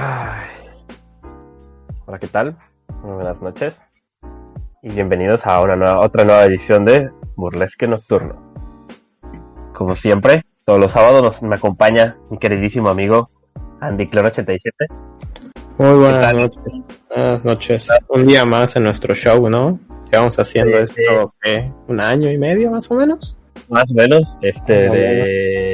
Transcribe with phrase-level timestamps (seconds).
[0.00, 0.46] Ay.
[2.06, 2.56] Hola, ¿qué tal?
[3.02, 3.74] Muy buenas noches.
[4.80, 8.54] Y bienvenidos a una nueva, otra nueva edición de Burlesque Nocturno.
[9.74, 13.28] Como siempre, todos los sábados nos, me acompaña mi queridísimo amigo
[13.80, 14.86] Andy Cloro87.
[15.78, 16.72] Muy buenas noches.
[17.08, 17.88] Buenas noches.
[18.08, 19.80] Un día más en nuestro show, ¿no?
[20.12, 21.72] Llevamos haciendo Sí, esto, ¿qué?
[21.88, 23.36] ¿Un año y medio más o menos?
[23.68, 25.67] Más o menos, este, de...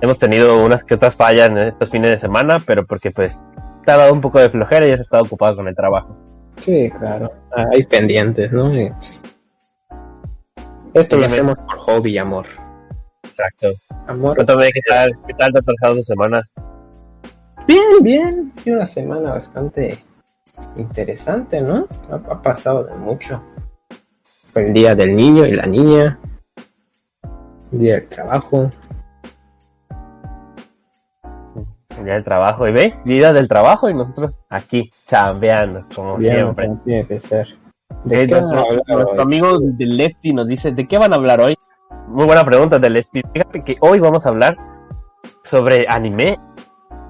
[0.00, 3.40] Hemos tenido unas que otras fallas en estos fines de semana, pero porque pues
[3.84, 6.16] te ha dado un poco de flojera y has estado ocupado con el trabajo.
[6.60, 7.32] Sí, claro.
[7.56, 8.74] Ah, Hay pendientes, ¿no?
[8.74, 9.22] Y, pues,
[10.94, 12.46] Esto lo hacemos por hobby y amor.
[13.24, 13.68] Exacto.
[14.06, 14.36] Amor.
[14.36, 16.42] Cuéntame qué tal, qué tal te ha pasado tu semana.
[17.66, 18.52] Bien, bien.
[18.56, 19.98] Ha sido una semana bastante
[20.76, 21.86] interesante, ¿no?
[22.10, 23.42] Ha, ha pasado de mucho.
[24.52, 26.18] Fue el día del niño y la niña.
[27.72, 28.70] El día del trabajo.
[31.98, 36.34] El día del trabajo, y ve, vida del trabajo y nosotros aquí, chambeando, como Bien,
[36.34, 36.70] siempre.
[36.84, 37.46] tiene que ser.
[37.48, 41.56] Eh, ¿De qué nuestro, amigo de Lefty nos dice, ¿de qué van a hablar hoy?
[42.08, 43.22] Muy buena pregunta de Lefty.
[43.32, 44.56] Fíjate que hoy vamos a hablar
[45.44, 46.38] sobre anime,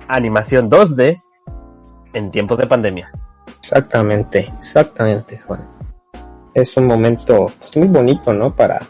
[0.09, 1.21] animación 2D
[2.13, 3.11] en tiempos de pandemia.
[3.59, 5.67] Exactamente, exactamente, Juan.
[6.55, 8.55] Es un momento pues, muy bonito, ¿no?
[8.55, 8.81] Para,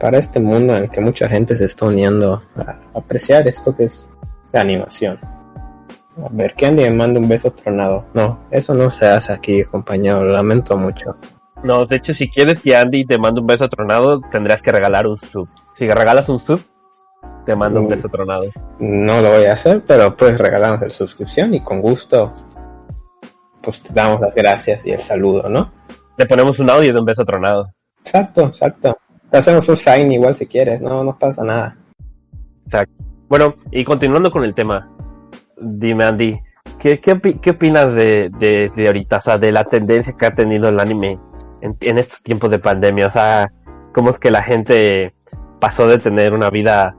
[0.00, 3.84] para este mundo en el que mucha gente se está uniendo a apreciar esto que
[3.84, 4.10] es
[4.52, 5.18] la animación.
[5.22, 8.04] A ver, que Andy me manda un beso tronado.
[8.14, 10.24] No, eso no se hace aquí, compañero.
[10.24, 11.16] Lo lamento mucho.
[11.62, 15.06] No, de hecho, si quieres que Andy te mande un beso tronado, tendrías que regalar
[15.06, 15.48] un sub.
[15.74, 16.60] Si regalas un sub,
[17.44, 17.90] te mando un Mm.
[17.90, 18.44] beso tronado.
[18.80, 22.32] No lo voy a hacer, pero puedes regalarnos la suscripción y con gusto,
[23.62, 25.70] pues te damos las gracias y el saludo, ¿no?
[26.16, 27.70] Le ponemos un audio de un beso tronado.
[28.00, 28.96] Exacto, exacto.
[29.30, 31.76] Te hacemos un sign igual si quieres, no, no pasa nada.
[33.28, 34.88] Bueno, y continuando con el tema,
[35.60, 36.40] dime Andy,
[36.78, 40.34] ¿qué, qué, qué opinas de, de, de ahorita, o sea, de la tendencia que ha
[40.34, 41.18] tenido el anime
[41.60, 43.06] en, en estos tiempos de pandemia?
[43.08, 43.52] O sea,
[43.92, 45.14] ¿cómo es que la gente
[45.60, 46.96] pasó de tener una vida,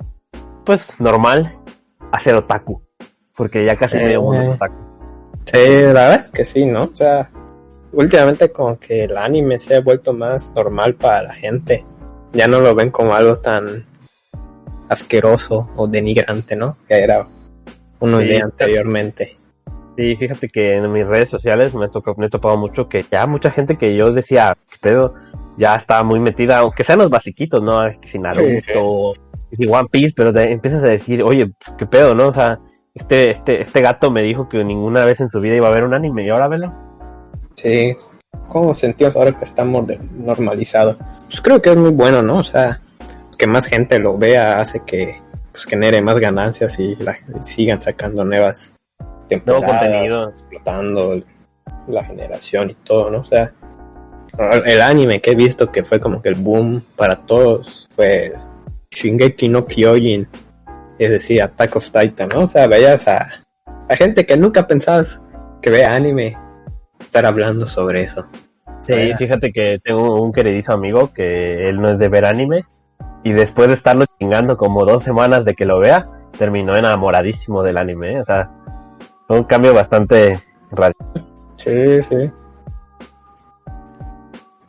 [0.66, 1.58] pues, normal
[2.12, 2.82] a ser otaku?
[3.36, 4.76] Porque ya casi Eh, es otaku.
[5.46, 6.84] Sí, la verdad es que sí, ¿no?
[6.84, 7.32] O sea,
[7.92, 11.86] últimamente como que el anime se ha vuelto más normal para la gente.
[12.34, 13.89] Ya no lo ven como algo tan
[14.90, 16.78] asqueroso o denigrante, ¿no?
[16.88, 17.26] Que era
[18.00, 18.28] uno Sí.
[18.28, 19.38] de anteriormente.
[19.98, 23.26] Sí, fíjate que en mis redes sociales me, tocó, me he topado mucho que ya
[23.28, 25.14] mucha gente que yo decía, "¿Qué pedo,
[25.58, 27.80] ya está muy metida, aunque sean los basiquitos, ¿no?
[28.02, 29.14] Que si Naruto,
[29.52, 32.30] si One Piece, pero te empiezas a decir, oye, qué pedo, ¿no?
[32.30, 32.60] O sea,
[32.96, 35.84] este, este, este gato me dijo que ninguna vez en su vida iba a ver
[35.84, 36.74] un anime y ahora velo.
[37.56, 37.94] Sí.
[38.48, 40.98] ¿Cómo sentimos ahora que estamos de- normalizado?
[41.28, 42.38] Pues creo que es muy bueno, ¿no?
[42.38, 42.80] O sea,
[43.40, 48.24] que más gente lo vea hace que pues, genere más ganancias y la, sigan sacando
[48.26, 50.30] nuevas Nuevo temporadas, contenido.
[50.30, 51.24] explotando
[51.88, 53.20] la generación y todo, ¿no?
[53.20, 53.54] O sea,
[54.66, 58.34] el anime que he visto que fue como que el boom para todos fue
[58.92, 60.28] Shingeki no Kyojin,
[60.98, 62.42] es decir, Attack of Titan, ¿no?
[62.42, 63.46] O sea, veías a,
[63.88, 65.22] a gente que nunca pensabas
[65.62, 66.36] que vea anime
[67.00, 68.28] estar hablando sobre eso.
[68.80, 72.66] Sí, fíjate que tengo un queridísimo amigo que él no es de ver anime
[73.24, 77.78] y después de estarlo chingando como dos semanas de que lo vea, terminó enamoradísimo del
[77.78, 78.22] anime, ¿eh?
[78.22, 78.50] o sea,
[79.28, 80.42] fue un cambio bastante
[80.72, 81.28] radical.
[81.58, 82.32] Sí, sí.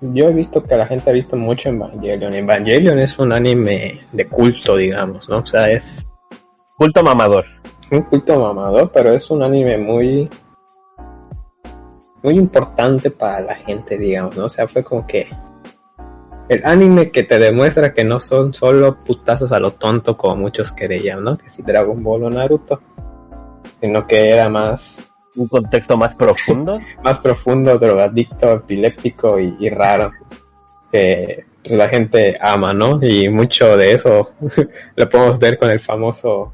[0.00, 2.32] Yo he visto que la gente ha visto mucho Evangelion.
[2.32, 5.38] Evangelion es un anime de culto, digamos, ¿no?
[5.38, 6.06] O sea, es
[6.76, 7.44] Culto mamador.
[7.92, 10.30] un culto mamador, pero es un anime muy
[12.22, 14.46] muy importante para la gente, digamos, ¿no?
[14.46, 15.28] O sea, fue como que
[16.50, 20.72] el anime que te demuestra que no son solo putazos a lo tonto como muchos
[20.72, 21.38] creían, ¿no?
[21.38, 22.82] Que si Dragon Ball o Naruto,
[23.80, 26.80] sino que era más un contexto más profundo.
[27.04, 30.10] más profundo, drogadicto, epiléptico y, y raro
[30.90, 32.98] que la gente ama, ¿no?
[33.00, 34.32] Y mucho de eso
[34.96, 36.52] lo podemos ver con el famoso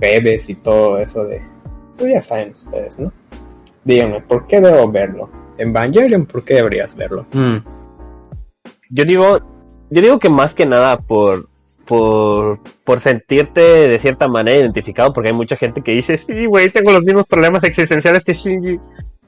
[0.00, 1.40] jueves y todo eso de...
[1.96, 3.12] Pues ya saben ustedes, ¿no?
[3.84, 5.30] Díganme, ¿por qué debo verlo?
[5.58, 7.24] Evangelion, ¿por qué deberías verlo?
[7.32, 7.58] Mm,
[8.94, 9.38] Yo digo,
[9.90, 11.48] yo digo que más que nada por,
[11.84, 16.70] por, por sentirte de cierta manera identificado, porque hay mucha gente que dice, sí, güey,
[16.70, 18.78] tengo los mismos problemas existenciales que Shinji.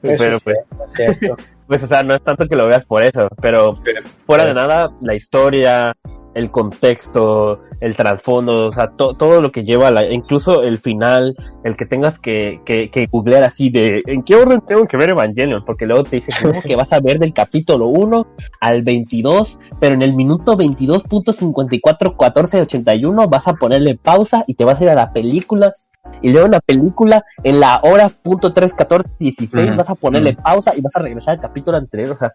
[0.01, 0.57] Eso Pero es pues,
[0.95, 1.35] cierto.
[1.67, 3.77] pues, o sea, no es tanto que lo veas por eso, Pero-
[4.25, 5.93] fuera de nada, la historia,
[6.37, 11.35] el contexto, el trasfondo, o sea, to- todo lo que lleva, la, incluso el final,
[11.63, 15.09] el que tengas que, que, que googlear así de en qué orden tengo que ver
[15.09, 18.27] Evangelion, porque luego te dice "No, que vas a ver del capítulo 1
[18.61, 24.83] al 22, pero en el minuto 22.54.1481 vas a ponerle pausa y te vas a
[24.83, 25.75] ir a la película
[26.21, 30.33] y luego la película en la hora punto 3, 14, 16 Ujú, vas a ponerle
[30.33, 32.33] pausa y vas a regresar al capítulo anterior, o sea,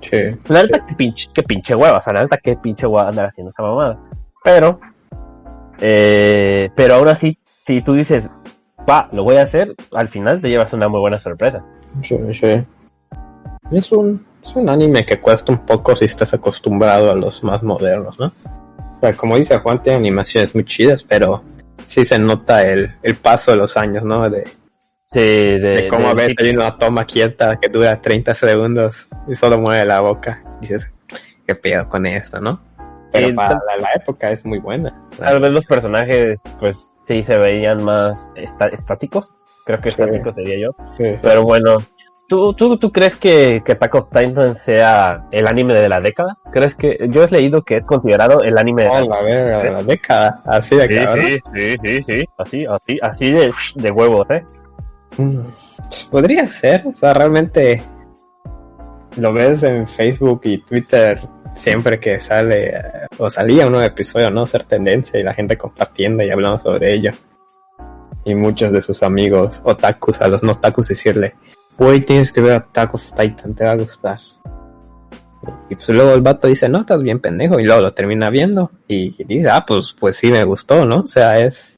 [0.00, 0.18] Sí.
[0.48, 3.26] la neta qué pinche, qué pinche hueva, o sea, la neta qué pinche hueva andar
[3.26, 3.98] haciendo esa mamada.
[4.42, 4.78] Pero,
[5.80, 8.28] eh, pero aún así, si tú dices,
[8.88, 11.64] va, lo voy a hacer, al final te llevas una muy buena sorpresa.
[12.02, 12.64] Sí, sí.
[13.70, 17.62] Es un, es un anime que cuesta un poco si estás acostumbrado a los más
[17.62, 18.26] modernos, ¿no?
[18.26, 21.42] O sea, como dice Juan, tiene animaciones muy chidas, pero
[21.86, 24.28] sí se nota el, el paso de los años, ¿no?
[24.28, 24.44] De,
[25.12, 29.08] Sí, de, de cómo de- a veces hay una toma quieta que dura 30 segundos
[29.28, 30.42] y solo mueve la boca.
[30.60, 30.90] dices,
[31.46, 32.60] ¿qué pedo con esto, no?
[33.12, 34.92] Pero Sí, para la, la época es muy buena.
[35.16, 36.76] Tal vez los personajes, pues
[37.06, 39.28] sí se veían más estáticos.
[39.66, 40.02] Creo que Sí.
[40.02, 40.70] estáticos sería yo.
[40.98, 41.04] Sí.
[41.22, 41.76] Pero bueno,
[42.34, 46.36] ¿tú, tú, ¿tú crees que, que Attack of Titan sea el anime de la década?
[46.52, 49.62] ¿Crees que yo he leído que es considerado el anime de la Oh, la verga
[49.62, 51.24] de la década, así de Sí, cabrón.
[51.26, 54.44] sí, sí, sí, sí, así, así, así de, de huevos, ¿eh?
[55.16, 55.40] Mm,
[56.10, 57.82] Podría ser, o sea, realmente
[59.16, 61.20] lo ves en Facebook y Twitter
[61.54, 62.74] siempre que sale
[63.18, 64.46] o salía un nuevo episodio, ¿no?
[64.46, 67.12] Ser tendencia y la gente compartiendo y hablando sobre ello.
[68.24, 71.34] Y muchos de sus amigos otakus, a los no otakus decirle,
[71.78, 74.18] güey, tienes que ver Attack of Titan, te va a gustar.
[75.68, 78.70] Y pues luego el vato dice, no, estás bien pendejo, y luego lo termina viendo
[78.88, 81.00] y dice, ah, pues, pues sí me gustó, ¿no?
[81.00, 81.76] O sea, es,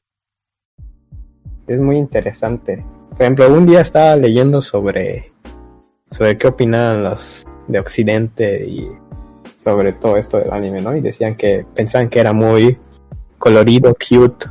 [1.67, 2.85] es muy interesante.
[3.09, 5.31] Por ejemplo, un día estaba leyendo sobre,
[6.07, 8.87] sobre qué opinaban los de Occidente y
[9.57, 10.95] sobre todo esto del anime, ¿no?
[10.95, 12.77] Y decían que pensaban que era muy
[13.37, 14.45] colorido, cute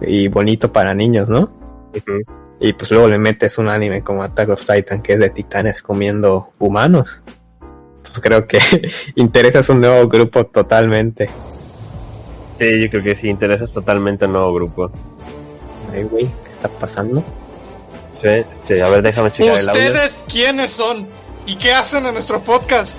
[0.00, 1.50] y bonito para niños, ¿no?
[2.60, 5.82] Y pues luego le metes un anime como Attack of Titan que es de titanes
[5.82, 7.22] comiendo humanos.
[8.02, 8.58] Pues creo que
[9.16, 11.28] interesas un nuevo grupo totalmente.
[12.58, 14.90] Sí, yo creo que sí, interesas totalmente un nuevo grupo.
[15.92, 17.22] Ay, güey, ¿qué está pasando?
[18.20, 19.82] Sí, sí, a ver, déjame checar el audio.
[19.82, 21.06] ¿Ustedes quiénes son?
[21.44, 22.96] ¿Y qué hacen en nuestro podcast?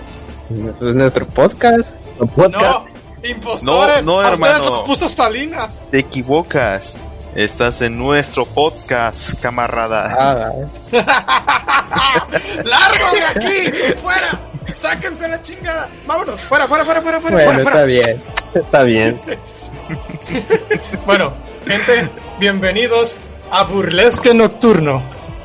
[0.80, 1.96] Pues nuestro podcast.
[2.20, 2.86] No,
[3.24, 4.06] impostores.
[4.06, 4.70] No, no, a ustedes hermano.
[4.70, 5.82] los puso Salinas.
[5.92, 6.96] Te equivocas.
[7.38, 10.12] Estás en nuestro podcast, camarada.
[10.20, 10.52] Ah,
[12.64, 13.72] ¡Largo de aquí!
[14.02, 14.42] ¡Fuera!
[14.74, 15.88] ¡Sáquense la chingada!
[16.08, 16.42] ¡Vámonos!
[16.42, 17.36] ¡Fuera, fuera, fuera, fuera, fuera!
[17.36, 17.86] bueno, fuera, está fuera.
[17.86, 18.24] bien.
[18.56, 19.22] Está bien.
[21.06, 21.32] Bueno,
[21.68, 23.18] gente, bienvenidos
[23.52, 25.04] a Burlesque Nocturno.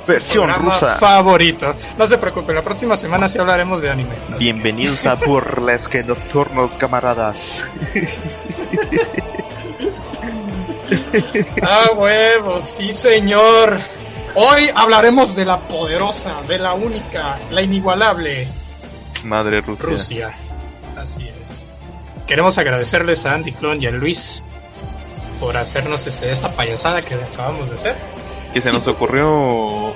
[0.09, 0.95] Versión rusa.
[0.97, 1.75] favorito.
[1.99, 4.15] No se preocupen, la próxima semana sí hablaremos de anime.
[4.39, 7.63] Bienvenidos a Burlesque Nocturnos, camaradas.
[11.63, 13.79] Ah, huevos, sí señor.
[14.35, 18.49] Hoy hablaremos de la poderosa, de la única, la inigualable
[19.25, 19.87] Madre Rusia.
[19.87, 20.35] Rusia.
[20.97, 21.67] Así es.
[22.27, 24.45] Queremos agradecerles a Andy Clon y a Luis
[25.41, 27.97] por hacernos este, esta payasada que acabamos de hacer.
[28.53, 29.29] Que se nos ocurrió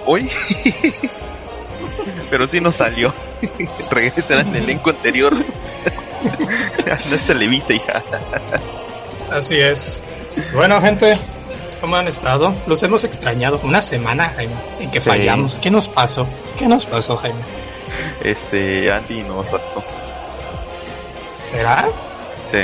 [0.06, 0.30] hoy.
[2.30, 3.14] Pero sí nos salió.
[3.90, 5.34] Regresar al elenco anterior.
[5.34, 8.02] no es Televisa, hija.
[9.30, 10.02] Así es.
[10.54, 11.18] Bueno, gente,
[11.80, 12.54] ¿cómo han estado?
[12.66, 13.60] Los hemos extrañado.
[13.62, 15.08] Una semana, Jaime, en que Sí.
[15.08, 15.58] fallamos.
[15.58, 16.26] ¿Qué nos pasó?
[16.58, 17.40] ¿Qué nos pasó, Jaime?
[18.22, 19.82] Este, Andy nos faltó.
[21.50, 21.86] ¿Será?
[22.52, 22.58] Sí.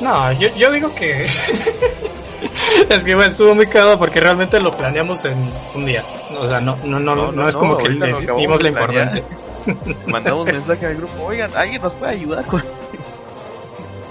[0.00, 1.26] No, yo, yo digo que...
[2.88, 6.02] es que bueno, estuvo muy cagado porque realmente lo planeamos en un día.
[6.38, 9.22] O sea, no, no, no, no, No, es como que le dimos la importancia.
[10.06, 11.24] Mandamos mensaje al grupo.
[11.24, 12.62] Oigan, ¿alguien nos puede ayudar con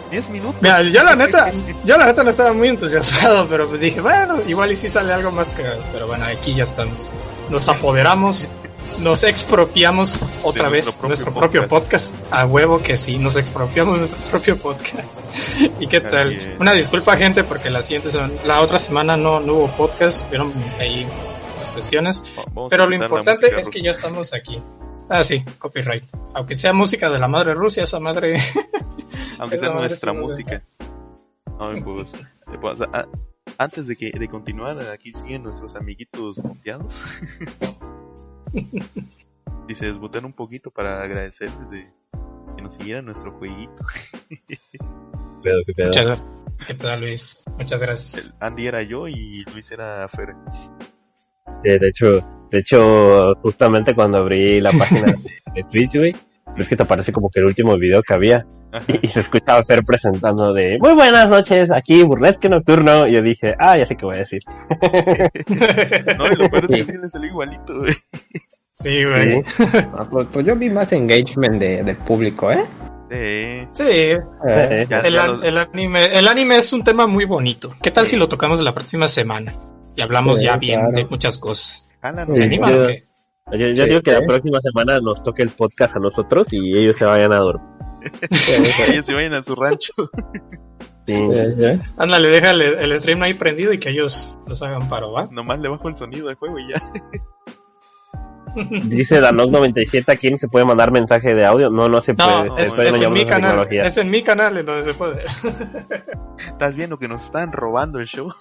[0.09, 0.61] 10 minutos?
[0.61, 1.51] Mira, yo la neta,
[1.85, 5.13] yo la neta no estaba muy entusiasmado, pero pues dije, bueno, igual y si sale
[5.13, 5.83] algo más cagado.
[5.91, 7.11] Pero bueno, aquí ya estamos.
[7.49, 8.47] Nos apoderamos,
[8.99, 12.13] nos expropiamos otra De vez nuestro nuestro propio propio podcast.
[12.31, 15.19] A huevo que sí, nos expropiamos nuestro propio podcast.
[15.79, 16.33] ¿Y qué tal?
[16.33, 16.47] Es.
[16.59, 20.53] Una disculpa, gente, porque la siguiente semana, la otra semana no, no hubo podcast, vieron
[20.79, 21.07] ahí
[21.59, 22.23] las cuestiones.
[22.53, 24.61] Vamos Pero lo importante música es que ya estamos aquí.
[25.09, 26.03] Ah, sí, copyright.
[26.35, 28.39] Aunque sea música de la madre Rusia, esa madre.
[29.39, 30.63] Aunque sea nuestra música.
[31.83, 33.07] Pues, eh, pues, a-
[33.57, 36.93] antes de que de continuar, aquí siguen nuestros amiguitos confiados.
[39.67, 41.91] y se desbotan un poquito para agradecerles de
[42.55, 43.85] que nos siguieran nuestro jueguito.
[45.43, 45.87] Pedo, qué pedo.
[45.87, 46.21] Muchas,
[46.67, 47.43] ¿Qué tal, Luis?
[47.57, 48.27] Muchas gracias.
[48.27, 50.35] El Andy era yo y Luis era Fer.
[51.63, 52.05] Sí, de hecho,
[52.51, 55.17] de hecho, justamente cuando abrí la página de,
[55.53, 56.15] de Twitch, güey,
[56.57, 58.45] es que te aparece como que el último video que había.
[58.87, 63.21] Y, y se escuchaba Fer presentando de muy buenas noches, aquí burlesque nocturno y yo
[63.21, 64.41] dije, ah, ya sé qué voy a decir.
[66.17, 67.93] No, y lo peor es que sí le salió igualito, güey.
[68.71, 69.43] Sí, güey.
[69.43, 69.63] Sí.
[69.97, 72.65] Ah, pues, pues yo vi más engagement de, del público, ¿eh?
[73.11, 73.67] Sí.
[73.83, 73.83] Sí,
[74.47, 77.73] Eh, Ya- el, los- anime, el anime es un tema muy bonito.
[77.81, 79.53] ¿Qué tal si lo tocamos la próxima semana?
[79.95, 80.95] Y hablamos Sí, ya bien claro.
[80.95, 81.85] de muchas cosas.
[82.01, 82.87] ¿Se Sí, animan yo-?
[83.57, 86.77] Yo, yo Sí, digo que la próxima semana nos toque el podcast a nosotros y
[86.77, 87.67] ellos se vayan a dormir.
[87.99, 89.93] Que ellos se vayan a su rancho.
[91.05, 91.15] Sí.
[91.97, 95.27] Ándale, déjale el stream ahí prendido y que ellos nos hagan paro, ¿va?
[95.31, 96.81] Nomás le bajo el sonido al juego y ya.
[98.85, 101.69] Dice Danok97, ¿a quién se puede mandar mensaje de audio?
[101.69, 102.45] No, no se puede.
[102.45, 103.85] No, es, en mi canal, tecnología.
[103.85, 105.23] es en mi canal en donde se puede.
[106.47, 108.33] Estás viendo que nos están robando el show.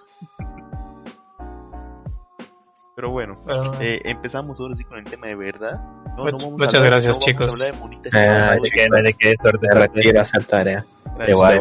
[2.99, 5.81] Pero bueno, Pero- eh, empezamos ahora sí con el tema de verdad.
[6.17, 7.59] No, Much- vamos a muchas hablar- gracias, no vamos a chicos.
[7.61, 8.61] de monitas Ah, de
[9.29, 10.19] de suerte.
[10.19, 10.85] Hacer tarea.
[11.05, 11.53] Gracias, igual,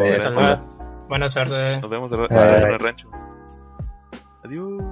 [1.28, 1.78] suerte.
[1.80, 3.08] Nos vemos en el rancho.
[4.44, 4.82] Adiós.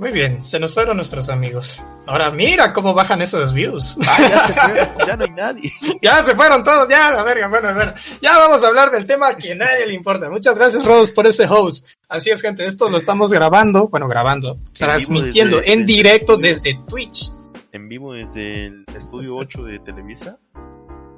[0.00, 1.80] Muy bien, se nos fueron nuestros amigos.
[2.06, 3.98] Ahora mira cómo bajan esos views.
[4.08, 4.52] Ah, ya se
[4.94, 5.72] fue, ya no hay nadie.
[6.00, 7.94] ya se fueron todos, ya, la verga, bueno, a ver.
[8.22, 10.30] Ya vamos a hablar del tema que a nadie le importa.
[10.30, 11.86] Muchas gracias, Rodos, por ese host.
[12.08, 17.32] Así es, gente, esto lo estamos grabando, bueno, grabando, transmitiendo desde- en directo desde Twitch.
[17.72, 20.38] En vivo desde el estudio 8 de Televisa.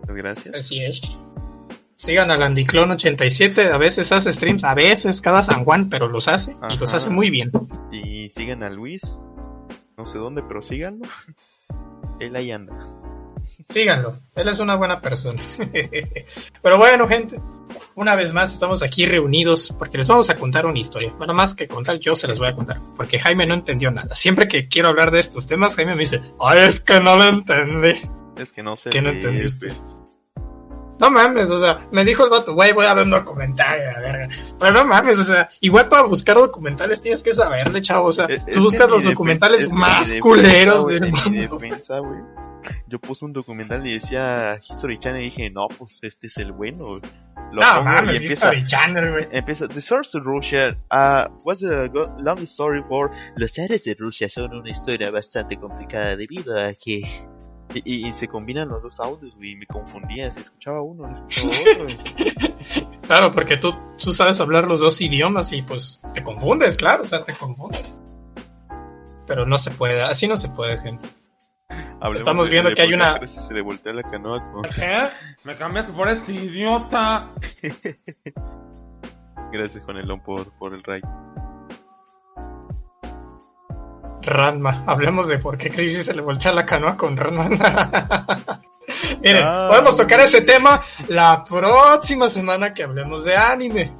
[0.08, 0.54] Gracias.
[0.54, 1.00] Así es.
[2.02, 6.56] Sigan al Andiclon87, a veces hace streams, a veces cada San Juan, pero los hace
[6.68, 7.52] y los hace muy bien.
[7.92, 9.16] Y sigan a Luis.
[9.96, 11.06] No sé dónde, pero síganlo.
[12.18, 12.74] Él ahí anda.
[13.68, 15.40] Síganlo, él es una buena persona.
[16.62, 17.40] Pero bueno, gente,
[17.94, 21.14] una vez más estamos aquí reunidos porque les vamos a contar una historia.
[21.16, 24.16] Bueno, más que contar, yo se les voy a contar, porque Jaime no entendió nada.
[24.16, 27.24] Siempre que quiero hablar de estos temas, Jaime me dice, ay, es que no lo
[27.24, 28.00] entendí.
[28.36, 28.90] Es que no sé.
[28.90, 29.68] ¿Qué no entendiste?
[31.02, 34.00] No mames, o sea, me dijo el vato, güey, voy a ver un documental, la
[34.00, 34.28] verga.
[34.58, 38.06] Pero no mames, o sea, igual para buscar documentales tienes que saberle, chavo.
[38.06, 41.58] O sea, Es- tú buscas los documentales más culeros güey, del mundo.
[42.86, 46.52] Yo puse un documental y decía History Channel y dije, no, pues este es el
[46.52, 47.00] bueno.
[47.50, 49.28] Lo No mames, y empieza, History Channel, güey.
[49.32, 53.94] empieza, The Source of Russia uh, was a go- long story for los seres de
[53.98, 57.02] Rusia son una historia bastante complicada debido a que
[57.74, 61.06] y, y- y se combinan los dos audios, güey, y me confundía, si escuchaba uno,
[61.08, 61.86] no escuchaba otro.
[63.02, 67.06] Claro, porque tú, tú sabes hablar los dos idiomas y pues te confundes, claro, o
[67.06, 67.98] sea, te confundes.
[69.26, 71.08] Pero no se puede, así no se puede, gente.
[72.00, 74.62] Hablemos Estamos viendo de que hay una- a Grecia se le voltea la canoa con...
[74.64, 75.08] ¿Qué?
[75.44, 77.30] Me cambiaste por este idiota.
[79.52, 81.04] Gracias, Juanelón, por, por el rayo.
[84.22, 87.48] Ranma, hablemos de por qué Crisis se le voltea la canoa con Ranma.
[89.22, 89.66] Miren, Ah.
[89.70, 93.96] podemos tocar ese tema la próxima semana que hablemos de anime.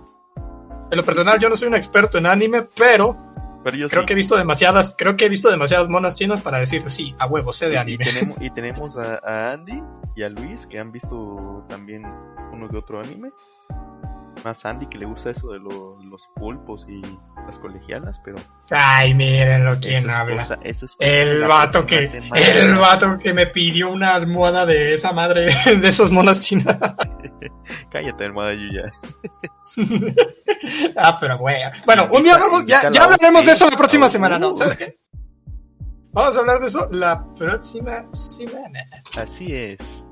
[0.90, 3.16] En lo personal, yo no soy un experto en anime, pero
[3.64, 4.06] Pero yo creo sí.
[4.06, 7.26] que he visto demasiadas, creo que he visto demasiadas monas chinas para decir, sí, a
[7.26, 8.04] huevo, sé de Y anime.
[8.04, 9.80] tenemos, y tenemos a, a Andy
[10.16, 12.04] y a Luis que han visto también
[12.52, 13.30] uno que otro anime.
[14.44, 17.00] Más Andy que le gusta eso de lo- los pulpos y
[17.46, 18.38] las colegialas, pero
[18.70, 20.42] Ay, mírenlo quién es habla.
[20.42, 25.46] cosa- es El vato que, el vato que me pidió una almohada de esa madre,
[25.80, 26.76] de esos monas chinas.
[27.90, 28.92] Cállate, hermana Yuya.
[30.96, 31.56] ah, pero güey.
[31.87, 34.11] Bueno, un día vamos, ya, ya la hablaremos de eso la próxima Uh.
[34.11, 34.54] semana, ¿no?
[34.56, 34.99] ¿Sabes qué?
[36.12, 38.80] Vamos a hablar de eso la próxima semana.
[39.16, 40.04] Así es.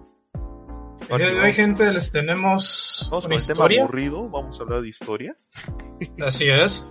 [1.17, 3.83] Día hoy, gente, les tenemos Vamos una historia.
[3.83, 5.37] aburrido, vamos a hablar de historia.
[6.25, 6.89] Así es.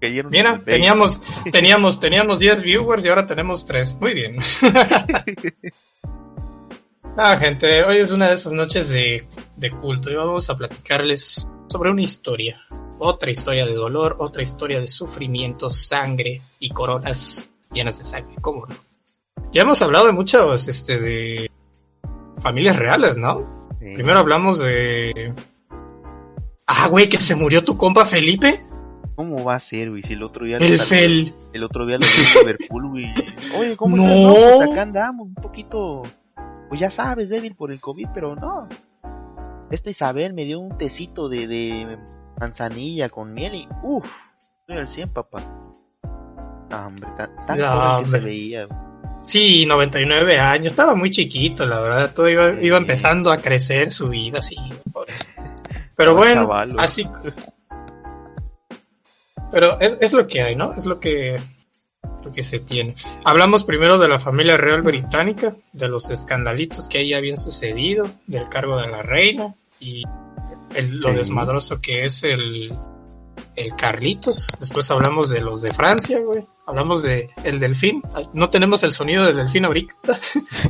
[0.00, 1.20] Mira, teníamos,
[1.52, 3.98] teníamos, teníamos 10 viewers y ahora tenemos 3.
[4.00, 4.36] Muy bien.
[7.16, 11.46] ah, gente, hoy es una de esas noches de, de culto y vamos a platicarles
[11.68, 12.60] sobre una historia.
[12.98, 18.34] Otra historia de dolor, otra historia de sufrimiento, sangre y coronas llenas de sangre.
[18.40, 18.74] ¿Cómo no?
[19.52, 21.50] Ya hemos hablado de muchos, este, de
[22.40, 23.68] familias reales, ¿no?
[23.80, 23.94] Sí.
[23.94, 25.34] Primero hablamos de...
[26.66, 28.64] Ah, güey, que se murió tu compa Felipe.
[29.14, 30.02] ¿Cómo va a ser, güey?
[30.02, 30.58] Si el otro día...
[30.58, 31.32] El Fel...
[31.52, 33.06] El otro día lo vi en Liverpool, güey.
[33.58, 34.04] Oye, ¿cómo No.
[34.04, 34.22] estás?
[34.22, 36.02] No, pues acá andamos un poquito,
[36.68, 38.68] pues ya sabes, débil por el COVID, pero no.
[39.70, 41.98] Esta Isabel me dio un tecito de, de
[42.38, 44.06] manzanilla con miel y uff,
[44.60, 45.42] estoy al 100, papá.
[46.70, 48.66] Ah, hombre, tan, tan No, que se veía.
[48.66, 48.78] güey.
[49.22, 54.40] Sí, 99 años, estaba muy chiquito, la verdad, todo iba, empezando a crecer su vida,
[54.40, 54.56] sí.
[55.96, 56.80] Pero bueno, chavalo.
[56.80, 57.08] así.
[59.50, 60.72] Pero es, es lo que hay, ¿no?
[60.74, 61.40] Es lo que,
[62.24, 62.94] lo que se tiene.
[63.24, 68.48] Hablamos primero de la familia real británica, de los escandalitos que ahí habían sucedido, del
[68.48, 70.02] cargo de la reina y
[70.74, 71.14] el- lo Sí.
[71.16, 72.72] desmadroso que es el,
[73.56, 74.48] el Carlitos.
[74.60, 76.46] Después hablamos de los de Francia, güey.
[76.66, 78.02] Hablamos de el delfín.
[78.32, 80.20] No tenemos el sonido del delfín ahorita.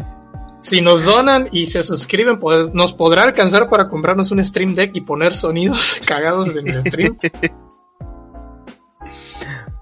[0.61, 4.95] si nos donan y se suscriben, pues, nos podrá alcanzar para comprarnos un Stream Deck
[4.95, 7.19] y poner sonidos cagados en el stream.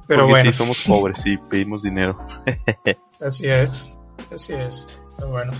[0.06, 2.18] Pero Porque bueno, sí, somos pobres y pedimos dinero.
[3.20, 3.98] así es.
[4.32, 4.86] Así es.
[5.16, 5.52] Pero bueno.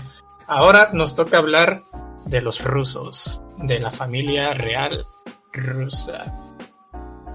[0.47, 1.83] Ahora nos toca hablar
[2.25, 5.07] de los rusos, de la familia real
[5.51, 6.44] rusa.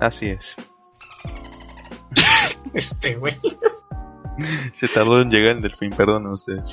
[0.00, 0.56] Así es.
[2.74, 3.36] Este güey.
[4.74, 6.72] Se tardó en llegar el delfín, perdón ustedes.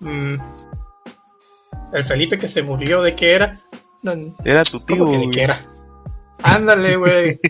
[0.00, 0.34] Mm.
[1.92, 3.60] El Felipe que se murió, ¿de qué era?
[4.02, 4.12] No,
[4.44, 4.98] Era tu tío.
[4.98, 5.30] ¿Cómo que de güey.
[5.30, 5.66] qué era?
[6.42, 7.40] Ándale, güey.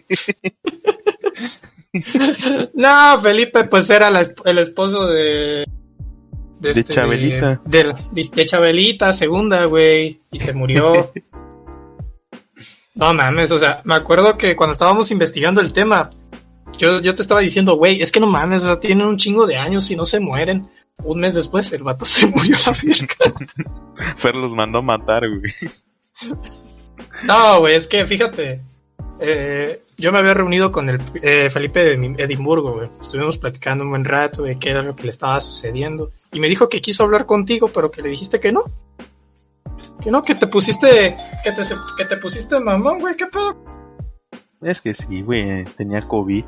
[2.74, 5.64] no, Felipe, pues era la el esposo de.
[6.60, 7.60] De Chabelita.
[7.64, 10.20] De, de- de Chabelita, segunda, güey.
[10.32, 11.12] Y se murió.
[12.98, 16.10] no mames, o sea, me acuerdo que cuando estábamos investigando el tema,
[16.76, 19.46] yo, yo te estaba diciendo, güey, es que no mames, o sea, tienen un chingo
[19.46, 20.68] de años y no se mueren.
[21.04, 24.14] Un mes después, el vato se murió a la verga.
[24.16, 25.52] Fer los mandó a matar, güey.
[27.22, 28.62] No, güey, es que fíjate.
[29.20, 32.88] eh, yo me había reunido con el eh, Felipe de Edimburgo, güey.
[33.00, 36.10] Estuvimos platicando un buen rato de qué era lo que le estaba sucediendo.
[36.32, 38.64] Y me dijo que quiso hablar contigo, pero que le dijiste que no.
[40.02, 41.16] Que no, que te pusiste.
[41.42, 41.62] Que te,
[41.96, 43.56] que te pusiste mamón, güey, qué pedo.
[44.62, 45.64] Es que sí, güey.
[45.76, 46.44] Tenía COVID.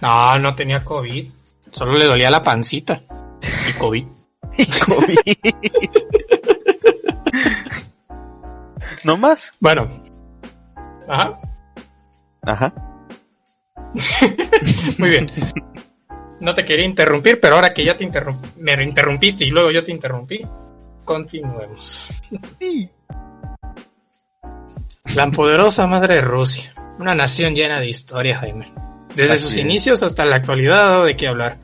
[0.00, 1.30] No, no tenía COVID.
[1.70, 3.02] Solo le dolía la pancita.
[3.68, 4.04] Y COVID.
[9.04, 9.50] ¿No más?
[9.60, 9.88] Bueno.
[11.08, 11.40] Ajá.
[12.42, 12.72] Ajá.
[14.98, 15.26] Muy bien.
[16.40, 19.84] No te quería interrumpir, pero ahora que ya te interrum- me interrumpiste y luego yo
[19.84, 20.44] te interrumpí,
[21.04, 22.08] continuemos.
[25.14, 28.72] La poderosa madre de Rusia, una nación llena de historia, Jaime.
[29.14, 29.58] Desde Así sus es.
[29.58, 31.58] inicios hasta la actualidad ha dado de qué hablar.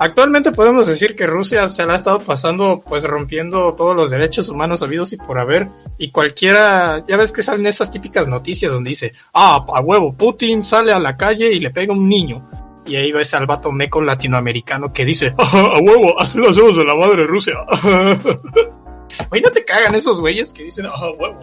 [0.00, 4.48] Actualmente podemos decir que Rusia se la ha estado pasando pues rompiendo todos los derechos
[4.48, 8.90] humanos habidos y por haber y cualquiera, ya ves que salen esas típicas noticias donde
[8.90, 12.48] dice, ah, a huevo, Putin sale a la calle y le pega a un niño.
[12.88, 16.76] Y ahí ves al vato meco latinoamericano que dice, "Ah, a huevo, así lo hacemos
[16.76, 17.54] de la madre Rusia.
[19.30, 21.38] Oye, no te cagan esos güeyes que dicen, ah, a huevo,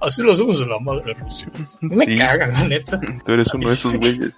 [0.00, 1.48] así lo hacemos de la madre Rusia.
[1.80, 2.16] Me Sí.
[2.16, 3.00] cagan, la neta.
[3.24, 4.34] Tú eres uno de esos güeyes.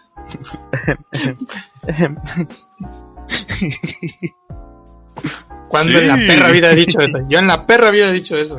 [5.69, 7.19] Cuando en la perra vida he dicho eso.
[7.29, 8.59] Yo en la perra vida he dicho eso.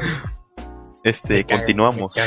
[1.03, 2.15] Este, cagan, continuamos.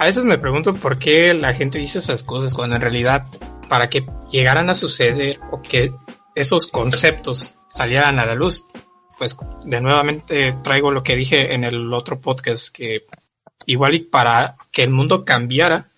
[0.00, 3.26] A veces me pregunto por qué la gente dice esas cosas cuando en realidad
[3.68, 5.92] para que llegaran a suceder o que
[6.34, 8.64] esos conceptos salieran a la luz,
[9.18, 9.36] pues
[9.66, 13.04] de nuevamente traigo lo que dije en el otro podcast que
[13.66, 15.88] igual y para que el mundo cambiara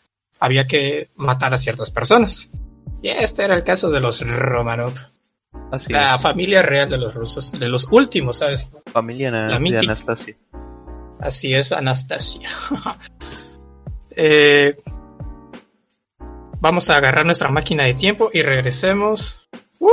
[0.40, 2.50] había que matar a ciertas personas.
[3.02, 4.94] Y este era el caso de los Romanov,
[5.70, 6.22] Así la es.
[6.22, 8.68] familia real de los rusos, de los últimos, ¿sabes?
[8.92, 9.78] Familia na- la de.
[9.78, 10.36] Anastasia.
[11.20, 12.48] Así es, Anastasia.
[14.16, 14.76] Eh,
[16.60, 19.48] vamos a agarrar nuestra máquina de tiempo y regresemos.
[19.78, 19.88] ¡Uh!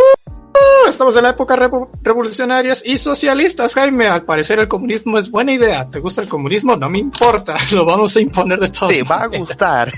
[0.87, 4.07] Estamos en la época revo- revolucionarias y socialistas, Jaime.
[4.07, 5.87] Al parecer el comunismo es buena idea.
[5.89, 6.75] ¿Te gusta el comunismo?
[6.75, 7.55] No me importa.
[7.73, 8.91] Lo vamos a imponer de todos.
[8.91, 9.93] Te va a gustar.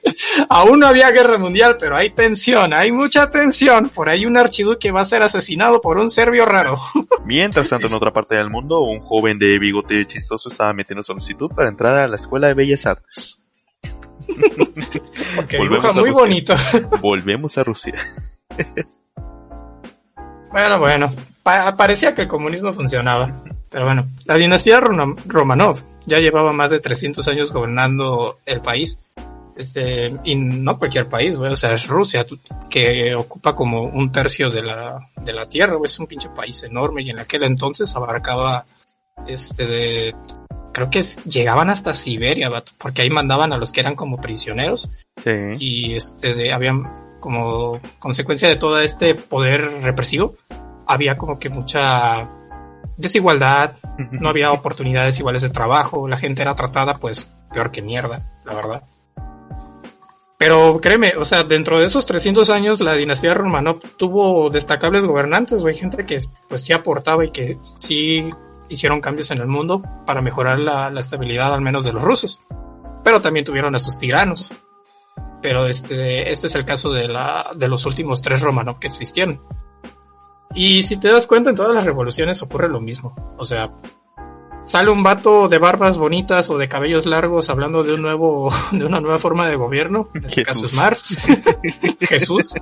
[0.48, 3.88] Aún no había guerra mundial, pero hay tensión, hay mucha tensión.
[3.88, 6.78] Por ahí un archiduque va a ser asesinado por un serbio raro.
[7.24, 11.50] Mientras tanto, en otra parte del mundo, un joven de bigote chistoso estaba metiendo solicitud
[11.50, 13.40] para entrar a la Escuela de Bellas Artes.
[15.36, 16.12] Porque Volvemos dibuja a muy Rusia.
[16.12, 16.54] bonito.
[17.00, 17.94] Volvemos a Rusia.
[20.50, 21.12] Bueno, bueno,
[21.42, 23.42] pa- parecía que el comunismo funcionaba.
[23.70, 28.98] Pero bueno, la dinastía Rom- Romanov ya llevaba más de 300 años gobernando el país.
[29.56, 32.26] Este, y no cualquier país, güey, o sea, es Rusia,
[32.68, 36.62] que ocupa como un tercio de la, de la tierra, güey, es un pinche país
[36.62, 38.66] enorme y en aquel entonces abarcaba,
[39.26, 40.14] este, de,
[40.76, 44.90] creo que llegaban hasta Siberia, vato, porque ahí mandaban a los que eran como prisioneros.
[45.24, 45.30] Sí.
[45.58, 50.34] y este habían como consecuencia de todo este poder represivo
[50.86, 52.28] había como que mucha
[52.98, 53.76] desigualdad
[54.10, 58.54] no había oportunidades iguales de trabajo la gente era tratada pues peor que mierda la
[58.54, 58.84] verdad.
[60.36, 65.62] Pero créeme o sea dentro de esos 300 años la dinastía Romanov tuvo destacables gobernantes
[65.62, 66.18] güey gente que
[66.50, 68.30] pues sí aportaba y que sí
[68.68, 72.40] hicieron cambios en el mundo para mejorar la, la estabilidad al menos de los rusos
[73.02, 74.52] pero también tuvieron a sus tiranos
[75.46, 79.40] pero este, este es el caso de, la, de los últimos tres Romanov que existieron.
[80.54, 83.14] Y si te das cuenta, en todas las revoluciones ocurre lo mismo.
[83.38, 83.72] O sea,
[84.64, 88.84] sale un vato de barbas bonitas o de cabellos largos hablando de un nuevo, de
[88.84, 90.08] una nueva forma de gobierno.
[90.14, 90.82] En este caso es Jesús.
[90.82, 91.16] Marx.
[92.00, 92.54] Jesús.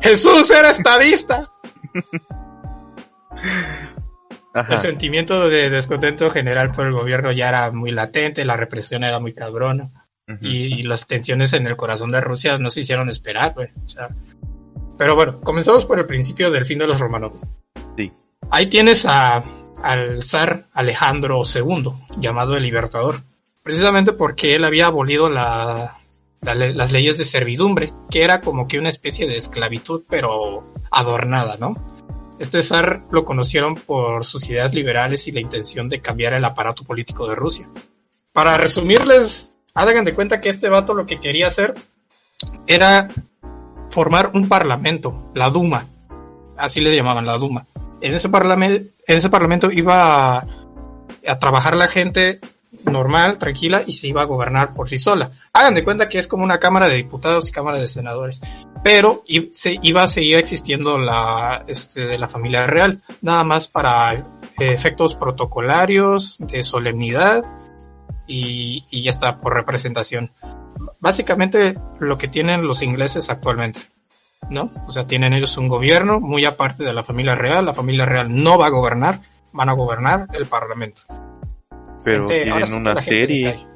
[0.00, 1.50] Jesús era estadista.
[4.58, 4.74] Ajá.
[4.74, 9.18] El sentimiento de descontento general por el gobierno ya era muy latente, la represión era
[9.20, 9.90] muy cabrona.
[10.40, 13.68] Y, y las tensiones en el corazón de Rusia no se hicieron esperar, güey.
[13.84, 14.08] O sea,
[14.98, 17.34] pero bueno, comenzamos por el principio del fin de los Romanov.
[17.96, 18.10] Sí.
[18.50, 19.44] Ahí tienes a,
[19.82, 23.20] al zar Alejandro II, llamado el Libertador,
[23.62, 25.98] precisamente porque él había abolido la,
[26.40, 30.72] la le- las leyes de servidumbre, que era como que una especie de esclavitud, pero
[30.90, 31.76] adornada, ¿no?
[32.38, 36.84] Este zar lo conocieron por sus ideas liberales y la intención de cambiar el aparato
[36.84, 37.68] político de Rusia.
[38.32, 41.74] Para resumirles, hagan de cuenta que este vato lo que quería hacer
[42.66, 43.08] era
[43.88, 45.86] formar un parlamento, la Duma.
[46.56, 47.66] Así les llamaban, la Duma.
[48.00, 50.38] En ese, parlamento, en ese parlamento iba
[51.26, 52.40] a trabajar la gente
[52.84, 55.30] normal, tranquila, y se iba a gobernar por sí sola.
[55.52, 58.40] Hagan de cuenta que es como una Cámara de Diputados y Cámara de Senadores.
[58.84, 64.24] Pero se, iba a seguir existiendo la, este, la familia real, nada más para eh,
[64.58, 67.44] efectos protocolarios, de solemnidad,
[68.26, 70.32] y, y ya está, por representación.
[71.00, 73.80] Básicamente lo que tienen los ingleses actualmente,
[74.50, 74.70] ¿no?
[74.86, 78.42] O sea, tienen ellos un gobierno muy aparte de la familia real, la familia real
[78.42, 79.20] no va a gobernar,
[79.52, 81.02] van a gobernar el parlamento.
[82.06, 83.66] Pero Gente- ahora tienen una serie.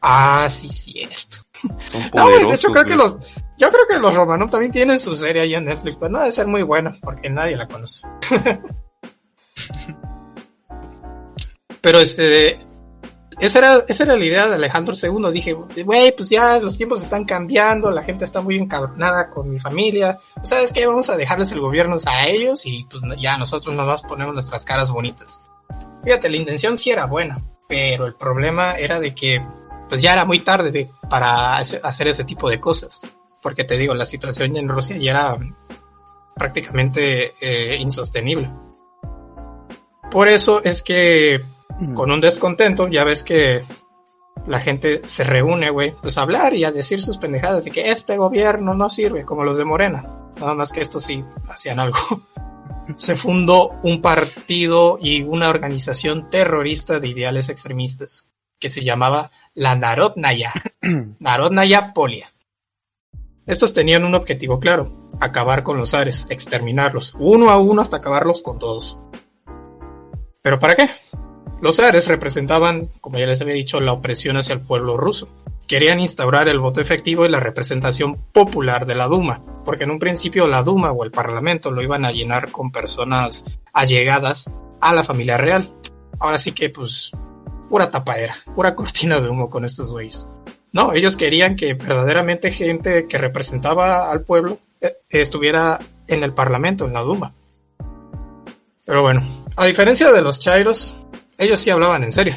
[0.00, 1.36] Ah, sí, cierto.
[1.52, 1.76] Son
[2.14, 3.18] No, güey, de hecho creo que los,
[3.58, 6.32] yo creo que los Romanov también tienen su serie ahí en Netflix, pero no debe
[6.32, 8.00] ser muy buena, porque nadie la conoce.
[11.82, 12.56] pero este,
[13.38, 15.30] esa era, esa era la idea de Alejandro II.
[15.30, 19.60] Dije, güey, pues ya los tiempos están cambiando, la gente está muy encabronada con mi
[19.60, 20.18] familia.
[20.36, 20.86] Pues, ¿Sabes qué?
[20.86, 24.28] Vamos a dejarles el gobierno a ellos y pues ya nosotros nos vamos a poner
[24.28, 25.42] nuestras caras bonitas.
[26.04, 29.44] Fíjate, la intención sí era buena, pero el problema era de que
[29.88, 33.00] pues ya era muy tarde de- para hace- hacer ese tipo de cosas.
[33.42, 35.36] Porque te digo, la situación en Rusia ya era
[36.36, 38.50] prácticamente eh, insostenible.
[40.10, 41.40] Por eso es que
[41.94, 43.62] con un descontento, ya ves que
[44.46, 47.90] la gente se reúne, güey, pues a hablar y a decir sus pendejadas de que
[47.90, 50.04] este gobierno no sirve, como los de Morena.
[50.38, 51.98] Nada más que estos sí hacían algo.
[52.96, 59.74] Se fundó un partido y una organización terrorista de ideales extremistas que se llamaba la
[59.74, 60.52] Narodnaya.
[61.18, 62.32] Narodnaya Polia.
[63.46, 68.42] Estos tenían un objetivo claro, acabar con los zares, exterminarlos, uno a uno hasta acabarlos
[68.42, 68.98] con todos.
[70.42, 70.90] ¿Pero para qué?
[71.60, 75.28] Los zares representaban, como ya les había dicho, la opresión hacia el pueblo ruso.
[75.66, 79.98] Querían instaurar el voto efectivo y la representación popular de la Duma, porque en un
[79.98, 83.44] principio la Duma o el Parlamento lo iban a llenar con personas
[83.74, 84.48] allegadas
[84.80, 85.70] a la familia real.
[86.18, 87.12] Ahora sí que, pues,
[87.68, 90.26] pura tapadera, pura cortina de humo con estos güeyes.
[90.72, 96.86] No, ellos querían que verdaderamente gente que representaba al pueblo eh, estuviera en el Parlamento,
[96.86, 97.34] en la Duma.
[98.86, 99.22] Pero bueno,
[99.56, 100.99] a diferencia de los Chairos,
[101.40, 102.34] ellos sí hablaban en serio.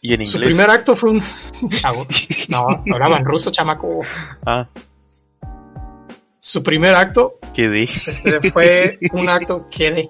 [0.00, 0.48] Y en Su inglés.
[0.54, 1.22] primer acto fue un...
[2.48, 4.00] No, hablaban ruso, chamaco.
[4.44, 4.68] Ah,
[6.40, 7.84] Su primer acto quedé.
[8.06, 10.08] este, fue un acto que de...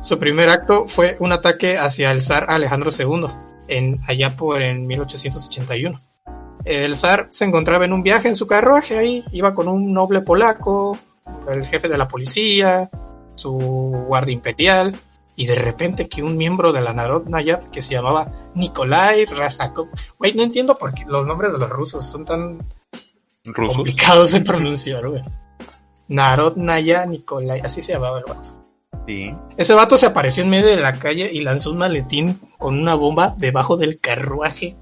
[0.00, 3.26] Su primer acto fue un ataque hacia el zar Alejandro II,
[3.68, 6.00] en, allá por en 1881.
[6.64, 10.22] El zar se encontraba en un viaje en su carruaje ahí, iba con un noble
[10.22, 10.98] polaco,
[11.48, 12.90] el jefe de la policía,
[13.34, 13.52] su
[14.08, 14.98] guardia imperial,
[15.36, 19.88] y de repente que un miembro de la Narodnaya que se llamaba Nikolai Razakov,
[20.18, 22.66] güey, no entiendo por qué los nombres de los rusos son tan
[23.44, 23.76] Rusos.
[23.76, 25.22] complicados de pronunciar, güey.
[26.08, 28.56] Narodnaya Nikolai, así se llamaba el vato.
[29.06, 29.30] Sí.
[29.56, 32.94] Ese vato se apareció en medio de la calle y lanzó un maletín con una
[32.94, 34.76] bomba debajo del carruaje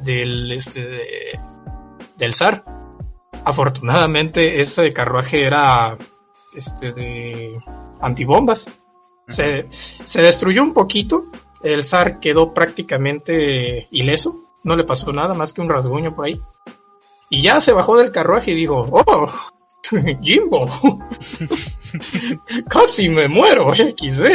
[0.00, 1.40] del este de-
[2.18, 2.64] del zar.
[3.44, 5.96] Afortunadamente ese carruaje era
[6.54, 7.58] este de
[8.00, 8.68] antibombas.
[9.28, 9.68] Se,
[10.04, 11.24] se destruyó un poquito.
[11.62, 14.36] El zar quedó prácticamente ileso.
[14.64, 16.40] No le pasó nada más que un rasguño por ahí.
[17.30, 19.30] Y ya se bajó del carruaje y dijo, oh,
[20.22, 20.68] Jimbo,
[22.68, 24.24] casi me muero, XD.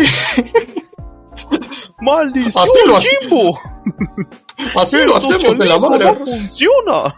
[1.99, 3.59] ¡Maldición, Así lo hace- Jimbo!
[4.77, 6.05] Así lo hacemos de la madre.
[6.05, 7.15] no funciona!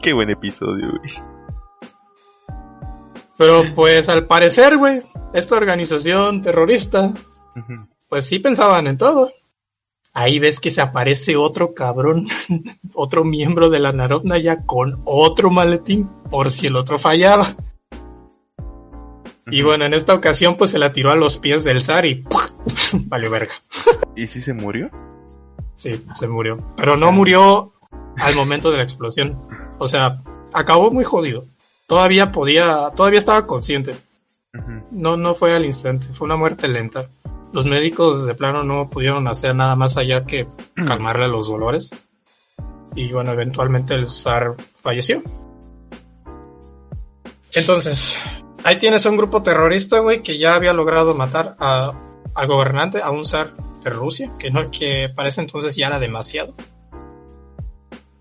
[0.00, 1.12] Qué buen episodio, güey.
[3.42, 5.02] Pero pues al parecer, güey,
[5.34, 7.12] esta organización terrorista,
[8.08, 9.32] pues sí pensaban en todo.
[10.12, 12.28] Ahí ves que se aparece otro cabrón,
[12.94, 17.56] otro miembro de la Narodna ya con otro maletín, por si el otro fallaba.
[19.50, 22.24] Y bueno, en esta ocasión pues se la tiró a los pies del zar y
[22.92, 23.54] valió verga.
[24.14, 24.88] ¿Y si se murió?
[25.74, 26.58] Sí, se murió.
[26.76, 27.72] Pero no murió
[28.18, 29.36] al momento de la explosión.
[29.80, 31.44] O sea, acabó muy jodido.
[31.92, 33.94] Todavía podía, todavía estaba consciente.
[34.90, 37.06] No, no fue al instante, fue una muerte lenta.
[37.52, 41.90] Los médicos de plano no pudieron hacer nada más allá que calmarle los dolores.
[42.94, 45.22] Y bueno, eventualmente el zar falleció.
[47.52, 48.18] Entonces,
[48.64, 51.92] ahí tienes a un grupo terrorista, güey, que ya había logrado matar a,
[52.34, 53.52] al gobernante, a un zar
[53.84, 56.54] de Rusia, que no, que para ese entonces ya era demasiado.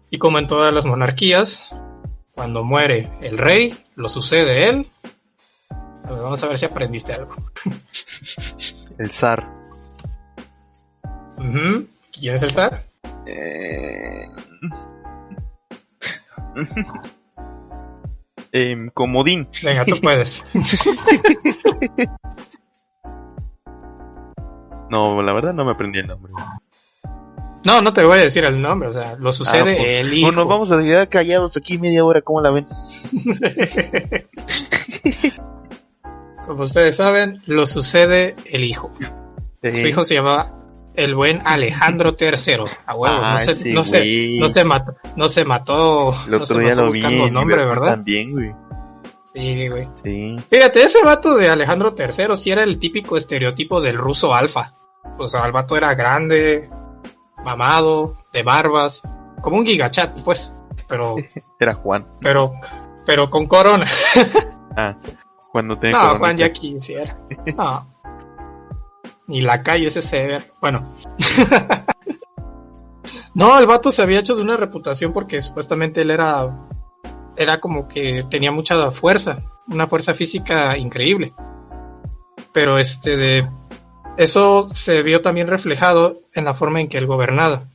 [0.09, 1.73] Y como en todas las monarquías,
[2.33, 4.87] cuando muere el rey, lo sucede él.
[6.03, 7.35] A ver, vamos a ver si aprendiste algo.
[8.97, 9.47] El zar.
[11.37, 11.87] Ujú.
[12.11, 12.83] ¿Quién es el zar?
[13.25, 14.27] Eh...
[18.53, 19.47] Em, comodín.
[19.63, 20.43] Venga, tú puedes.
[24.91, 26.33] No, la verdad no me aprendí el nombre.
[27.65, 30.13] No, no te voy a decir el nombre, o sea, lo sucede Ah, pues, el
[30.13, 30.31] hijo.
[30.31, 32.65] No nos vamos a quedar callados aquí media hora, ¿cómo la ven?
[36.45, 38.91] Como ustedes saben, lo sucede el hijo.
[39.61, 40.57] Su hijo se llamaba
[40.95, 42.65] el buen Alejandro III.
[42.85, 46.45] A huevo, Ah, no se, no se, no se mató, no se mató, El no
[46.45, 47.87] se otro día mató lo vi buscando en nombre, ¿verdad?
[47.91, 48.51] También, güey.
[49.33, 49.87] Sí, güey.
[50.03, 50.35] Sí.
[50.49, 54.73] Fíjate, ese vato de Alejandro III sí era el típico estereotipo del ruso alfa.
[55.17, 56.69] O sea, el vato era grande,
[57.43, 59.01] mamado, de barbas,
[59.41, 60.53] como un gigachat, pues.
[60.87, 61.15] Pero,
[61.59, 62.07] Era Juan.
[62.21, 62.53] pero,
[63.05, 63.87] pero con corona.
[64.77, 64.95] Ah,
[65.51, 66.19] cuando tenía No, corona.
[66.19, 67.17] Juan ya quisiera.
[67.57, 67.85] No.
[69.27, 70.93] Ni la calle ese se Bueno.
[73.33, 76.57] no, el vato se había hecho de una reputación porque supuestamente él era.
[77.35, 79.39] Era como que tenía mucha fuerza.
[79.67, 81.33] Una fuerza física increíble.
[82.53, 83.45] Pero este de.
[84.17, 87.67] Eso se vio también reflejado en la forma en que él gobernaba.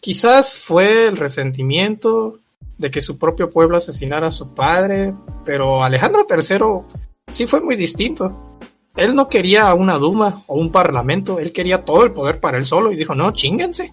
[0.00, 2.38] Quizás fue el resentimiento
[2.78, 5.12] de que su propio pueblo asesinara a su padre,
[5.44, 6.98] pero Alejandro III
[7.30, 8.60] sí fue muy distinto.
[8.96, 12.64] Él no quería una Duma o un parlamento, él quería todo el poder para él
[12.64, 13.90] solo y dijo, no, chinguense.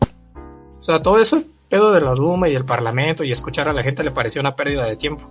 [0.80, 3.84] O sea, todo ese pedo de la Duma y el parlamento y escuchar a la
[3.84, 5.30] gente le pareció una pérdida de tiempo.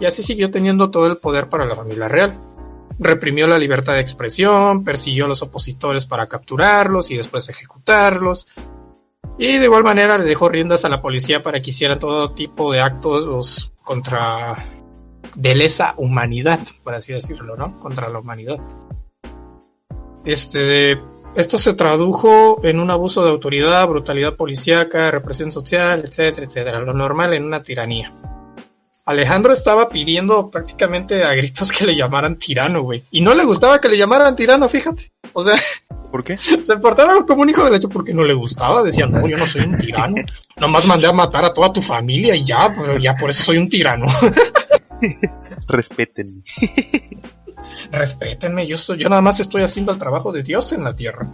[0.00, 2.38] Y así siguió teniendo todo el poder para la familia real.
[2.98, 8.48] Reprimió la libertad de expresión, persiguió a los opositores para capturarlos y después ejecutarlos.
[9.38, 12.72] Y de igual manera le dejó riendas a la policía para que hicieran todo tipo
[12.72, 14.64] de actos contra
[15.34, 17.76] de lesa humanidad, por así decirlo, ¿no?
[17.78, 18.58] Contra la humanidad.
[20.24, 20.92] Este,
[21.34, 26.94] esto se tradujo en un abuso de autoridad, brutalidad policíaca, represión social, etcétera, etcétera, lo
[26.94, 28.12] normal en una tiranía.
[29.06, 33.04] Alejandro estaba pidiendo prácticamente a gritos que le llamaran tirano, güey.
[33.10, 35.12] Y no le gustaba que le llamaran tirano, fíjate.
[35.34, 35.56] O sea,
[36.14, 36.38] ¿Por qué?
[36.62, 38.84] se portaba como un hijo de leche porque no le gustaba.
[38.84, 40.16] Decía, no, yo no soy un tirano.
[40.56, 43.58] Nomás mandé a matar a toda tu familia y ya, pero ya por eso soy
[43.58, 44.06] un tirano.
[45.66, 46.42] Respétenme.
[47.90, 51.32] Respétenme, yo soy, yo nada más estoy haciendo el trabajo de Dios en la tierra.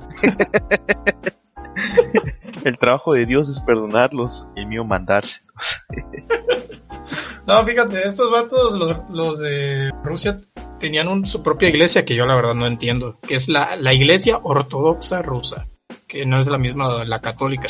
[2.64, 5.40] El trabajo de Dios es perdonarlos, el mío mandarse.
[7.46, 10.40] No, fíjate, estos vatos, los, los de Rusia,
[10.78, 13.92] tenían un- su propia iglesia que yo la verdad no entiendo, que es la, la
[13.92, 15.68] iglesia ortodoxa rusa,
[16.06, 17.66] que no es la misma la católica.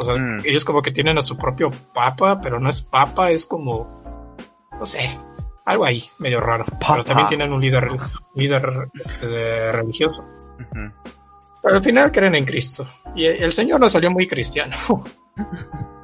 [0.00, 0.40] O sea, Mm.
[0.44, 4.36] ellos como que tienen a su propio papa, pero no es papa, es como,
[4.78, 5.18] no sé,
[5.64, 6.64] algo ahí, medio raro.
[6.80, 7.88] Pero también tienen un líder,
[8.34, 10.24] líder este, religioso.
[11.62, 12.86] Pero al final creen en Cristo.
[13.14, 14.74] Y el Señor no salió muy cristiano.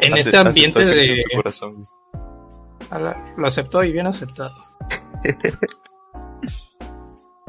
[0.00, 1.22] en Ace- este ambiente de...
[1.22, 1.86] su corazón, güey.
[2.90, 4.54] A la- Lo aceptó y bien aceptado.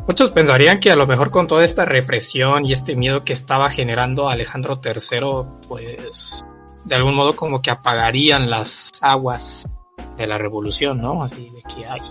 [0.07, 3.69] Muchos pensarían que a lo mejor con toda esta represión y este miedo que estaba
[3.71, 6.45] generando Alejandro III, pues
[6.83, 9.67] de algún modo como que apagarían las aguas
[10.15, 11.23] de la revolución, ¿no?
[11.23, 12.01] Así de que hay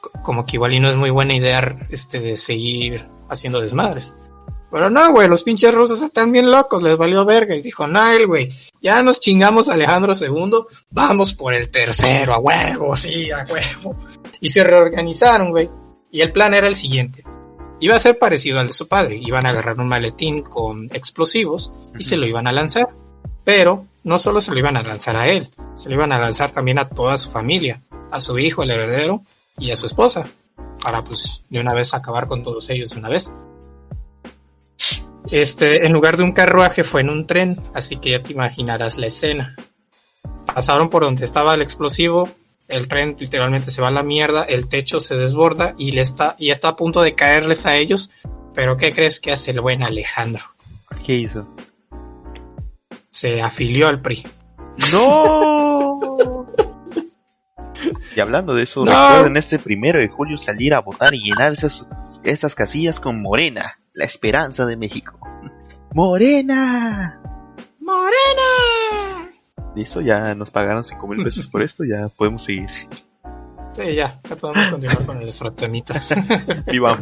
[0.00, 4.14] co- como que igual y no es muy buena idea este de seguir haciendo desmadres.
[4.70, 8.26] Pero no, güey, los pinches rusos están bien locos, les valió verga y dijo, el
[8.26, 8.50] güey,
[8.82, 13.96] ya nos chingamos a Alejandro II, vamos por el tercero, a huevo, sí, a huevo.
[14.40, 15.70] Y se reorganizaron, güey.
[16.10, 17.24] Y el plan era el siguiente.
[17.80, 19.18] Iba a ser parecido al de su padre.
[19.20, 22.88] Iban a agarrar un maletín con explosivos y se lo iban a lanzar.
[23.44, 26.50] Pero no solo se lo iban a lanzar a él, se lo iban a lanzar
[26.50, 29.22] también a toda su familia, a su hijo, el heredero,
[29.58, 30.28] y a su esposa.
[30.82, 33.32] Para pues de una vez acabar con todos ellos de una vez.
[35.30, 38.96] Este, en lugar de un carruaje fue en un tren, así que ya te imaginarás
[38.98, 39.56] la escena.
[40.46, 42.30] Pasaron por donde estaba el explosivo
[42.68, 46.36] el tren literalmente se va a la mierda, el techo se desborda y le está,
[46.38, 48.10] y está a punto de caerles a ellos.
[48.54, 50.44] Pero ¿qué crees que hace el buen Alejandro?
[51.04, 51.48] ¿Qué hizo?
[53.10, 54.26] Se afilió al PRI.
[54.92, 55.98] ¡No!
[58.16, 58.90] Y hablando de eso, No.
[58.90, 61.86] recuerden este primero de julio salir a votar y llenar esas,
[62.24, 65.18] esas casillas con Morena, la esperanza de México.
[65.92, 67.20] ¡Morena!
[67.80, 69.28] ¡Morena!
[69.74, 72.68] Listo, ya nos pagaron 5 mil pesos por esto, ya podemos seguir.
[73.74, 76.00] Sí, ya, ya podemos continuar con nuestro temita.
[76.66, 76.96] Viva.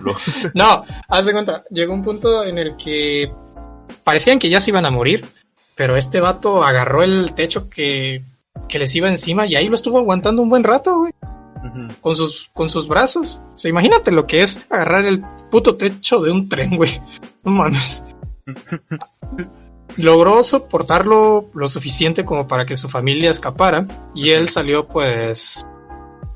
[0.54, 3.30] No, haz de cuenta, llegó un punto en el que
[4.02, 5.26] parecían que ya se iban a morir,
[5.74, 8.22] pero este vato agarró el techo que,
[8.68, 11.12] que les iba encima y ahí lo estuvo aguantando un buen rato, güey,
[12.00, 13.40] Con sus, con sus brazos.
[13.54, 17.00] O sea, imagínate lo que es agarrar el puto techo de un tren, güey.
[17.44, 18.04] No mames.
[19.96, 25.64] Logró soportarlo lo suficiente como para que su familia escapara y él salió pues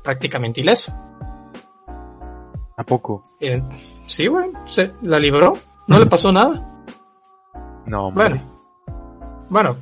[0.03, 0.91] prácticamente ileso.
[2.77, 3.35] ¿A poco?
[3.39, 3.61] Eh,
[4.07, 6.67] sí, güey, se la libró, no le pasó nada.
[7.85, 8.29] No, hombre.
[8.29, 8.60] Bueno,
[9.51, 9.79] bueno,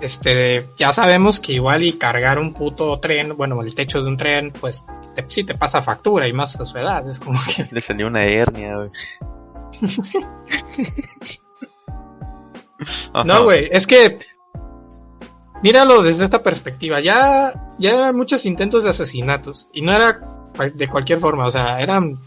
[0.00, 4.16] este, ya sabemos que igual y cargar un puto tren, bueno, el techo de un
[4.16, 4.84] tren, pues
[5.16, 7.66] te, sí te pasa factura y más a su edad, es como que...
[7.68, 8.90] Le salió una hernia, güey.
[13.24, 14.20] No, güey, es que
[15.64, 17.00] míralo desde esta perspectiva.
[17.00, 20.20] Ya, ya eran muchos intentos de asesinatos y no era
[20.72, 22.20] de cualquier forma, o sea, eran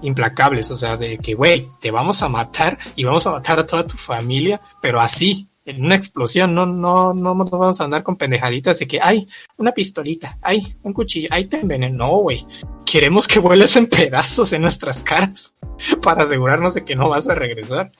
[0.00, 3.66] implacables, o sea, de que, güey, te vamos a matar y vamos a matar a
[3.66, 8.02] toda tu familia, pero así, en una explosión, no, no, no nos vamos a andar
[8.02, 12.46] con pendejaditas de que, ay, una pistolita, ay, un cuchillo, ay, te envenenó, no, güey.
[12.84, 15.54] Queremos que vueles en pedazos en nuestras caras
[16.02, 17.90] para asegurarnos de que no vas a regresar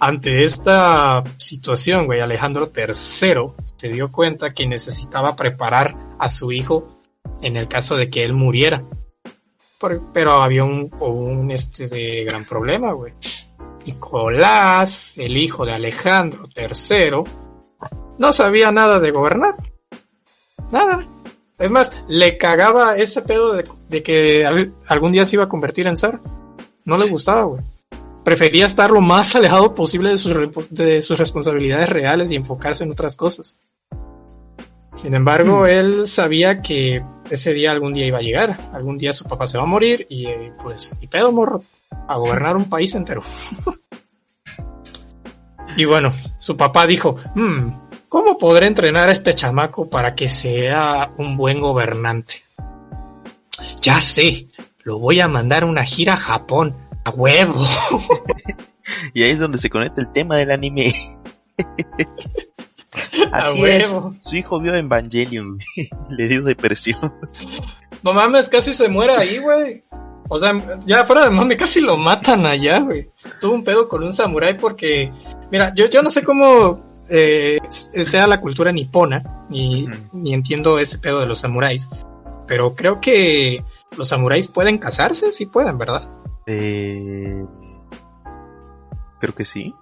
[0.00, 2.92] ante esta situación, güey, Alejandro III
[3.76, 6.88] se dio cuenta que necesitaba preparar a su hijo
[7.40, 8.82] en el caso de que él muriera.
[9.78, 13.12] Por- pero había un, un este gran problema, güey.
[13.86, 17.10] Nicolás, el hijo de Alejandro III,
[18.18, 19.54] no sabía nada de gobernar.
[20.70, 21.06] Nada.
[21.58, 25.48] Es más, le cagaba ese pedo de, de que al- algún día se iba a
[25.48, 26.20] convertir en zar.
[26.84, 27.62] No le gustaba, güey
[28.24, 30.32] prefería estar lo más alejado posible de sus,
[30.70, 33.56] de sus responsabilidades reales y enfocarse en otras cosas.
[34.94, 39.24] Sin embargo, él sabía que ese día algún día iba a llegar, algún día su
[39.24, 40.26] papá se va a morir y
[40.62, 41.64] pues, y pedo morro,
[42.08, 43.22] a gobernar un país entero.
[45.76, 47.72] y bueno, su papá dijo, "Hmm,
[48.08, 52.42] ¿cómo podré entrenar a este chamaco para que sea un buen gobernante?
[53.80, 54.48] Ya sé,
[54.82, 57.60] lo voy a mandar a una gira a Japón, a huevo.
[59.14, 60.92] Y ahí es donde se conecta el tema del anime.
[63.32, 64.14] A Así huevo.
[64.20, 64.26] es.
[64.28, 65.58] Su hijo vio Evangelion.
[66.10, 67.14] Le dio depresión.
[68.02, 69.82] No mames, casi se muere ahí, güey.
[70.34, 73.10] O sea, ya fuera de mami, casi lo matan allá, güey.
[73.38, 75.12] Tuvo un pedo con un samurái porque,
[75.50, 77.58] mira, yo, yo no sé cómo eh,
[78.04, 81.86] sea la cultura nipona, ni, ni entiendo ese pedo de los samuráis,
[82.46, 83.62] pero creo que
[83.96, 86.08] los samuráis pueden casarse, sí pueden, ¿verdad?
[86.46, 87.44] Eh...
[89.20, 89.74] Creo que sí.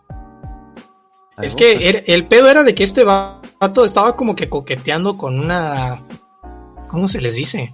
[1.40, 5.38] Es que era- el pedo era de que este vato estaba como que coqueteando con
[5.38, 6.02] una...
[6.88, 7.72] ¿Cómo se les dice?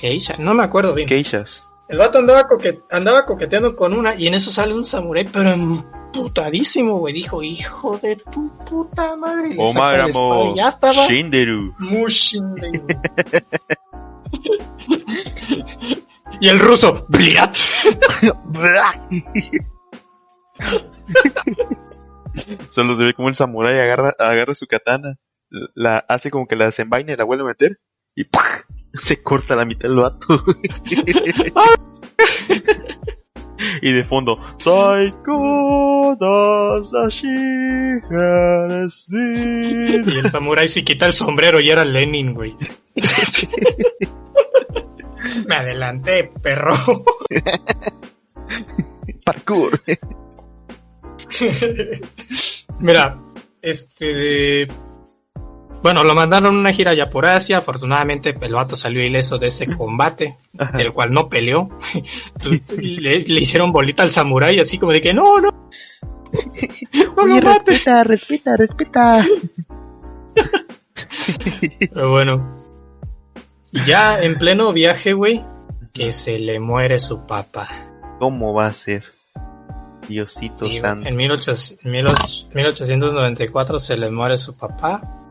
[0.00, 1.08] Geisha, no me acuerdo bien.
[1.08, 1.66] Geishas.
[1.88, 2.48] El vato andaba,
[2.90, 7.14] andaba coqueteando con una y en eso sale un samurái, pero emputadísimo, güey.
[7.14, 9.50] Dijo, hijo de tu puta madre.
[9.50, 11.06] Y la espada Omaramo y ya estaba.
[11.06, 11.74] Shinderu.
[11.78, 12.82] Mushinde, güey.
[16.40, 17.54] y el ruso, Bliat.
[22.70, 25.16] Solo se ve como el samurái agarra, agarra su katana,
[25.74, 27.78] la hace como que la desenvaina y la vuelve a meter
[28.14, 28.64] y ¡pah!
[28.94, 30.44] Se corta la mitad del vato.
[33.82, 34.38] y de fondo,
[38.10, 40.02] Hanesni".
[40.06, 42.54] Y el samurái se quita el sombrero y era Lenin, güey.
[45.46, 46.74] Me adelanté, perro.
[49.24, 49.82] Parkour.
[52.78, 53.18] Mira,
[53.62, 54.68] este.
[55.86, 57.58] Bueno, lo mandaron una gira ya por Asia.
[57.58, 60.76] Afortunadamente, el vato salió ileso de ese combate, Ajá.
[60.76, 61.68] del cual no peleó.
[62.76, 65.70] le, le hicieron bolita al samurái, así como de que no, no.
[67.16, 67.84] No lo mates.
[67.84, 69.24] respeta, respeta, respeta.
[71.94, 72.64] Pero bueno.
[73.70, 75.44] Y ya en pleno viaje, güey,
[75.92, 77.68] que se le muere su papá.
[78.18, 79.04] ¿Cómo va a ser?
[80.08, 81.08] Diosito Y santo.
[81.08, 85.22] en 1800 18- 1894 se le muere su papá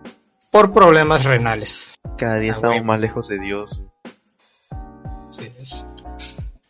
[0.55, 1.99] por problemas renales.
[2.17, 3.81] Cada día Ah, estamos más lejos de Dios.
[5.29, 5.85] Así es.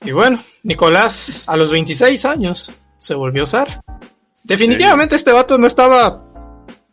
[0.04, 3.82] Y bueno, Nicolás a los 26 años se volvió zar.
[4.44, 6.24] Definitivamente este vato no estaba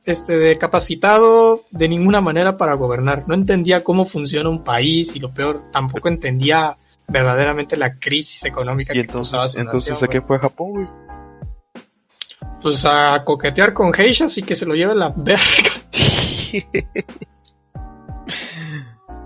[0.05, 3.24] este, capacitado de ninguna manera para gobernar.
[3.26, 6.76] No entendía cómo funciona un país y lo peor, tampoco entendía
[7.09, 10.40] verdaderamente la crisis económica Y que causaba entonces, su entonces nación, ¿a qué fue a
[10.40, 10.86] Japón, güey?
[12.61, 15.40] Pues a coquetear con geishas y que se lo lleve la verga.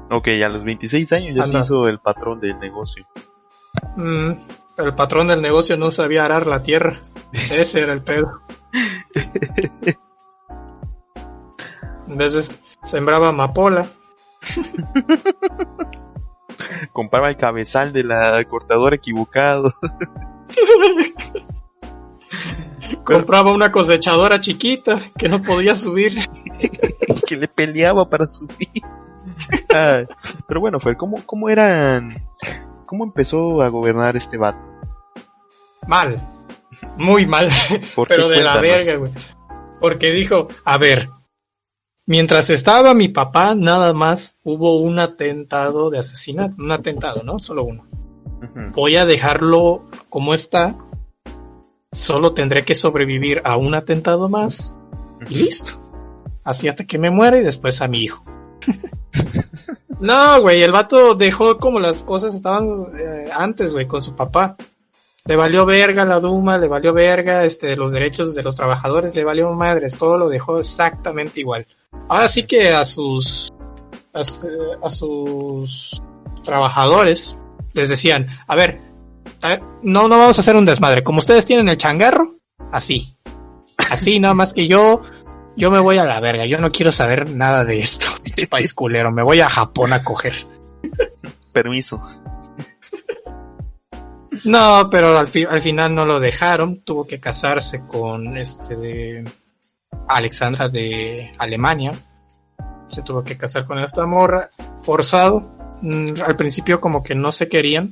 [0.09, 1.59] Ok, a los 26 años ya Anda.
[1.61, 3.05] se hizo el patrón del negocio.
[3.97, 4.31] Mm,
[4.79, 6.97] el patrón del negocio no sabía arar la tierra.
[7.33, 8.41] Ese era el pedo.
[12.07, 13.89] En vez de sembraba amapola.
[16.93, 19.75] Compraba el cabezal de la cortadora equivocado.
[23.05, 26.19] Compraba una cosechadora chiquita que no podía subir.
[27.27, 28.83] que le peleaba para subir.
[29.75, 30.07] Ay,
[30.49, 32.27] pero bueno, Fer, ¿cómo, ¿cómo eran?
[32.87, 34.59] ¿Cómo empezó a gobernar este vato?
[35.87, 36.21] Mal.
[36.97, 37.49] Muy mal.
[38.09, 39.13] Pero de la verga, güey.
[39.81, 41.11] Porque dijo, a ver,
[42.07, 46.55] mientras estaba mi papá, nada más hubo un atentado de asesinato.
[46.59, 47.39] Un atentado, ¿no?
[47.39, 47.87] Solo uno.
[48.73, 50.77] Voy a dejarlo como está.
[51.97, 54.75] Solo tendré que sobrevivir a un atentado más
[55.31, 55.73] y listo.
[56.45, 58.23] Así hasta que me muera y después a mi hijo.
[60.01, 64.57] no, güey, el vato dejó como las cosas estaban eh, antes, güey, con su papá.
[65.25, 69.25] Le valió verga la Duma, le valió verga este, los derechos de los trabajadores, le
[69.25, 71.67] valió madres, todo lo dejó exactamente igual.
[72.09, 73.51] Ahora sí que a sus,
[74.13, 76.01] a, su- a sus
[76.45, 77.37] trabajadores
[77.73, 78.81] les decían, a ver,
[79.55, 81.03] eh, no, no vamos a hacer un desmadre.
[81.03, 82.37] Como ustedes tienen el changarro,
[82.73, 83.17] así.
[83.91, 85.01] Así, nada más que yo,
[85.57, 86.47] yo me voy a la verga.
[86.47, 88.07] Yo no quiero saber nada de esto.
[88.23, 89.11] Pinche país culero.
[89.13, 90.35] Me voy a Japón a coger.
[91.53, 92.03] Permiso.
[94.45, 96.81] No, pero al, fi- al final no lo dejaron.
[96.83, 99.31] Tuvo que casarse con este de
[100.09, 101.93] Alexandra de Alemania.
[102.89, 104.51] Se tuvo que casar con esta morra.
[104.81, 105.41] Forzado.
[105.83, 107.91] Mm, al principio como que no se querían.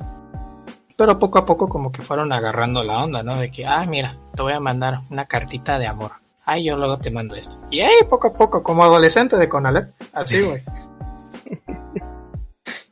[0.96, 3.36] Pero poco a poco como que fueron agarrando la onda, ¿no?
[3.36, 6.12] De que, ah, mira, te voy a mandar una cartita de amor.
[6.44, 7.58] Ay, yo luego te mando esto.
[7.70, 9.92] Y ahí poco a poco, como adolescente de Conalep.
[10.12, 10.62] Así, güey.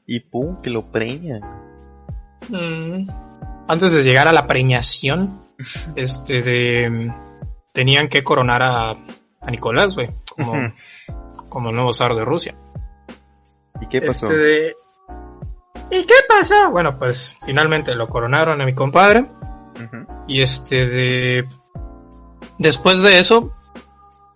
[0.07, 1.41] Y pum, que lo preñan.
[2.49, 3.09] Mm.
[3.69, 5.41] Antes de llegar a la preñación,
[5.97, 7.13] este de
[7.73, 10.55] tenían que coronar a, a Nicolás, güey, como,
[11.49, 12.55] como el nuevo zar de Rusia.
[13.81, 14.27] ¿Y qué pasó?
[14.27, 14.75] Este de-
[15.93, 16.71] ¿Y qué pasó?
[16.71, 19.27] Bueno, pues finalmente lo coronaron a mi compadre.
[20.27, 21.49] Y este de.
[22.57, 23.53] Después de eso,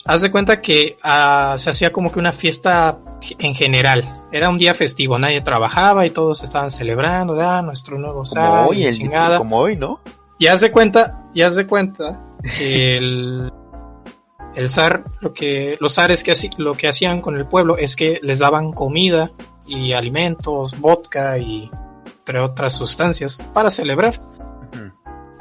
[0.05, 2.99] haz de cuenta que ah, se hacía como que una fiesta
[3.39, 4.23] en general.
[4.33, 8.67] Era un día festivo, nadie trabajaba y todos estaban celebrando, de, ah, nuestro nuevo Como
[8.67, 9.39] hoy, el, chingada.
[9.39, 10.01] como hoy, ¿no?
[10.39, 12.23] Y haz de cuenta, y haz de cuenta
[12.59, 13.51] que el,
[14.55, 18.21] el zar, lo que, los zares que lo que hacían con el pueblo es que
[18.23, 19.31] les daban comida
[19.67, 21.71] y alimentos, vodka y
[22.19, 24.21] entre otras sustancias para celebrar.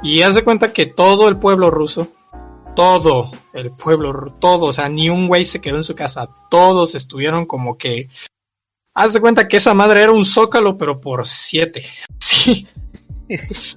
[0.02, 2.08] Y haz de cuenta que todo el pueblo ruso,
[2.76, 6.94] todo el pueblo, todo, o sea, ni un güey se quedó en su casa, todos
[6.94, 8.08] estuvieron como que,
[8.94, 11.84] haz de cuenta que esa madre era un zócalo, pero por siete.
[13.28, 13.76] Sí.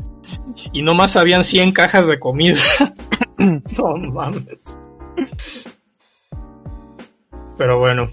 [0.73, 2.59] y nomás habían 100 cajas de comida.
[3.39, 4.79] no mames.
[7.57, 8.11] Pero bueno,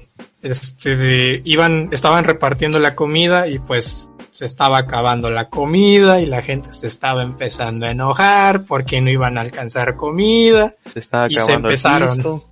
[0.50, 6.26] este, de- iban, estaban repartiendo la comida y pues se estaba acabando la comida y
[6.26, 10.74] la gente se estaba empezando a enojar porque no iban a alcanzar comida.
[10.92, 12.14] Se estaba Y se el empezaron.
[12.14, 12.44] pisto.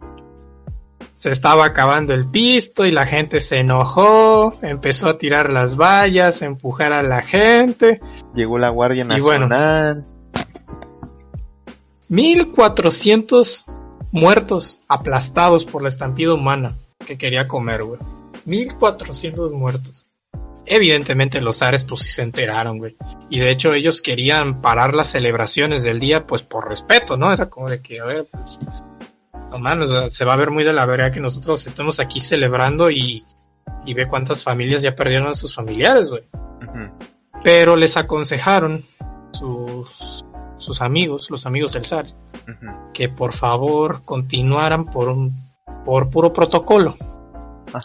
[1.16, 6.42] Se estaba acabando el pisto y la gente se enojó, empezó a tirar las vallas,
[6.42, 8.00] a empujar a la gente.
[8.34, 9.48] Llegó la Guardia Y bueno.
[9.48, 10.06] Nacional.
[12.08, 13.64] 1400
[14.12, 18.00] muertos aplastados por la estampida humana que quería comer, güey.
[18.44, 20.06] 1400 muertos.
[20.66, 22.96] Evidentemente los zares pues sí se enteraron, güey.
[23.28, 27.32] Y de hecho ellos querían parar las celebraciones del día pues por respeto, ¿no?
[27.32, 28.58] Era como de que, a ver, pues...
[29.50, 32.00] No mames, o sea, se va a ver muy de la verga que nosotros estemos
[32.00, 33.24] aquí celebrando y,
[33.84, 36.24] y ve cuántas familias ya perdieron a sus familiares, güey
[37.44, 38.84] pero les aconsejaron
[39.32, 40.24] sus,
[40.56, 42.06] sus amigos, los amigos del zar,
[42.94, 45.53] que por favor continuaran por un
[45.84, 46.94] por puro protocolo,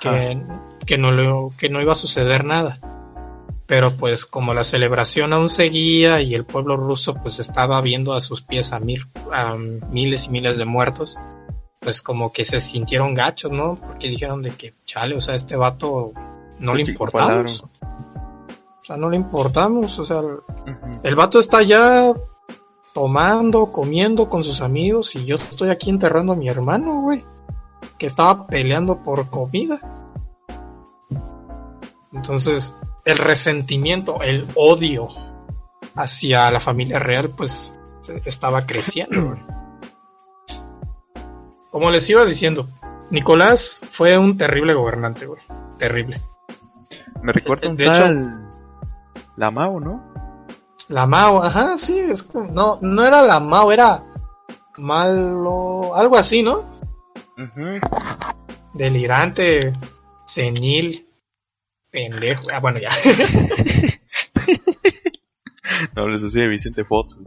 [0.02, 0.42] que,
[0.86, 2.80] que no le- que no iba a suceder nada.
[3.66, 8.20] Pero pues como la celebración aún seguía y el pueblo ruso pues estaba viendo a
[8.20, 11.18] sus pies a mil a miles y miles de muertos,
[11.80, 13.76] pues como que se sintieron gachos, ¿no?
[13.76, 16.14] Porque dijeron de que, chale, o sea, este vato
[16.58, 17.64] no le Sí, importamos.
[18.82, 20.22] O sea, no le importamos, o sea,
[21.04, 22.12] el vato está ya
[22.94, 27.24] tomando, comiendo con sus amigos y yo estoy aquí enterrando a mi hermano, güey,
[28.00, 29.80] que estaba peleando por comida.
[32.12, 32.76] Entonces,
[33.06, 35.08] el resentimiento, el odio
[35.96, 39.38] hacia la familia real, pues se- estaba creciendo.
[41.72, 42.68] Como les iba diciendo,
[43.12, 45.42] Nicolás fue un terrible gobernante, güey.
[45.78, 46.22] Terrible.
[47.22, 48.08] Me recuerda un De hecho-.
[49.38, 50.04] La Mao, ¿no?
[50.88, 54.04] La Mao, ajá, sí, es que no, no era la Mao, era
[54.78, 56.64] malo, algo así, ¿no?
[58.74, 59.72] Delirante,
[60.26, 61.08] senil,
[61.90, 62.48] pendejo.
[62.52, 62.92] Ah, bueno, ya.
[65.96, 67.16] No, les decía Vicente Fox.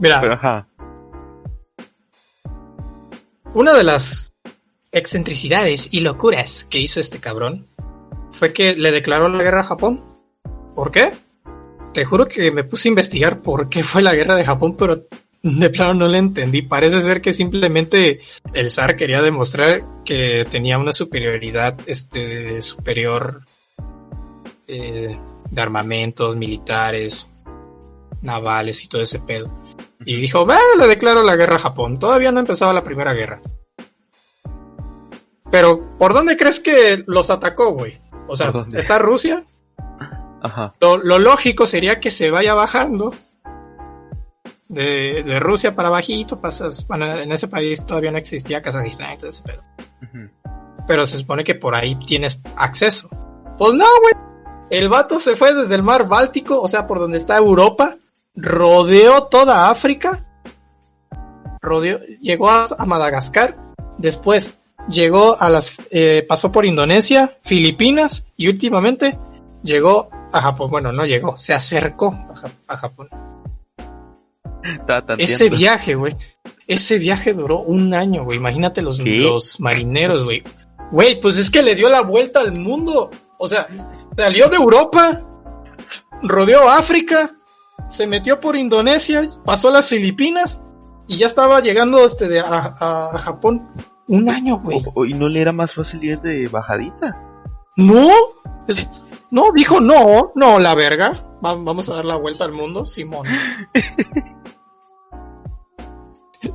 [0.00, 0.68] Mira, Pero ajá.
[3.52, 4.32] una de las
[4.92, 7.66] excentricidades y locuras que hizo este cabrón
[8.30, 10.04] fue que le declaró la guerra a Japón.
[10.74, 11.12] ¿Por qué?
[11.92, 15.04] Te juro que me puse a investigar por qué fue la guerra de Japón, pero
[15.42, 16.62] de plano no le entendí.
[16.62, 18.20] Parece ser que simplemente
[18.54, 23.42] el zar quería demostrar que tenía una superioridad este, superior
[24.68, 25.18] eh,
[25.50, 27.26] de armamentos militares,
[28.20, 29.52] navales y todo ese pedo.
[30.04, 31.98] Y dijo, "Va, le declaro la guerra a Japón.
[31.98, 33.40] Todavía no empezaba la primera guerra.
[35.50, 37.98] Pero, ¿por dónde crees que los atacó, güey?
[38.26, 39.44] O sea, está Rusia.
[40.40, 40.74] Ajá.
[40.80, 43.14] Lo, lo lógico sería que se vaya bajando
[44.72, 46.40] de, de Rusia para bajito.
[46.40, 49.62] Pasas, bueno, en ese país todavía no existía Kazajistán y todo ese pedo.
[50.02, 50.30] Ujú.
[50.88, 53.08] Pero se supone que por ahí tienes acceso.
[53.56, 54.14] Pues no, güey.
[54.70, 57.98] El vato se fue desde el mar Báltico, o sea, por donde está Europa,
[58.34, 60.24] rodeó toda África,
[61.60, 63.56] rodeó, llegó a, a Madagascar,
[63.98, 64.54] después
[64.88, 69.18] llegó a las, eh, pasó por Indonesia, Filipinas y últimamente
[69.62, 70.70] llegó a Japón.
[70.70, 72.16] Bueno, no llegó, se acercó
[72.66, 73.08] a Japón.
[75.18, 76.16] Ese viaje, güey.
[76.66, 78.38] Ese viaje duró un año, güey.
[78.38, 79.00] Imagínate los,
[79.60, 80.42] marineros, güey.
[80.90, 83.10] Güey, pues es que le dio la vuelta al mundo.
[83.38, 83.66] O sea,
[84.16, 85.20] salió de Europa,
[86.22, 87.34] rodeó África,
[87.88, 90.62] se metió por Indonesia, pasó las Filipinas
[91.08, 93.68] y ya estaba llegando este de, a, Japón.
[94.06, 94.82] Un año, güey.
[95.08, 97.18] ¿Y no le era más fácil ir de bajadita?
[97.76, 98.08] No,
[98.68, 98.86] es-
[99.30, 101.24] no, dijo no, no, la verga.
[101.44, 103.26] Va- vamos a dar la vuelta al mundo, Simón.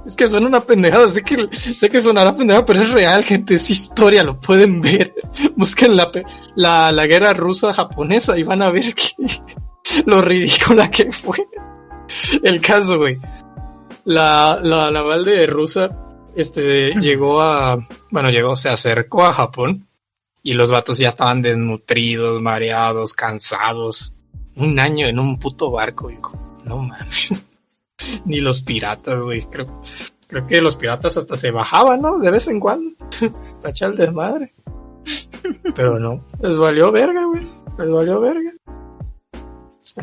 [0.08, 3.56] Es que suena una pendejada, sé que, sé que sonará pendejada, pero es real, gente,
[3.56, 5.14] es historia, lo pueden ver.
[5.58, 6.10] Busquen la,
[6.56, 9.12] la, la guerra rusa-japonesa y van a ver que
[10.06, 11.46] lo ridícula que fue.
[12.42, 13.18] El caso, güey.
[14.06, 15.92] La, la naval de Rusia,
[16.34, 17.78] este, llegó a,
[18.10, 19.90] bueno, llegó, se acercó a Japón
[20.42, 24.14] y los vatos ya estaban desnutridos, mareados, cansados.
[24.56, 26.40] Un año en un puto barco, hijo.
[26.64, 27.44] No mames.
[28.26, 29.42] Ni los piratas, güey.
[29.50, 29.82] Creo,
[30.28, 32.20] creo que los piratas hasta se bajaban, ¿no?
[32.20, 32.92] De vez en cuando.
[33.62, 33.94] Para echar.
[35.76, 36.26] Pero no.
[36.42, 37.48] Les valió verga, güey.
[37.78, 38.52] Les valió verga.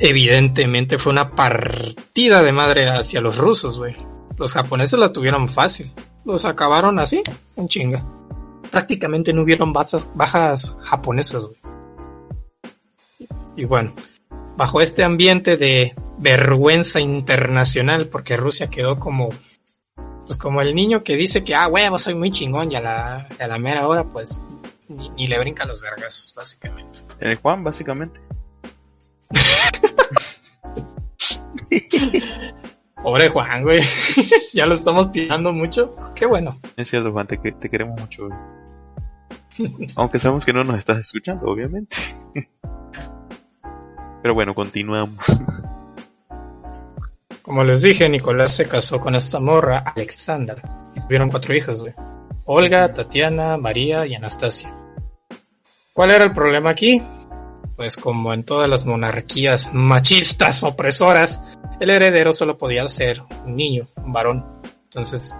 [0.00, 3.94] Evidentemente fue una partida de madre hacia los rusos, güey.
[4.38, 5.92] Los japoneses la tuvieron fácil.
[6.24, 7.22] Los acabaron así,
[7.56, 8.04] en chinga
[8.74, 11.58] prácticamente no hubieron bajas, bajas japonesas, güey.
[13.54, 13.94] Y bueno,
[14.56, 19.30] bajo este ambiente de vergüenza internacional, porque Rusia quedó como,
[20.26, 23.28] pues como el niño que dice que, ah, huevo, soy muy chingón, y a la,
[23.38, 24.40] a la mera hora, pues,
[24.88, 27.00] ni, ni le brinca los vergas, básicamente.
[27.20, 28.20] El Juan, básicamente.
[33.02, 33.82] Pobre Juan, güey.
[34.54, 35.94] ya lo estamos tirando mucho.
[36.14, 36.58] Qué bueno.
[36.76, 38.28] Es cierto, Juan, te, te queremos mucho.
[38.28, 38.38] güey.
[39.94, 41.96] Aunque sabemos que no nos estás escuchando, obviamente.
[44.24, 45.22] Pero bueno, continuamos.
[47.42, 50.62] Como les dije, Nicolás se casó con esta morra, Alexandra.
[50.96, 51.92] Y tuvieron cuatro hijas, güey.
[52.46, 54.74] Olga, Tatiana, María y Anastasia.
[55.92, 57.02] ¿Cuál era el problema aquí?
[57.76, 61.42] Pues como en todas las monarquías machistas opresoras,
[61.78, 64.42] el heredero solo podía ser un niño, un varón.
[64.84, 65.36] Entonces,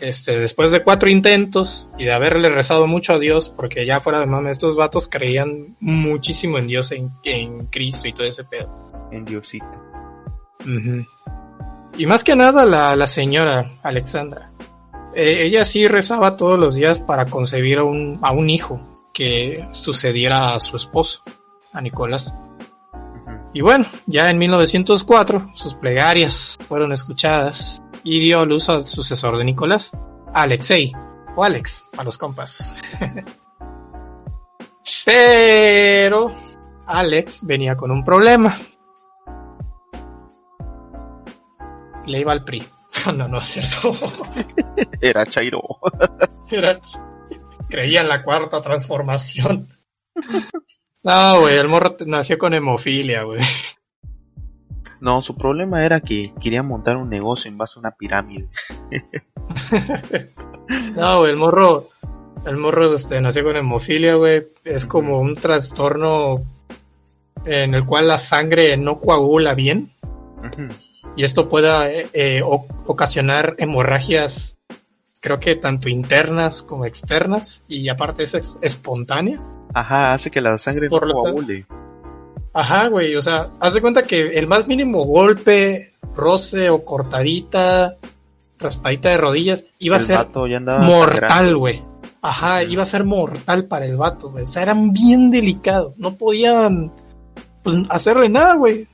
[0.00, 4.20] este, después de cuatro intentos y de haberle rezado mucho a Dios, porque ya fuera
[4.20, 9.08] de mame, estos vatos creían muchísimo en Dios, en, en Cristo y todo ese pedo.
[9.12, 9.66] En Diosito.
[11.96, 14.50] Y más que nada la, la señora Alexandra.
[15.14, 18.80] Eh, ella sí rezaba todos los días para concebir a un, a un hijo
[19.12, 21.22] que sucediera a su esposo,
[21.72, 22.34] a Nicolás.
[23.52, 29.44] Y bueno, ya en 1904 sus plegarias fueron escuchadas y dio luz al sucesor de
[29.44, 29.92] Nicolás,
[30.34, 30.92] Alexei,
[31.36, 32.74] o Alex, a los compas.
[35.04, 36.32] Pero
[36.86, 38.56] Alex venía con un problema.
[42.06, 42.66] Le iba al PRI.
[43.14, 43.94] No, no es cierto.
[45.00, 45.60] Era Chairo.
[46.50, 46.80] Era-
[47.68, 49.68] Creía en la cuarta transformación.
[51.04, 53.40] No, güey, el morro nació con hemofilia, güey.
[55.00, 58.48] No, su problema era que quería montar un negocio en base a una pirámide.
[60.94, 61.88] No, güey, el morro,
[62.46, 64.46] el morro este, nació con hemofilia, güey.
[64.62, 66.44] Es como un trastorno
[67.44, 69.90] en el cual la sangre no coagula bien
[71.16, 74.58] y esto pueda eh, eh, ocasionar hemorragias,
[75.20, 79.40] creo que tanto internas como externas y aparte es espontánea.
[79.74, 81.66] Ajá, hace que la sangre Por no coagule.
[82.52, 87.96] Ajá, güey, o sea, haz de cuenta que el más mínimo golpe, roce o cortadita,
[88.58, 90.28] raspadita de rodillas, iba a ser
[90.80, 91.82] mortal, güey.
[92.22, 94.42] Ajá, iba a ser mortal para el vato, güey.
[94.42, 95.94] O sea, eran bien delicados.
[95.96, 96.92] No podían
[97.62, 98.86] pues, hacerle nada, güey.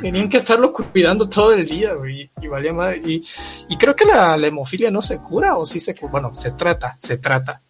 [0.00, 2.30] Tenían que estarlo cuidando todo el día, güey.
[2.40, 3.00] Y valía madre.
[3.04, 3.22] Y,
[3.68, 6.12] y creo que la, la hemofilia no se cura, o sí se cura.
[6.12, 7.62] Bueno, se trata, se trata.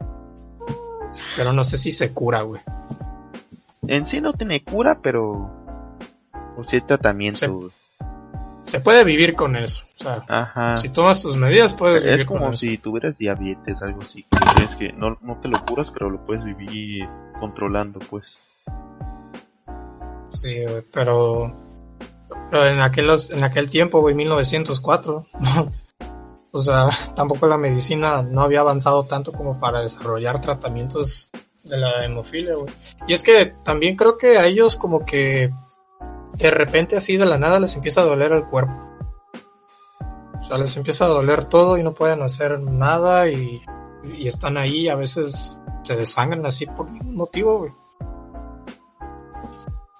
[1.37, 2.61] Pero no sé si se cura, güey.
[3.89, 5.51] En sí no tiene cura, pero
[6.57, 7.71] por sí hay tratamiento.
[8.65, 9.85] Se puede vivir con eso.
[10.01, 10.77] O sea, Ajá.
[10.79, 12.61] si tomas tus medidas, puedes vivir Es con como eso.
[12.61, 14.25] si tuvieras diabetes, algo así.
[14.57, 17.07] Tienes que no, no te lo curas, pero lo puedes vivir
[17.41, 18.39] controlando, pues.
[20.33, 21.55] Sí, pero,
[22.51, 25.27] pero en aquel, en aquel tiempo, güey, 1904,
[26.53, 31.31] o sea, tampoco la medicina no había avanzado tanto como para desarrollar tratamientos
[31.65, 32.73] de la hemofilia, güey.
[33.07, 35.51] Y es que también creo que a ellos como que
[36.35, 38.73] de repente así de la nada les empieza a doler el cuerpo.
[40.39, 43.63] O sea, les empieza a doler todo y no pueden hacer nada y,
[44.05, 47.73] y están ahí, a veces se desangran así por ningún motivo, güey.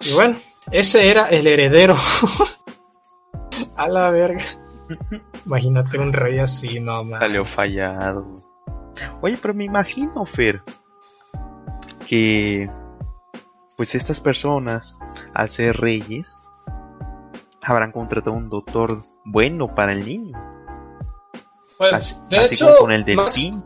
[0.01, 0.37] Y bueno,
[0.71, 1.97] ese era el heredero.
[3.77, 4.45] a la verga.
[5.47, 7.21] Imagínate un rey así, no mames.
[7.21, 8.43] Salió fallado.
[9.23, 10.63] Oye, pero me imagino, Fer,
[12.07, 12.71] que
[13.77, 14.97] pues estas personas,
[15.35, 16.39] al ser reyes,
[17.63, 20.39] habrán contratado un doctor bueno para el niño.
[21.79, 23.65] Pues, así de así hecho, como con el más- delfín.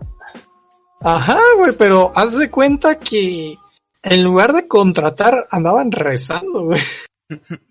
[1.01, 3.57] Ajá, güey, pero haz de cuenta que
[4.03, 6.81] en lugar de contratar andaban rezando, güey.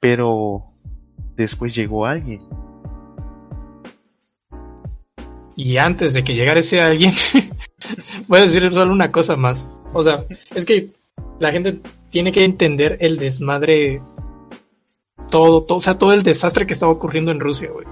[0.00, 0.74] Pero
[1.34, 2.48] después llegó alguien.
[5.56, 7.12] Y antes de que llegara ese alguien,
[8.28, 9.68] voy a decir solo una cosa más.
[9.92, 10.24] O sea,
[10.54, 10.90] es que
[11.38, 14.02] la gente tiene que entender el desmadre,
[15.30, 17.86] todo, todo, o sea, todo el desastre que estaba ocurriendo en Rusia, güey.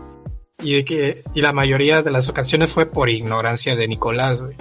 [0.63, 4.57] Y de que, y la mayoría de las ocasiones fue por ignorancia de Nicolás, güey.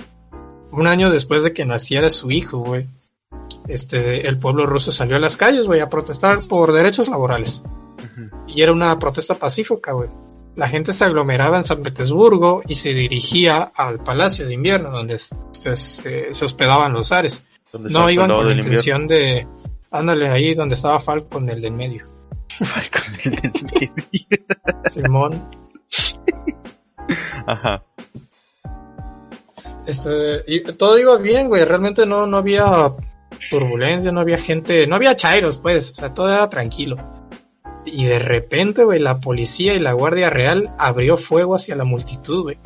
[0.72, 2.88] Un año después de que naciera su hijo, güey,
[3.68, 7.64] este, el pueblo ruso salió a las calles, güey, a protestar por derechos laborales.
[8.48, 10.10] Y era una protesta pacífica, güey.
[10.56, 15.18] La gente se aglomeraba en San Petersburgo y se dirigía al Palacio de Invierno, donde
[15.18, 15.36] se,
[15.76, 17.44] se- se hospedaban los zares.
[17.74, 18.62] ¿Dónde está No el iban con la invierno?
[18.70, 19.48] intención de...
[19.92, 22.06] Ándale, ahí donde estaba Falcon, el del medio.
[22.50, 23.92] Falcon del medio.
[24.86, 25.50] Simón.
[27.48, 27.84] Ajá.
[29.86, 31.64] Este, y todo iba bien, güey.
[31.64, 32.66] Realmente no, no había
[33.50, 35.92] turbulencia, no había gente, no había chairos, pues.
[35.92, 36.98] O sea, todo era tranquilo.
[37.86, 42.44] Y de repente, güey, la policía y la Guardia Real abrió fuego hacia la multitud,
[42.44, 42.58] güey.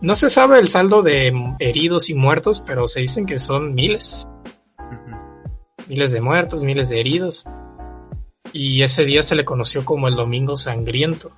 [0.00, 4.26] No se sabe el saldo de heridos y muertos, pero se dicen que son miles.
[5.86, 7.44] Miles de muertos, miles de heridos.
[8.52, 11.30] Y ese día se le conoció como el Domingo Sangriento.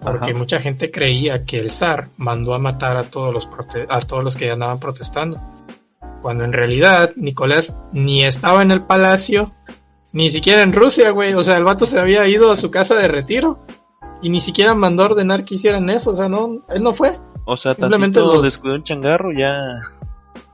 [0.00, 0.38] Porque Ajá.
[0.38, 3.48] mucha gente creía que el zar mandó a matar a todos los
[3.88, 5.40] a todos los que andaban protestando.
[6.22, 9.52] Cuando en realidad Nicolás ni estaba en el palacio,
[10.12, 11.34] ni siquiera en Rusia, güey.
[11.34, 13.58] O sea, el vato se había ido a su casa de retiro.
[14.20, 16.10] Y ni siquiera mandó a ordenar que hicieran eso.
[16.10, 17.18] O sea, no, él no fue.
[17.44, 19.80] O sea, Simplemente los- descuidó un changarro ya.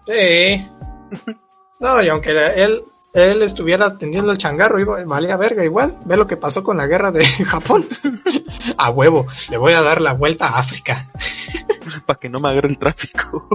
[0.07, 0.67] Sí.
[1.81, 2.83] No, y aunque él,
[3.15, 5.97] él estuviera atendiendo el changarro, iba, valía verga igual.
[6.07, 7.87] Ve lo que pasó con la guerra de Japón.
[8.77, 11.09] a huevo, le voy a dar la vuelta a África.
[12.07, 13.47] para que no me agarre el tráfico.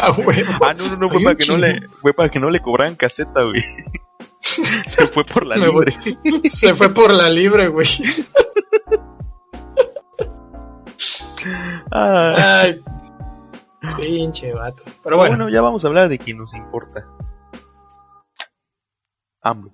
[0.00, 0.52] a huevo.
[0.64, 2.94] Ah, no, no, no, fue para que no le, fue para que no le cobraran
[2.94, 3.64] caseta, güey.
[4.86, 5.92] Se fue por la libre.
[6.50, 7.86] Se fue por la libre, güey.
[11.92, 12.80] Ay,
[13.96, 14.84] pinche vato.
[15.02, 15.48] Pero bueno, bueno.
[15.48, 17.06] ya vamos a hablar de quien nos importa.
[19.42, 19.72] AMLO.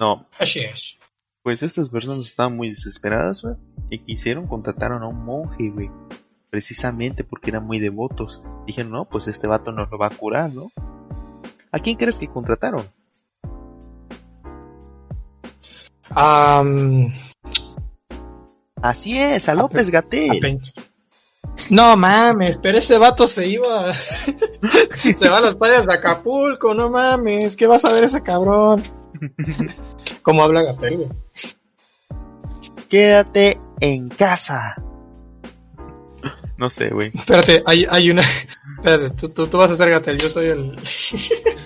[0.00, 0.98] No, Así es.
[1.42, 3.54] pues estas personas estaban muy desesperadas, güey.
[3.90, 5.90] Y quisieron, contrataron a un monje, güey.
[6.50, 8.42] Precisamente porque eran muy devotos.
[8.66, 10.70] Dijeron, no, pues este vato nos lo va a curar, ¿no?
[11.72, 12.88] ¿A quién crees que contrataron?
[18.82, 20.30] Así es, a López Gatel.
[20.30, 20.60] apen-
[21.70, 23.94] No mames, pero ese vato se iba.
[25.16, 27.56] se va a las playas de Acapulco, no mames.
[27.56, 28.82] ¿Qué vas a ver ese cabrón?
[30.22, 31.08] ¿Cómo habla Gatel, güey?
[32.88, 34.74] Quédate en casa.
[36.56, 37.10] No sé, güey.
[37.14, 38.22] Espérate, hay, hay una.
[38.78, 40.78] Espérate, tú, tú, tú vas a ser Gatel, yo soy el.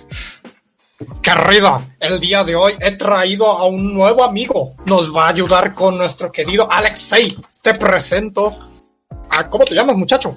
[1.22, 4.74] Querido, el día de hoy he traído a un nuevo amigo.
[4.84, 7.36] Nos va a ayudar con nuestro querido Alexei.
[7.62, 8.58] Te presento.
[9.30, 10.36] a ¿Cómo te llamas, muchacho?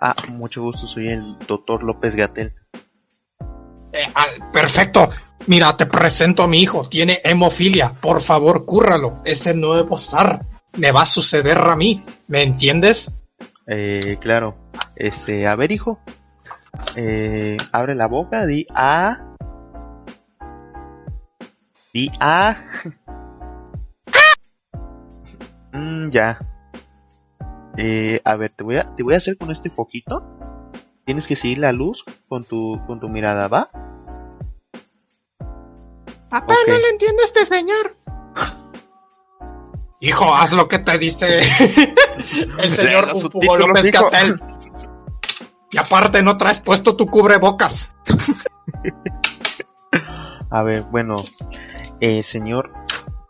[0.00, 2.52] Ah, mucho gusto, soy el doctor López Gatel.
[3.92, 5.08] Eh, ah, perfecto.
[5.46, 6.88] Mira, te presento a mi hijo.
[6.88, 7.94] Tiene hemofilia.
[8.00, 9.22] Por favor, cúrralo.
[9.24, 10.40] Ese nuevo zar
[10.76, 12.04] me va a suceder a mí.
[12.26, 13.12] ¿Me entiendes?
[13.68, 14.56] Eh, claro.
[14.96, 16.00] Este, a ver, hijo.
[16.96, 19.33] Eh, abre la boca, di A.
[21.94, 22.56] Di A.
[25.72, 26.40] Mm, ya.
[27.76, 30.24] Eh, a ver, te voy a, te voy a hacer con este foquito.
[31.04, 33.70] Tienes que seguir la luz con tu, con tu mirada, ¿va?
[36.30, 37.96] Papá, no le entiendo a este señor.
[40.00, 41.38] Hijo, haz lo que te dice
[42.58, 43.92] el señor Hugo López.
[43.92, 44.40] Gatel.
[45.70, 47.94] Y aparte no traes puesto tu cubrebocas.
[50.50, 51.22] A ver, bueno.
[52.00, 52.72] Eh, señor,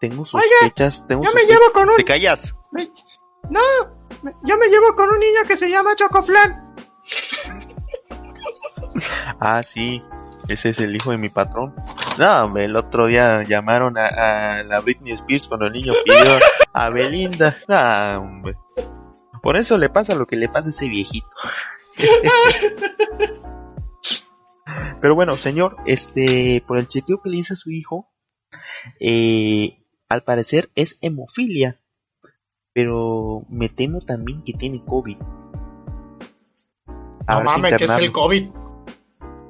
[0.01, 1.97] tengo sospechas, tengo Yo me sospechas- llevo con un...
[1.97, 2.57] ¿Te callas?
[2.73, 2.91] me-
[3.51, 3.61] No,
[4.23, 6.75] me- yo me llevo con un niño que se llama Chocoflan.
[9.41, 10.03] Ah, sí.
[10.49, 11.75] Ese es el hijo de mi patrón.
[12.19, 16.31] No, el otro día llamaron a, a la Britney Spears cuando el niño pidió
[16.73, 17.57] a Belinda.
[17.69, 18.57] Ah, hombre.
[19.43, 21.27] Por eso le pasa lo que le pasa a ese viejito.
[25.01, 28.09] Pero bueno, señor, este, por el chequeo que le hizo a su hijo,
[29.01, 29.79] eh,
[30.09, 31.79] al parecer es hemofilia,
[32.73, 35.17] pero me temo también que tiene COVID.
[37.29, 38.13] No mames, que es el.
[38.13, 38.51] COVID.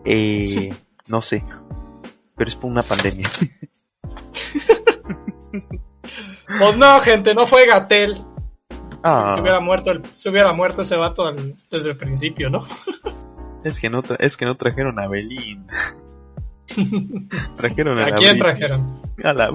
[0.04, 0.72] Eh,
[1.06, 1.44] no sé,
[2.36, 3.28] pero es por una pandemia.
[6.58, 8.14] Pues no, gente, no fue Gatel.
[9.02, 12.64] Ah, Se hubiera muerto, el- se hubiera muerto ese vato al- desde el principio, ¿no?
[13.64, 15.72] es que no, es que no trajeron a Belinda.
[17.56, 18.40] Trajeron a, ¿A la quién Britney.
[18.40, 19.02] trajeron?
[19.22, 19.50] A la.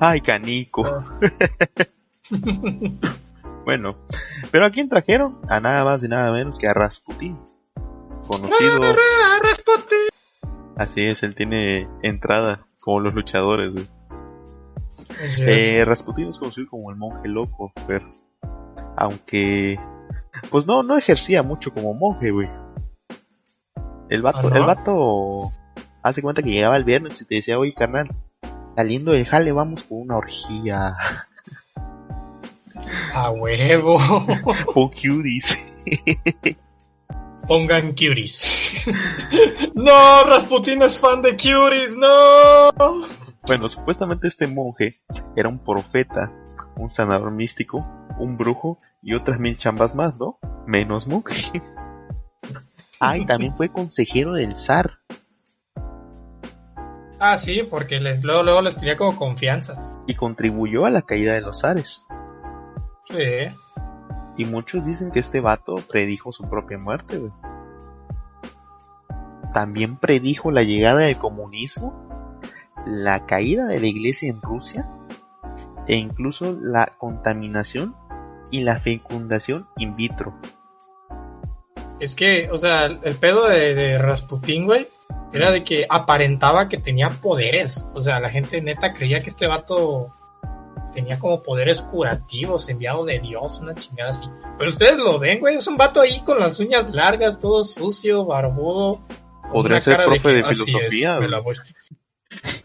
[0.00, 0.84] Ay, canico.
[3.64, 3.96] Bueno,
[4.50, 5.38] pero ¿a quién trajeron?
[5.48, 7.38] A nada más y nada menos que a Rasputin.
[8.26, 8.80] Conocido.
[8.82, 10.08] Ah, Rasputin.
[10.76, 13.74] Así es, él tiene entrada como los luchadores.
[15.40, 18.14] Eh, Rasputin es conocido como el monje loco, pero
[18.96, 19.78] aunque
[20.50, 22.48] pues no, no ejercía mucho como monje, güey.
[24.10, 24.56] El vato, ¿Ah, no?
[24.56, 25.52] el vato
[26.02, 28.10] hace cuenta que llegaba el viernes y te decía, oye carnal,
[28.74, 30.96] saliendo del jale vamos por una orgía.
[33.14, 33.96] A huevo.
[34.74, 35.56] o cuties.
[37.46, 38.86] Pongan cuties.
[39.74, 42.70] no, Rasputin es fan de cuties, no.
[43.46, 45.00] Bueno, supuestamente este monje
[45.36, 46.32] era un profeta,
[46.76, 47.86] un sanador místico,
[48.18, 50.38] un brujo y otras mil chambas más, ¿no?
[50.66, 51.62] Menos monje.
[53.00, 54.98] Ah, y también fue consejero del zar.
[57.18, 59.86] Ah, sí, porque les, luego, luego les tenía como confianza.
[60.06, 62.04] y contribuyó a la caída de los zares.
[63.04, 63.54] Sí.
[64.36, 67.32] Y muchos dicen que este vato predijo su propia muerte, güey.
[69.52, 72.08] También predijo la llegada del comunismo,
[72.86, 74.88] la caída de la iglesia en Rusia
[75.86, 77.94] e incluso la contaminación
[78.50, 80.34] y la fecundación in vitro.
[82.00, 84.88] Es que, o sea, el pedo de, de Rasputin, güey,
[85.32, 87.86] era de que aparentaba que tenía poderes.
[87.94, 90.12] O sea, la gente neta creía que este vato
[90.92, 94.26] tenía como poderes curativos, enviado de Dios, una chingada así.
[94.58, 98.24] Pero ustedes lo ven, güey, es un vato ahí con las uñas largas, todo sucio,
[98.24, 99.00] barbudo.
[99.52, 101.18] Podría ser profe de "Así es, filosofía.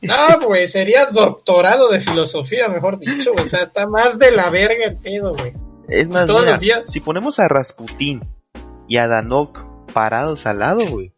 [0.01, 3.31] No, güey, sería doctorado de filosofía, mejor dicho.
[3.33, 5.53] O sea, está más de la verga el pedo, güey.
[5.87, 6.83] Es más, mira, días.
[6.87, 8.21] si ponemos a Rasputín
[8.87, 9.63] y a Danok
[9.93, 11.13] parados al lado, güey,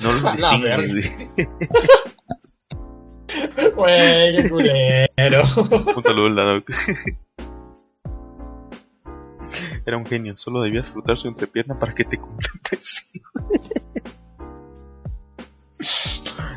[0.00, 0.22] no los
[0.62, 0.86] verga.
[0.86, 1.48] güey.
[3.74, 5.42] Güey, qué culero.
[5.96, 6.70] Un saludo al Danok.
[9.86, 13.06] Era un genio, solo debías frotar su entrepierna para que te contentes.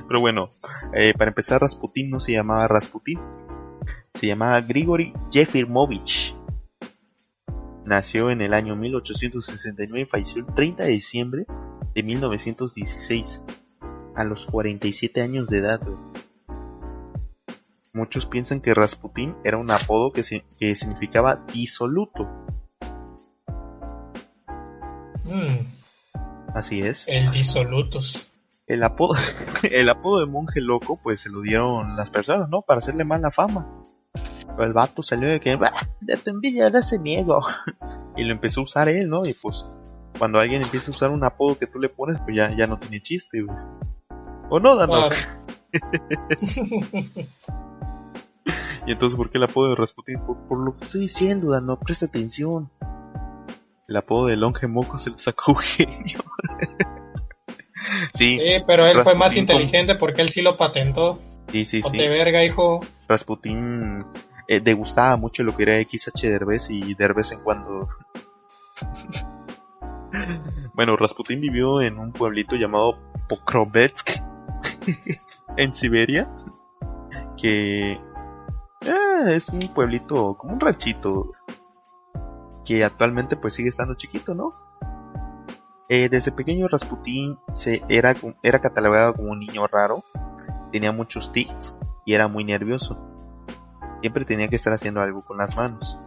[0.08, 0.52] Pero bueno,
[0.94, 3.20] eh, para empezar, Rasputín no se llamaba Rasputín,
[4.14, 6.36] se llamaba Grigory Yefimovich.
[7.86, 11.46] Nació en el año 1869 y falleció el 30 de diciembre
[11.94, 13.44] de 1916,
[14.16, 15.82] a los 47 años de edad.
[17.94, 20.24] Muchos piensan que Rasputín era un apodo que,
[20.58, 22.28] que significaba disoluto.
[25.26, 27.08] Mm, Así es.
[27.08, 28.32] el disolutos.
[28.66, 29.14] El apodo,
[29.72, 32.64] el apodo de monje loco, pues se lo dieron las personas, ¿no?
[32.64, 33.86] Para hacerle mala fama.
[34.48, 37.40] Pero el vato salió de que, "Bah, de tu envidia no ese miedo.
[38.18, 39.26] Y lo empezó a usar él, ¿no?
[39.26, 39.70] Y pues,
[40.18, 42.80] cuando alguien empieza a usar un apodo que tú le pones, pues ya, ya no
[42.80, 43.58] tiene chiste, güey.
[44.50, 45.10] ¿O no, Dano?
[45.10, 45.16] Claro.
[48.88, 50.20] Y entonces, ¿por qué el apodo de Rasputin?
[50.20, 52.70] Por, por lo que estoy diciendo, Dano, presta atención.
[53.88, 56.20] El apodo de Longe Moco se lo sacó Eugenio.
[58.14, 61.20] sí, Sí, pero él fue más inteligente porque él sí lo patentó.
[61.52, 61.98] Sí, sí, O sí.
[61.98, 62.82] verga, hijo.
[63.08, 64.06] Rasputín
[64.48, 67.90] eh, degustaba mucho lo que era XH Derbez y de vez en cuando.
[70.74, 74.04] bueno, Rasputín vivió en un pueblito llamado Pokrovets
[75.58, 76.30] en Siberia,
[77.38, 78.00] que eh,
[79.28, 81.32] es un pueblito como un ranchito
[82.66, 84.54] que actualmente pues sigue estando chiquito, ¿no?
[85.88, 90.04] Eh, desde pequeño Rasputín se era, era catalogado como un niño raro,
[90.76, 92.98] tenía muchos tics y era muy nervioso
[94.06, 95.98] siempre tenía que estar haciendo algo con las manos.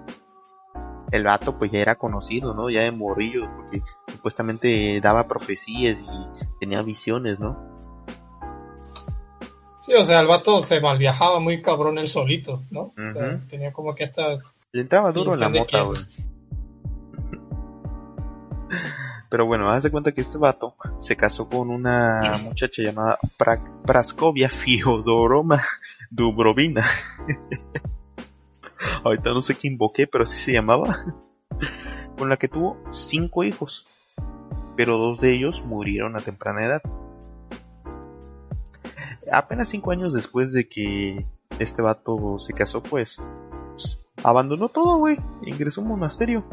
[1.11, 2.71] El vato pues ya era conocido, ¿no?
[2.71, 7.59] Ya de morrillo, porque supuestamente daba profecías y tenía visiones, ¿no?
[9.81, 12.93] Sí, o sea, el vato se malviajaba muy cabrón él solito, ¿no?
[12.97, 14.55] O sea, tenía como que estas...
[14.71, 15.99] Le entraba duro en la mota, güey.
[19.31, 23.83] Pero bueno, haz de cuenta que este vato se casó con una muchacha llamada Pra-
[23.83, 25.63] Praskovia Fiodoroma
[26.11, 26.85] Dubrovina.
[29.05, 31.05] Ahorita no sé qué invoqué, pero así se llamaba.
[32.17, 33.87] Con la que tuvo cinco hijos.
[34.77, 36.83] Pero dos de ellos murieron a temprana edad.
[39.31, 41.27] Apenas cinco años después de que
[41.59, 43.21] este vato se casó, pues
[43.71, 45.19] pues, abandonó todo, güey.
[45.43, 46.45] Ingresó a un monasterio.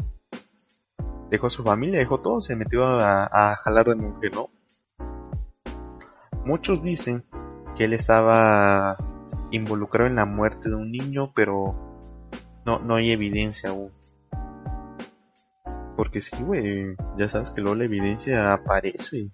[1.30, 4.48] Dejó a su familia, dejó todo, se metió a, a jalar de monje, ¿no?
[6.44, 7.24] Muchos dicen
[7.76, 8.96] que él estaba
[9.50, 11.74] involucrado en la muerte de un niño, pero
[12.64, 13.92] no, no hay evidencia aún.
[15.96, 19.30] Porque sí, güey, ya sabes que luego la evidencia aparece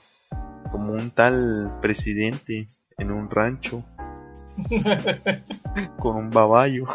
[0.71, 2.69] como un tal presidente
[2.99, 3.85] en un rancho
[5.99, 6.87] con un baballo.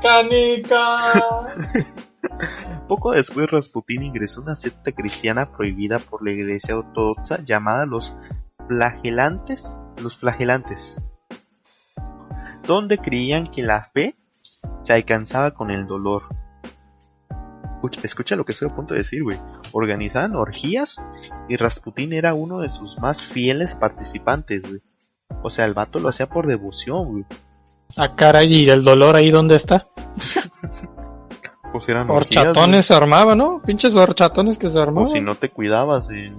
[0.00, 1.54] ¡Canica!
[2.88, 8.14] Poco después Rasputín ingresó a una secta cristiana prohibida por la iglesia ortodoxa llamada los
[8.68, 11.00] flagelantes, los flagelantes,
[12.66, 14.16] donde creían que la fe
[14.82, 16.22] se alcanzaba con el dolor.
[17.76, 19.38] Escucha, escucha lo que estoy a punto de decir, güey.
[19.72, 21.04] Organizaban orgías
[21.48, 24.80] y Rasputín era uno de sus más fieles participantes, güey.
[25.42, 27.24] O sea, el vato lo hacía por devoción, güey.
[27.96, 29.88] Ah, caray, ¿y el dolor ahí dónde está?
[31.74, 32.44] Pues eran orgías.
[32.46, 33.60] Horchatones se armaba, ¿no?
[33.66, 35.10] Pinches horchatones que se O armaban.
[35.10, 36.36] si no te cuidabas el,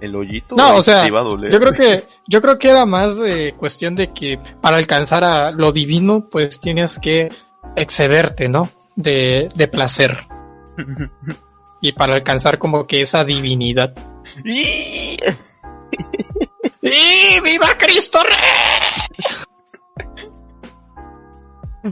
[0.00, 1.52] el hoyito, No, o sea, te iba a doler.
[1.52, 5.50] Yo creo que, yo creo que era más de cuestión de que para alcanzar a
[5.50, 7.30] lo divino, pues tienes que
[7.76, 8.70] excederte, ¿no?
[8.96, 10.16] De, de placer.
[11.82, 13.94] Y para alcanzar como que esa divinidad.
[14.44, 15.16] ¡Y
[17.42, 19.46] viva Cristo Rey!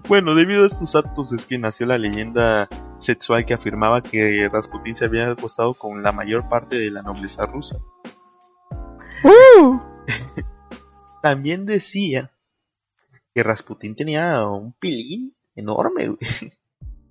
[0.09, 2.69] Bueno, debido a estos actos es que nació la leyenda
[2.99, 7.47] sexual que afirmaba que Rasputín se había acostado con la mayor parte de la nobleza
[7.47, 7.79] rusa.
[11.23, 12.31] También decía
[13.35, 16.53] que Rasputín tenía un pilín enorme, güey.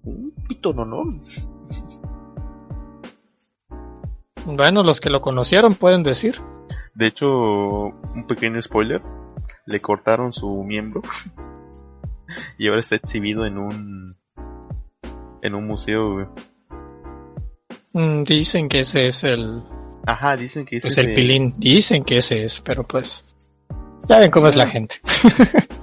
[0.04, 1.24] Un pitononón.
[4.46, 6.40] Bueno, los que lo conocieron pueden decir.
[6.94, 9.02] De hecho, un pequeño spoiler,
[9.66, 11.02] le cortaron su miembro
[12.58, 14.18] y ahora está exhibido en un
[15.42, 16.14] en un museo.
[16.14, 16.26] güey.
[17.94, 19.64] Mm, Dicen que ese es el,
[20.06, 21.54] Ajá, dicen que ese es el de- pilín.
[21.58, 23.26] Dicen que ese es, pero pues.
[24.08, 24.96] Ya ven cómo es la gente.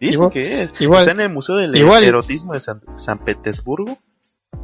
[0.00, 0.70] Dicen Igual- que es.
[0.80, 3.98] igual- Está en el Museo del igual- Erotismo de San, San Petersburgo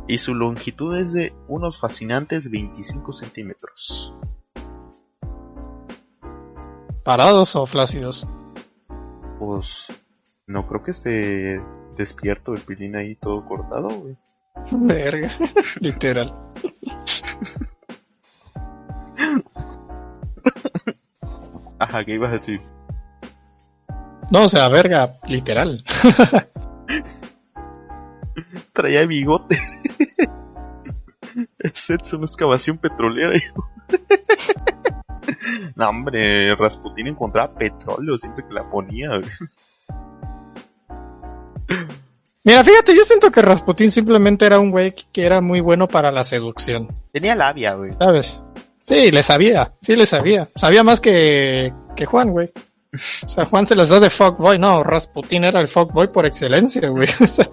[0.08, 4.14] y su longitud es de unos fascinantes 25 centímetros.
[7.04, 8.26] ¿Parados o flácidos?
[9.38, 9.86] Pues
[10.46, 11.60] no creo que esté
[11.96, 14.16] despierto el pilín ahí todo cortado, güey.
[14.72, 15.30] Verga.
[15.80, 16.34] Literal.
[21.78, 22.60] Ajá, ¿qué ibas a decir?
[24.32, 25.84] No, o sea, verga, literal.
[28.72, 29.58] Traía bigote.
[31.58, 33.68] Es es una excavación petrolera, hijo.
[35.76, 39.08] No, hombre, Rasputín encontraba petróleo siempre que la ponía.
[39.10, 39.30] güey.
[42.46, 46.12] Mira, fíjate, yo siento que Rasputín simplemente era un güey que era muy bueno para
[46.12, 47.90] la seducción, Tenía labia, güey.
[47.98, 48.40] ¿sabes?
[48.84, 50.48] Sí, le sabía, sí le sabía.
[50.54, 52.52] Sabía más que, que Juan, güey.
[53.24, 56.88] O sea, Juan se las da de fuckboy, no, Rasputín era el fuckboy por excelencia,
[56.88, 57.08] güey.
[57.20, 57.50] O sea,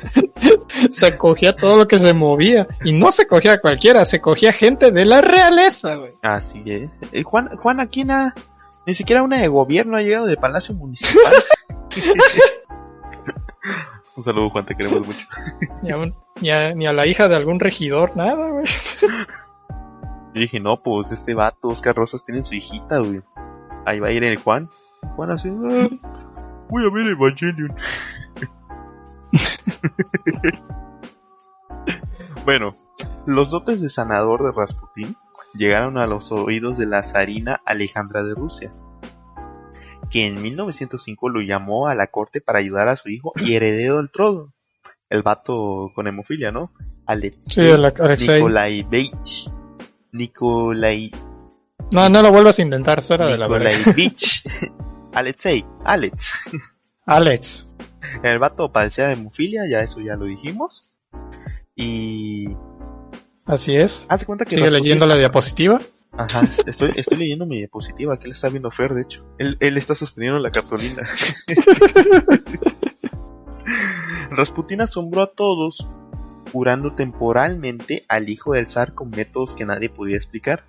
[0.92, 2.68] se cogía todo lo que se movía.
[2.86, 6.14] Y no se cogía a cualquiera, se cogía gente de la realeza, güey.
[6.22, 6.90] Así es.
[7.12, 8.36] Eh, Juan, Juan aquí na-
[8.86, 11.34] ni siquiera una de gobierno ha llegado de Palacio Municipal.
[14.16, 15.26] Un saludo, Juan, te queremos mucho.
[15.82, 18.66] Ni a, un- ni a- ni a la hija de algún regidor, nada, güey.
[20.34, 23.22] Yo dije, no, pues este vato, Oscar Rosas, tiene su hijita, güey.
[23.86, 24.70] Ahí va a ir el Juan.
[25.16, 25.90] Juan así, "Ah,
[26.70, 27.76] voy a ver Evangelion.
[32.46, 32.76] bueno,
[33.26, 35.16] los dotes de sanador de Rasputín
[35.54, 38.74] llegaron a los oídos de la zarina Alejandra de Rusia,
[40.14, 43.98] que en 1905 lo llamó a la corte para ayudar a su hijo y heredero
[43.98, 44.54] del trono.
[45.10, 46.72] El vato con hemofilia, ¿no?
[47.08, 48.36] Alexei Sí, Alexei.
[48.36, 49.50] Nikolaevich.
[50.12, 51.10] Nikolai,
[51.92, 53.72] No, no lo vuelvas a intentar, será de la verga.
[53.72, 54.44] Nikolaevich.
[55.14, 56.32] Alexei, Alex.
[57.08, 57.68] Alex.
[58.22, 60.92] El vato padecía de hemofilia, ya eso ya lo dijimos.
[61.76, 62.50] Y
[63.46, 64.06] Así es.
[64.10, 65.82] hace cuenta que Sigue leyendo la diapositiva.
[66.16, 69.26] Ajá, estoy, estoy leyendo mi diapositiva, que él está viendo Fer, de hecho.
[69.40, 71.04] Él, él está sosteniendo la cartulina.
[74.30, 75.88] Rasputín asombró a todos,
[76.52, 80.66] curando temporalmente al hijo del zar con métodos que nadie podía explicar.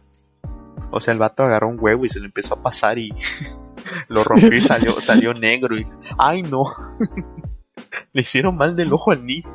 [0.90, 3.12] O sea, el vato agarró un huevo y se lo empezó a pasar y
[4.08, 5.86] lo rompió y salió, salió negro y...
[6.18, 6.64] ¡Ay, no!
[8.12, 9.50] Le hicieron mal del ojo al niño.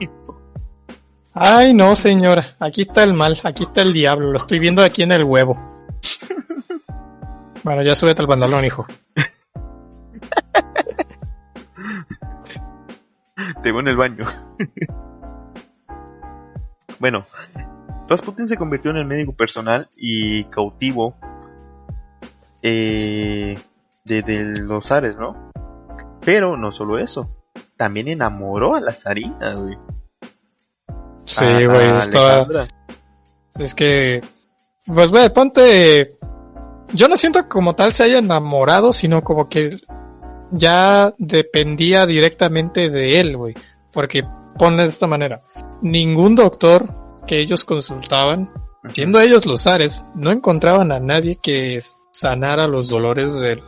[1.34, 2.56] Ay, no, señora.
[2.60, 3.38] Aquí está el mal.
[3.44, 4.32] Aquí está el diablo.
[4.32, 5.69] Lo estoy viendo aquí en el huevo.
[7.64, 8.88] Bueno, ya súbete al pantalón, hijo.
[13.64, 14.26] Te veo en el baño.
[17.00, 17.26] bueno,
[18.08, 21.16] Rasputin se convirtió en el médico personal y cautivo
[22.62, 23.60] eh,
[24.06, 25.52] de, de los zares, ¿no?
[26.22, 27.30] Pero no solo eso,
[27.78, 29.78] también enamoró a la zarina, güey.
[31.26, 31.88] Sí, güey.
[33.56, 34.22] Es que.
[34.94, 36.18] Pues, güey, ponte.
[36.94, 39.70] Yo no siento que como tal se haya enamorado, sino como que
[40.52, 43.56] ya dependía directamente de él, güey.
[43.92, 44.26] Porque
[44.58, 45.44] ponle de esta manera.
[45.82, 46.90] Ningún doctor
[47.28, 48.52] que ellos consultaban,
[48.94, 51.80] siendo ellos los Ares, no encontraban a nadie que
[52.12, 53.62] sanara los dolores del,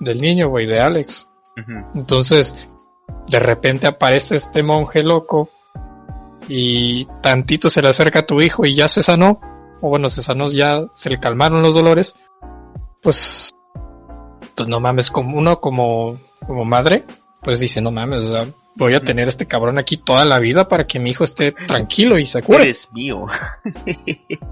[0.00, 1.28] del niño, güey, de Alex.
[1.94, 2.68] Entonces,
[3.28, 5.50] de repente aparece este monje loco
[6.48, 9.40] y tantito se le acerca a tu hijo y ya se sanó,
[9.82, 12.16] o bueno, se sanó, ya se le calmaron los dolores,
[13.02, 13.54] pues,
[14.54, 17.04] pues no mames, como uno como, como madre,
[17.42, 20.68] pues dice, no mames, o sea, voy a tener este cabrón aquí toda la vida
[20.68, 22.62] para que mi hijo esté tranquilo y se cure.
[22.62, 23.26] Eres mío.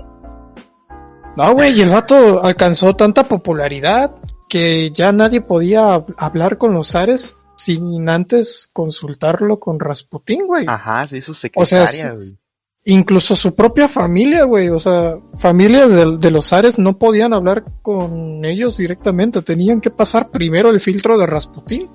[1.37, 4.15] No, güey, y el vato alcanzó tanta popularidad
[4.49, 10.67] que ya nadie podía hab- hablar con los Ares sin antes consultarlo con Rasputín, güey.
[10.69, 12.09] Ajá, O sea, secretaria, sí.
[12.17, 12.39] güey.
[12.85, 14.69] Incluso su propia familia, güey.
[14.71, 19.43] O sea, familias de, de los Ares no podían hablar con ellos directamente.
[19.43, 21.91] Tenían que pasar primero el filtro de Rasputín.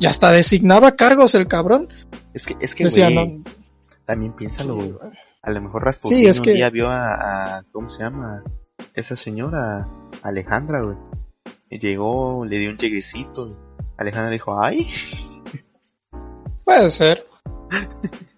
[0.00, 1.88] Y hasta designaba cargos el cabrón.
[2.34, 3.42] Es que, es que, Decía, no.
[4.04, 4.90] también Sí, piénsalo, güey.
[4.92, 5.10] güey.
[5.42, 8.42] A lo mejor Rasputin Sí, es un que- día vio a, a- ¿cómo se llama?
[8.94, 9.88] Esa señora,
[10.22, 10.96] Alejandra, güey.
[11.70, 13.56] Llegó, le dio un lleguecito.
[13.96, 14.88] Alejandra dijo, ay,
[16.64, 17.24] Puede ser.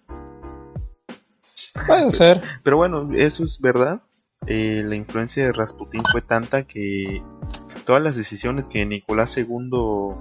[1.87, 2.41] Puede ser.
[2.63, 4.01] pero bueno, eso es verdad.
[4.47, 7.21] Eh, la influencia de Rasputín fue tanta que
[7.85, 10.15] todas las decisiones que Nicolás II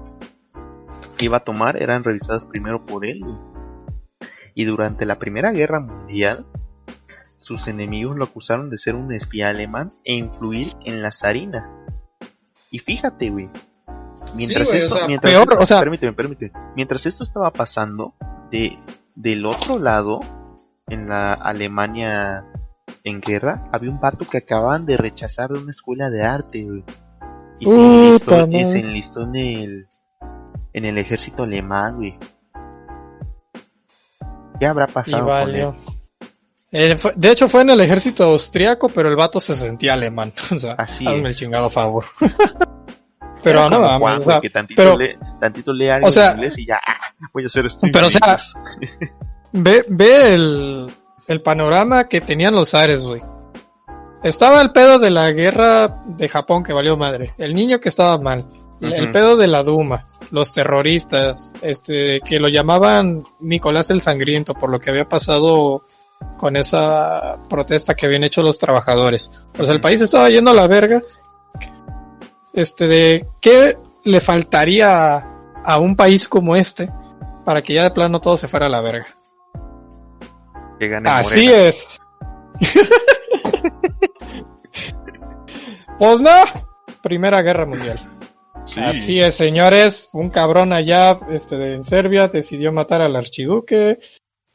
[1.20, 3.20] iba a tomar eran revisadas primero por él.
[4.54, 6.46] Y durante la Primera Guerra Mundial,
[7.36, 11.70] sus enemigos lo acusaron de ser un espía alemán e influir en la zarina.
[12.70, 13.48] Y fíjate, güey.
[14.36, 16.52] Mientras güey, o esto, sea, mientras peor, esto- o sea- permíteme, permíteme.
[16.76, 18.14] Mientras esto estaba pasando,
[18.50, 18.78] de,
[19.14, 20.20] del otro lado,
[20.90, 22.44] en la Alemania
[23.04, 26.84] en guerra, había un vato que acababan de rechazar de una escuela de arte, güey.
[27.60, 28.64] Y se Puta enlistó, y madre.
[28.66, 29.88] se enlistó en el,
[30.72, 32.18] en el ejército alemán, güey.
[34.58, 35.72] ¿Qué habrá pasado con él?
[36.70, 40.32] Eh, fue- de hecho fue en el ejército austriaco, pero el vato se sentía alemán.
[40.54, 42.04] O sea, Así hazme el chingado favor.
[43.42, 46.58] pero no o sea, que tantito, pero- lee, tantito lee algo o sea- en inglés
[46.58, 46.80] y ya,
[47.32, 48.38] voy a hacer stream Pero, o sea.
[49.52, 50.92] Ve, ve el,
[51.26, 53.22] el panorama que tenían los Ares, güey.
[54.22, 57.34] Estaba el pedo de la guerra de Japón que valió madre.
[57.38, 58.48] El niño que estaba mal.
[58.80, 60.06] El pedo de la Duma.
[60.30, 61.52] Los terroristas.
[61.62, 65.84] Este, que lo llamaban Nicolás el Sangriento por lo que había pasado
[66.36, 69.30] con esa protesta que habían hecho los trabajadores.
[69.52, 69.82] Pues el Ujú.
[69.82, 71.00] país estaba yendo a la verga.
[72.52, 75.18] Este, de qué le faltaría
[75.64, 76.90] a un país como este
[77.44, 79.06] para que ya de plano todo se fuera a la verga.
[80.78, 81.68] Que gane Así Morena.
[81.68, 81.98] es.
[85.98, 86.30] pues no,
[87.02, 87.98] Primera Guerra Mundial.
[88.64, 88.80] Sí.
[88.80, 90.08] Así es, señores.
[90.12, 93.98] Un cabrón allá este, en Serbia decidió matar al archiduque.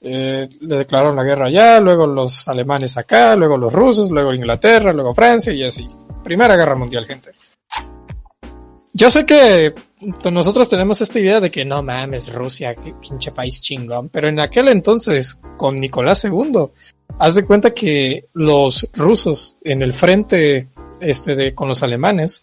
[0.01, 4.93] eh, le declararon la guerra allá, luego los alemanes acá, luego los rusos, luego Inglaterra,
[4.93, 5.89] luego Francia y así.
[6.23, 7.31] Primera Guerra Mundial, gente.
[8.93, 9.73] Yo sé que
[10.31, 14.39] nosotros tenemos esta idea de que no mames, Rusia, qué pinche país chingón, pero en
[14.39, 16.69] aquel entonces, con Nicolás II,
[17.19, 22.41] haz de cuenta que los rusos en el frente este de con los alemanes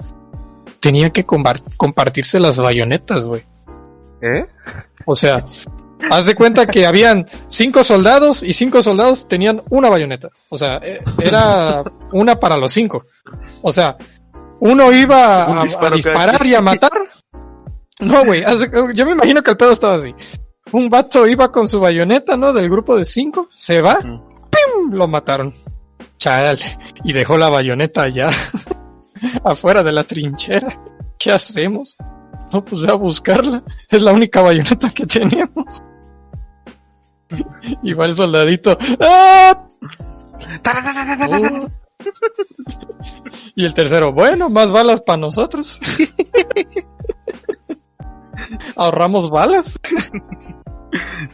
[0.81, 3.45] tenían que compartirse las bayonetas, güey.
[4.23, 4.47] ¿Eh?
[5.07, 5.45] O sea,
[6.11, 10.31] haz de cuenta que habían cinco soldados y cinco soldados tenían una bayoneta.
[10.49, 13.07] O sea, e- era una para los cinco.
[13.63, 13.97] O sea,
[14.61, 16.93] uno iba a, a disparar y a matar.
[18.01, 18.44] No, güey,
[18.94, 20.14] yo me imagino que el pedo estaba así.
[20.72, 22.53] Un vato iba con su bayoneta, ¿no?
[22.53, 23.98] Del grupo de cinco, se va.
[24.01, 24.92] ¡pim!
[24.92, 25.55] lo mataron.
[26.16, 26.78] Chale.
[27.05, 28.30] Y dejó la bayoneta allá,
[29.44, 30.80] afuera de la trinchera.
[31.18, 31.96] ¿Qué hacemos?
[32.53, 33.62] No, pues voy a buscarla.
[33.88, 35.82] Es la única bayoneta que tenemos.
[37.84, 38.76] Y va el soldadito.
[38.98, 39.68] ¡Ah!
[41.28, 41.68] Oh.
[43.55, 45.78] Y el tercero, bueno, más balas para nosotros.
[48.76, 49.78] Ahorramos balas.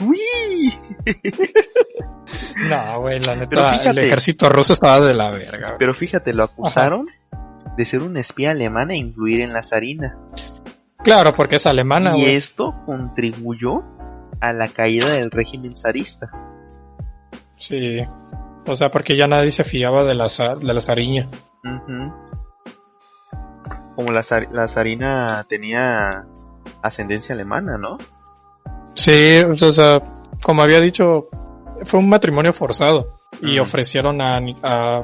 [0.00, 0.74] ¡Uy!
[2.68, 5.76] No, güey, la neta, el ejército ruso estaba de la verga.
[5.78, 7.07] Pero fíjate, lo acusaron
[7.76, 10.18] de ser un espía alemán e influir en la zarina.
[11.02, 13.84] Claro, porque es alemana, y esto contribuyó
[14.40, 16.28] a la caída del régimen zarista.
[17.57, 18.00] Sí.
[18.66, 21.28] O sea, porque ya nadie se fiaba de la, za- de la zariña.
[21.64, 22.12] Ujú.
[23.94, 26.26] Como la, zar- la zarina tenía
[26.82, 27.98] ascendencia alemana, ¿no?
[28.94, 30.02] Sí, o sea,
[30.42, 31.28] como había dicho,
[31.84, 33.14] fue un matrimonio forzado.
[33.42, 35.02] Y ofrecieron a, a,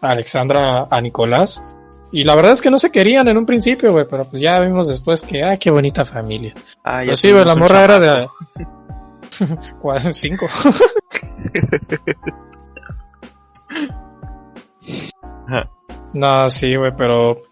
[0.00, 1.64] Alexandra a Nicolás.
[2.12, 4.60] Y la verdad es que no se querían en un principio, güey, pero pues ya
[4.60, 6.54] vimos después que, ah, qué bonita familia.
[6.84, 8.28] Ah, Pero sí, güey, la morra era de...
[9.80, 10.14] ¿Cuál?
[10.14, 10.46] Cinco.
[16.12, 17.42] No, sí, güey, pero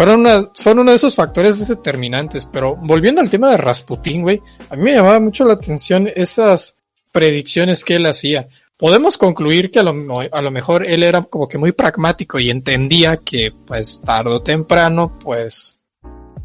[0.00, 2.46] fueron, una, fueron uno de esos factores determinantes.
[2.46, 4.40] Pero volviendo al tema de Rasputín, güey,
[4.70, 6.74] a mí me llamaba mucho la atención esas
[7.12, 8.48] predicciones que él hacía.
[8.78, 12.48] Podemos concluir que a lo, a lo mejor él era como que muy pragmático y
[12.48, 15.76] entendía que, pues, tarde o temprano, pues,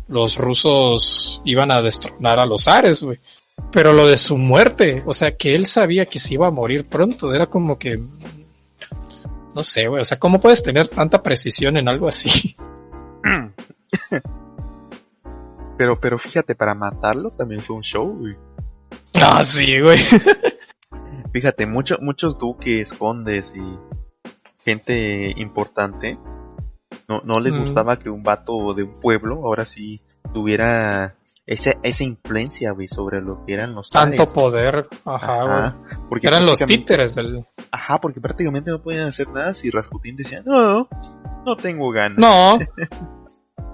[0.10, 3.20] los rusos iban a destronar a los ares, güey.
[3.72, 6.88] Pero lo de su muerte, o sea, que él sabía que se iba a morir
[6.89, 8.04] pronto, era como que...
[9.55, 12.58] No sé, güey, o sea, ¿cómo puedes tener tanta precisión en algo así?
[15.78, 18.38] Pero, pero fíjate, para matarlo también fue un show, güey.
[19.22, 19.98] Ah, sí, güey.
[21.34, 23.78] Fíjate, mucho- muchos duques, condes y
[24.64, 26.18] gente importante
[27.10, 27.60] no, no les Mm.
[27.62, 30.02] gustaba que un vato de un pueblo ahora sí
[30.34, 31.16] tuviera
[31.46, 34.88] ese, esa influencia, güey, sobre lo que eran los Tanto poder.
[35.04, 35.44] Ajá,
[35.84, 36.00] güey.
[36.10, 37.46] Porque Eran los títeres del...
[37.70, 40.88] Ajá, porque prácticamente no podían hacer nada si Rasputín decía, no,
[41.46, 42.18] no tengo ganas.
[42.18, 42.58] No.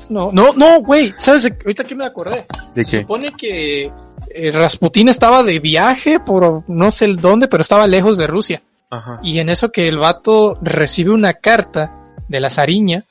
[0.10, 1.14] No, no, no, güey.
[1.18, 1.46] ¿Sabes?
[1.64, 2.46] Ahorita que me acordé.
[2.76, 3.02] ¿De Se qué?
[3.04, 3.92] supone que
[4.34, 8.62] eh, Rasputín estaba de viaje por no sé el dónde, pero estaba lejos de Rusia.
[8.90, 9.20] Ajá.
[9.24, 11.96] Y en eso que el vato recibe una carta
[12.28, 13.06] de la zariña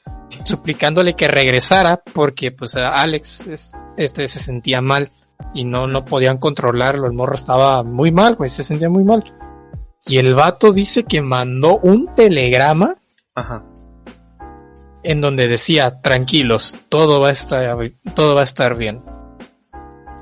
[0.45, 5.11] suplicándole que regresara porque pues Alex es- este se sentía mal
[5.55, 7.07] y no, no podían controlarlo.
[7.07, 9.25] El morro estaba muy mal, güey, se sentía muy mal.
[10.07, 12.95] Y el vato dice que mandó un telegrama
[13.35, 13.65] Ajá.
[15.02, 17.77] En donde decía, tranquilos, todo va a estar,
[18.14, 19.02] todo va a estar bien.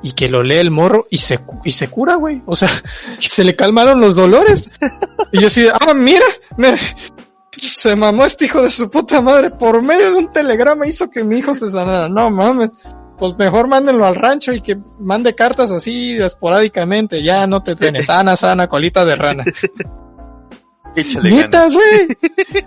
[0.03, 2.41] Y que lo lee el morro y se, y se cura, güey.
[2.47, 2.69] O sea,
[3.21, 4.71] se le calmaron los dolores.
[5.33, 6.25] Y yo así, ah, mira,
[6.57, 6.77] me-
[7.75, 9.51] se mamó este hijo de su puta madre.
[9.51, 12.09] Por medio de un telegrama hizo que mi hijo se sanara.
[12.09, 12.71] No mames.
[13.19, 17.21] Pues mejor mándenlo al rancho y que mande cartas así esporádicamente.
[17.25, 19.45] Ya no te tienes sana, sana, colita de rana.
[21.23, 22.19] Neta, güey.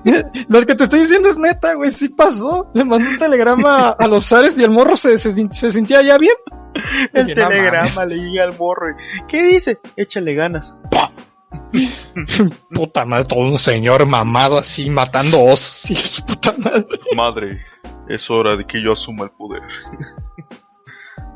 [0.50, 1.92] Lo que te estoy diciendo es neta, güey.
[1.92, 2.70] Sí pasó.
[2.74, 6.18] Le mandó un telegrama a los Ares y el morro se, se, se sentía ya
[6.18, 6.36] bien.
[7.14, 8.90] El telegrama le llega al morro.
[8.92, 9.80] y, ¿Qué dice?
[9.96, 10.74] Échale ganas.
[12.74, 15.82] Puta madre, todo un señor mamado así matando osos.
[15.92, 16.86] Sí, puta madre.
[17.16, 17.66] Madre,
[18.08, 19.62] es hora de que yo asuma el poder.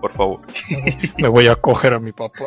[0.02, 0.42] Por favor.
[1.18, 2.46] Me voy a coger a mi papá.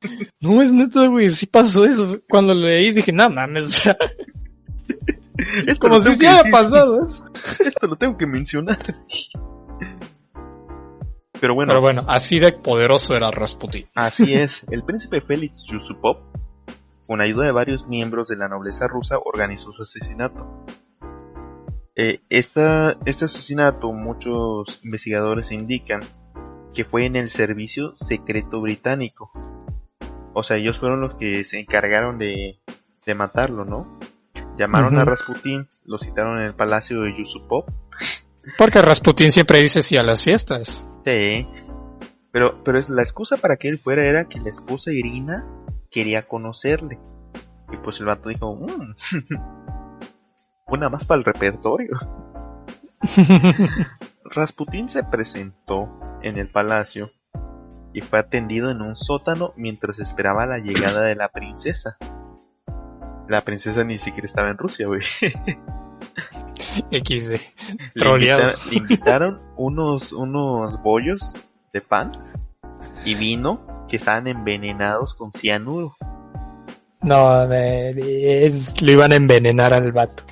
[0.40, 1.30] No, es neta, güey.
[1.30, 2.18] Sí pasó eso.
[2.28, 3.66] Cuando lo leí dije, no mames.
[3.66, 3.96] O sea,
[5.66, 7.06] Esto como si haya decir, pasado.
[7.06, 8.96] Esto lo tengo que mencionar.
[11.40, 13.86] Pero bueno, Pero bueno, así de poderoso era Rasputin.
[13.94, 14.64] así es.
[14.70, 16.16] El príncipe Félix Yusupov,
[17.06, 20.64] con ayuda de varios miembros de la nobleza rusa, organizó su asesinato.
[21.94, 26.00] Eh, esta- este asesinato, muchos investigadores indican
[26.74, 29.30] que fue en el servicio secreto británico.
[30.38, 32.60] O sea, ellos fueron los que se encargaron de,
[33.04, 33.98] de matarlo, ¿no?
[34.56, 35.04] Llamaron a.
[35.04, 37.64] Rasputin, lo citaron en el palacio de Yusupov
[38.56, 40.86] Porque Rasputin siempre dice sí a las fiestas.
[41.04, 41.44] Sí.
[42.30, 45.44] Pero, pero la excusa para que él fuera era que la esposa Irina
[45.90, 47.00] quería conocerle.
[47.72, 48.94] Y pues el vato dijo, "Mm,
[50.68, 51.98] una más para el repertorio.
[54.24, 55.88] Rasputín se presentó
[56.22, 57.10] en el palacio
[57.92, 61.96] y fue atendido en un sótano mientras esperaba la llegada de la princesa.
[63.28, 65.00] La princesa ni siquiera estaba en Rusia, güey.
[66.90, 67.30] XD.
[67.32, 67.40] Le,
[67.94, 68.42] Troleado.
[68.52, 71.36] invita- le invitaron unos, unos bollos
[71.72, 72.12] de pan
[73.04, 75.94] y vino que estaban envenenados con cianuro.
[77.00, 77.90] No, me-
[78.44, 80.24] es- lo iban a envenenar al vato.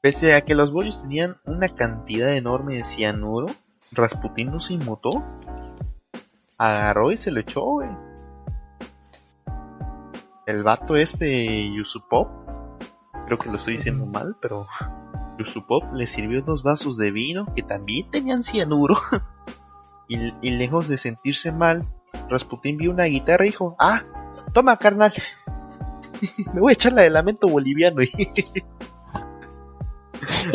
[0.00, 3.46] Pese a que los bollos tenían una cantidad enorme de cianuro,
[3.94, 5.24] Rasputín no se inmutó.
[6.58, 7.88] Agarró y se lo echó, güey.
[10.46, 12.28] El vato este, Yusupov,
[13.26, 14.66] creo que lo estoy diciendo mal, pero
[15.38, 18.96] Yusupov le sirvió dos vasos de vino que también tenían cianuro.
[20.08, 21.86] y, y lejos de sentirse mal,
[22.28, 24.02] Rasputín vio una guitarra y dijo, ah,
[24.52, 25.12] toma carnal,
[26.54, 28.02] me voy a echar la de lamento boliviano.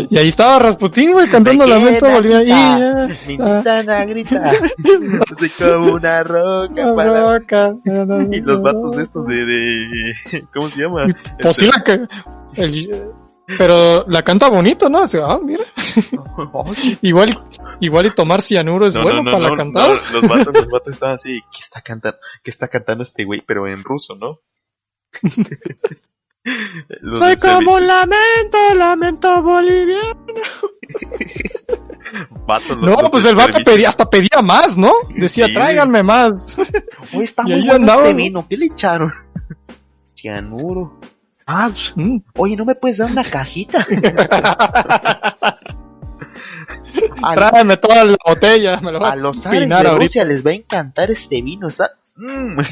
[0.10, 3.06] Y ahí estaba Rasputin, güey, cantando Me Lamento Boliviano.
[3.06, 3.18] Y quita.
[3.18, 3.28] ya.
[3.28, 4.56] Me invitan a gritar.
[5.38, 7.38] Soy como una roca para...
[7.40, 7.76] Roca.
[8.32, 10.48] Y los vatos estos de, de...
[10.54, 11.08] ¿Cómo se llama?
[11.41, 12.00] Pues sí la que...
[12.62, 13.12] el-
[13.58, 15.02] pero la canta bonito, ¿no?
[15.02, 15.64] O sea, ah, mira.
[17.02, 17.36] Igual,
[17.80, 19.94] igual y tomar cianuro es No, bueno no, no, para la cantada.
[20.14, 22.20] los vatos, los vatos estaban así, ¿qué está cantando?
[22.44, 23.41] ¿Qué está cantando este güey?
[23.41, 24.40] Pero en ruso, ¿no?
[27.02, 30.26] Los Soy como servicio- lamento, lamento boliviano.
[32.82, 34.91] No, pues el vato pedía, hasta pedía más, ¿no?
[35.16, 35.53] Decía, Sí.
[35.53, 36.57] tráiganme más.
[37.14, 38.18] Oye, está Y muy bueno andaba, este ¿no?
[38.18, 39.14] vino, ¿qué le echaron?
[40.16, 40.99] Cianuro.
[41.45, 42.18] Ah, Mm.
[42.38, 43.86] oye, ¿no me puedes dar una cajita?
[47.36, 48.80] Tráeme toda la botella.
[48.82, 49.95] Me lo voy a a los ares de ahorita.
[49.95, 51.91] Rusia les va a encantar este vino, ¿está?
[52.16, 52.60] Mm.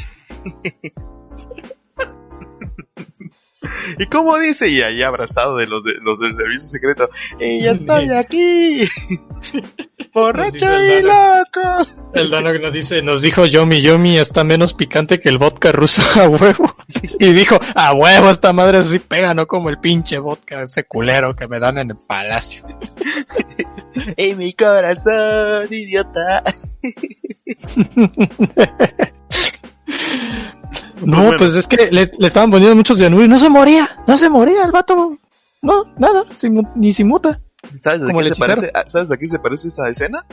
[4.00, 4.68] ¿Y cómo dice?
[4.70, 7.10] Y ahí abrazado de los, de, los del servicio secreto.
[7.40, 8.84] Y ya estoy aquí.
[10.14, 11.88] Borracho y loco.
[12.14, 15.72] El Dano que nos dice, nos dijo Yomi, Yomi está menos picante que el vodka
[15.72, 16.76] ruso a huevo.
[17.20, 21.36] Y dijo, a huevo, esta madre así pega, no como el pinche vodka ese culero
[21.36, 22.66] que me dan en el palacio.
[24.16, 26.44] En mi corazón, idiota.
[31.02, 31.38] No, bueno.
[31.38, 34.30] pues es que le, le estaban poniendo muchos cianuro y no se moría, no se
[34.30, 35.18] moría el vato.
[35.62, 37.40] No, nada, mu- ni si muta.
[37.82, 40.26] ¿Sabes a, qué el se parece, a- ¿Sabes a qué se parece esa escena?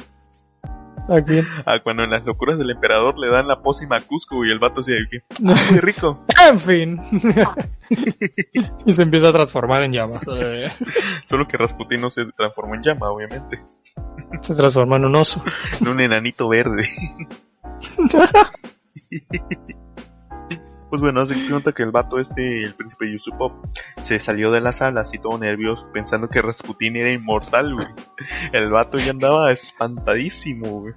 [1.08, 1.38] Aquí.
[1.66, 4.58] A cuando en las locuras del emperador le dan la pócima a Cusco y el
[4.58, 6.24] vato se dice, "Ah, muy rico.
[6.50, 7.00] En fin.
[8.86, 10.20] y se empieza a transformar en llama.
[11.26, 13.62] Solo que Rasputín no se transformó en llama, obviamente.
[14.40, 15.42] Se transforma en un oso.
[15.80, 16.88] En un enanito verde.
[20.94, 23.50] Pues bueno, hace cuenta que el vato este, el príncipe Yusupov,
[24.00, 27.88] se salió de la sala así todo nervioso, pensando que Rasputín era inmortal, güey.
[28.52, 30.94] El vato ya andaba espantadísimo, güey.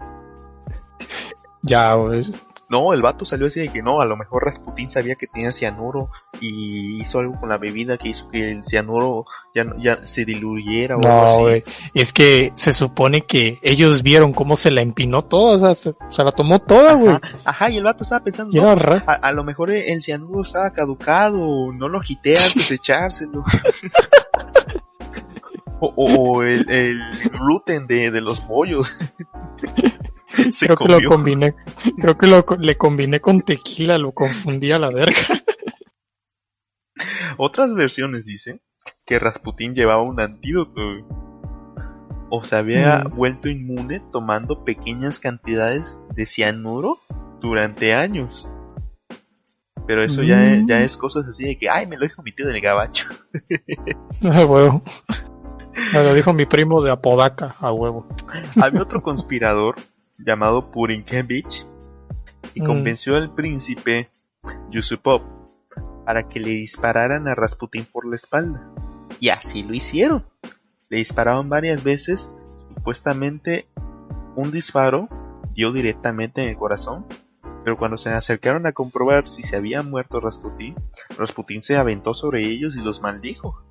[1.64, 2.22] Ya, güey.
[2.70, 5.54] No, el vato salió así de que no, a lo mejor Rasputín sabía que tenía
[5.54, 6.10] cianuro
[6.42, 9.24] y hizo algo con la bebida que hizo que el cianuro
[9.56, 11.40] ya, ya se diluyera o algo No, así.
[11.42, 11.64] güey.
[11.94, 15.96] Es que se supone que ellos vieron cómo se la empinó toda, o sea, se,
[16.10, 17.16] se la tomó toda, güey.
[17.16, 20.70] Ajá, ajá, y el vato estaba pensando, no, a, a lo mejor el cianuro estaba
[20.72, 23.46] caducado, no lo agité antes de echárselo.
[25.80, 27.00] o o el, el
[27.32, 28.94] gluten de, de los pollos.
[30.52, 31.56] Se creo que lo combiné,
[32.00, 35.18] creo que lo, le combiné con tequila, lo confundí a la verga.
[37.38, 38.62] Otras versiones dicen
[39.06, 40.82] que Rasputín llevaba un antídoto.
[42.30, 43.16] O se había Mm.
[43.16, 46.98] vuelto inmune tomando pequeñas cantidades de cianuro
[47.40, 48.50] durante años.
[49.86, 50.68] Pero eso ya, es, Mm.
[50.68, 53.08] ya es cosas así de que, ay, me lo dijo mi tío del gabacho.
[54.30, 54.82] A huevo.
[55.94, 58.08] Me lo dijo mi primo de Apodaca, a huevo.
[58.60, 59.76] Había otro conspirador
[60.18, 61.66] llamado Purinkevich
[62.54, 62.66] y Mm.
[62.66, 64.10] convenció al príncipe
[64.70, 65.22] Yusupov
[66.06, 68.70] para que le dispararan a Rasputín por la espalda.
[69.20, 70.26] Y así lo hicieron.
[70.90, 72.32] Le dispararon varias veces,
[72.74, 73.68] supuestamente
[74.36, 75.10] un disparo
[75.54, 77.06] dio directamente en el corazón,
[77.64, 80.76] pero cuando se acercaron a comprobar si se había muerto Rasputín,
[81.18, 83.62] Rasputín se aventó sobre ellos y los maldijo.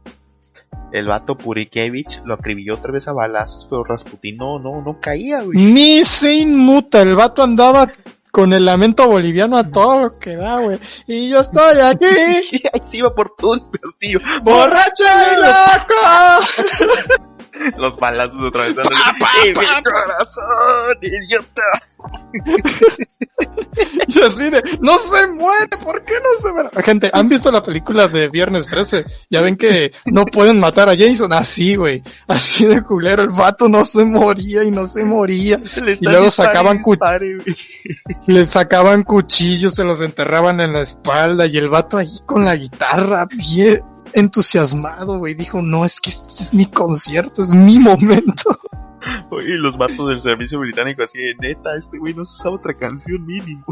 [0.92, 5.42] El vato Purikevich lo acribilló otra vez a balazos, pero Rasputín no, no, no caía,
[5.42, 5.58] güey.
[5.58, 7.90] Ni se inmuta, el vato andaba
[8.30, 10.78] con el lamento boliviano a todo lo que da, güey.
[11.06, 12.04] Y yo estoy aquí,
[12.72, 14.18] Ahí se iba por todo el castillo.
[14.42, 17.26] borracho y loco.
[17.78, 18.76] Los balazos otra vez.
[19.44, 21.62] ¡En mi corazón, idiota!
[24.08, 26.70] Y así de, no se muere, ¿por qué no se muere?
[26.82, 29.04] Gente, ¿han visto la película de Viernes 13?
[29.28, 32.02] Ya ven que no pueden matar a Jason, así, güey.
[32.26, 35.60] Así de culero, el vato no se moría y no se moría.
[35.84, 37.38] Le están luego sacaban dispare.
[38.26, 42.56] Le sacaban cuchillos, se los enterraban en la espalda y el vato ahí con la
[42.56, 43.82] guitarra, bien
[44.16, 45.34] entusiasmado, güey.
[45.34, 48.58] Dijo, no, es que este es mi concierto, es mi momento.
[49.30, 52.74] Oye, los vatos del servicio británico así de neta, este güey no se sabe otra
[52.74, 53.64] canción mínimo.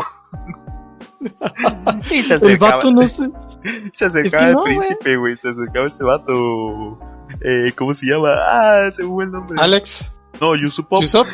[2.10, 3.28] y se El vato no se...
[3.92, 5.36] se acercaba es que el no, príncipe, güey.
[5.36, 6.98] Se acercaba este vato.
[7.40, 8.30] Eh, ¿Cómo se llama?
[8.38, 9.56] Ah, se fue el nombre.
[9.60, 11.00] Alex, No, Yusupov.
[11.00, 11.26] Yusuf,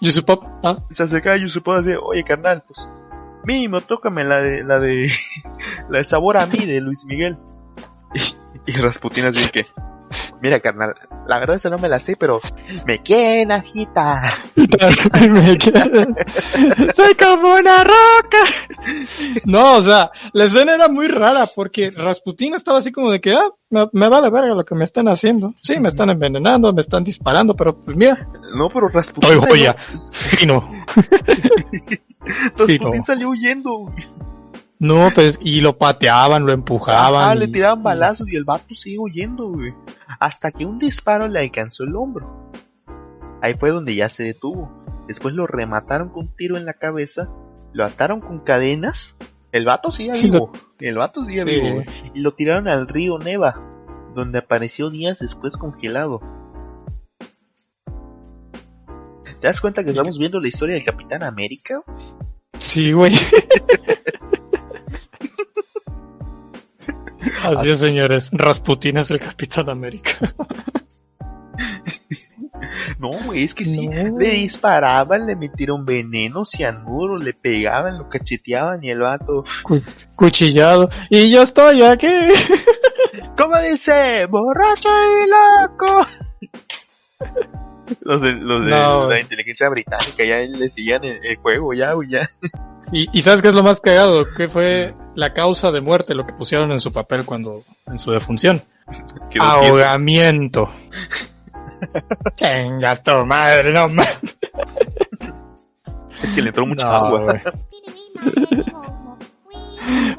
[0.00, 2.88] Yusupop, ah, se acercaba a Yusupov así, oye carnal, pues
[3.44, 5.10] mínimo tócame la de la de
[5.88, 7.38] la de sabor a mí de Luis Miguel.
[8.66, 9.66] Y, Rasputín así que
[10.42, 10.94] mira carnal,
[11.26, 12.40] la verdad esa no me la sé, pero
[12.86, 13.46] me quedé-
[16.94, 18.38] Soy como una roca.
[19.44, 23.34] No, o sea, la escena era muy rara porque Rasputín estaba así como de que,
[23.34, 25.54] ah, me, me vale verga lo que me están haciendo.
[25.62, 29.50] Sí, me están envenenando, me están disparando, pero pues mira, No, pero Rasputín Soy salió-
[29.50, 29.74] joya.
[30.12, 30.70] fino.
[32.66, 32.92] Sí, no.
[33.04, 33.92] salió huyendo.
[34.78, 37.30] No, pues, y lo pateaban, lo empujaban.
[37.30, 39.72] Ah, le tiraban balazos y el vato sigue huyendo, güey.
[40.20, 42.50] Hasta que un disparo le alcanzó el hombro.
[43.40, 44.84] Ahí fue donde ya se detuvo.
[45.06, 47.30] Después lo remataron con un tiro en la cabeza,
[47.72, 49.16] lo ataron con cadenas.
[49.52, 50.50] El vato sigue Sí, vivo.
[50.80, 51.44] El vato sigue Sí.
[51.46, 51.86] vivo, güey.
[52.14, 53.60] Y lo tiraron al río Neva,
[54.14, 56.20] donde apareció días después congelado.
[59.40, 61.82] ¿Te das cuenta que estamos viendo la historia del Capitán América?
[62.58, 63.14] Sí, güey.
[67.42, 68.30] Así es, señores.
[68.32, 70.10] Rasputín es el Capitán América.
[72.98, 73.86] No, güey, es que sí.
[73.88, 74.18] No.
[74.18, 79.44] Le disparaban, le metieron veneno, cianuro, le pegaban, lo cacheteaban y el vato.
[80.16, 80.88] Cuchillado.
[81.10, 82.06] Y yo estoy aquí.
[83.36, 84.26] ¿Cómo dice?
[84.26, 86.06] ¡Borracho y loco!
[88.00, 89.10] Los de, los de No.
[89.10, 92.30] la inteligencia británica ya le seguían el, el juego, ya, güey, ya.
[92.92, 94.26] Y, y ¿sabes qué es lo más cagado?
[94.34, 98.10] Que fue la causa de muerte, lo que pusieron en su papel cuando, en su
[98.10, 98.62] defunción.
[99.40, 99.54] Ah.
[99.54, 100.70] Ahogamiento.
[102.36, 104.36] Chingas tu madre, no mames.
[106.22, 107.40] Es que le entró mucha No, agua.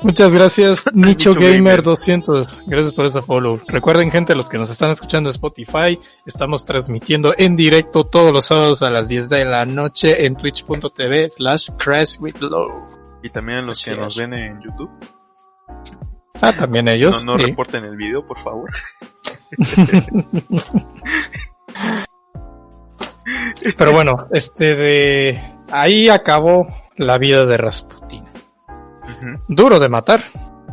[0.04, 1.82] Muchas gracias, Nicho Nicho Gamer.
[1.82, 2.68] 200.
[2.68, 3.60] Gracias por ese follow.
[3.68, 5.98] Recuerden, gente, los que nos están escuchando en Spotify,
[6.28, 11.30] estamos transmitiendo en directo todos los sábados a las 10 de la noche en twitch.tv
[11.32, 13.05] slash crash with love.
[13.26, 14.92] Y también los Así que nos ven en YouTube.
[16.42, 17.26] Ah, también ellos.
[17.26, 17.46] No, no sí.
[17.48, 18.70] reporten el video, por favor.
[23.78, 25.42] Pero bueno, este de
[25.72, 28.26] ahí acabó la vida de Rasputin.
[29.48, 30.22] Duro de matar.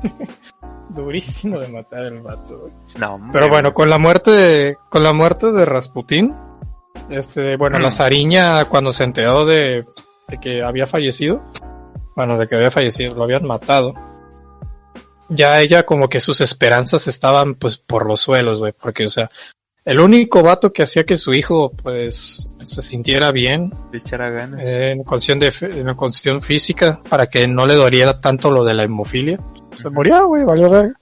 [0.91, 2.69] Durísimo de matar el vato.
[2.99, 6.37] No, Pero bueno, con la muerte de, con la muerte de Rasputin,
[7.09, 9.87] este, bueno, la zariña cuando se enteró de,
[10.29, 11.43] de que había fallecido,
[12.15, 13.95] bueno, de que había fallecido, lo habían matado.
[15.29, 19.29] Ya ella como que sus esperanzas estaban pues por los suelos, güey, porque o sea,
[19.85, 24.61] el único vato que hacía que su hijo pues se sintiera bien le echara ganas.
[24.63, 28.75] eh, en cuestión de en cuestión física para que no le doliera tanto lo de
[28.75, 29.41] la hemofilia.
[29.75, 30.93] Se murió, güey, valió ver.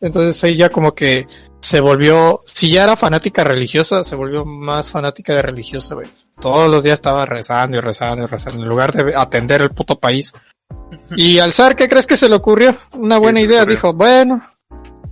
[0.00, 1.26] Entonces ella como que
[1.60, 6.08] se volvió, si ya era fanática religiosa, se volvió más fanática de religiosa, güey.
[6.40, 9.98] Todos los días estaba rezando y rezando y rezando en lugar de atender el puto
[9.98, 10.32] país.
[11.16, 12.76] Y al zar, ¿qué crees que se le ocurrió?
[12.94, 13.60] Una buena idea.
[13.62, 13.74] ocurrió?
[13.76, 14.42] Dijo, bueno,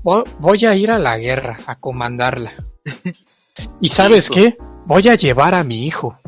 [0.03, 2.53] vo- voy a ir a la guerra a comandarla.
[3.81, 4.57] ¿Y sabes qué?
[4.87, 6.19] Voy a llevar a mi hijo.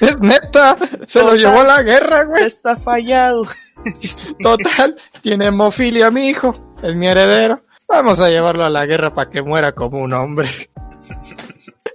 [0.00, 0.76] Es neta,
[1.06, 1.38] se lo Total.
[1.38, 2.44] llevó a la guerra, güey.
[2.46, 3.46] Está fallado.
[4.42, 7.62] Total, tiene hemofilia mi hijo, es mi heredero.
[7.88, 10.48] Vamos a llevarlo a la guerra para que muera como un hombre.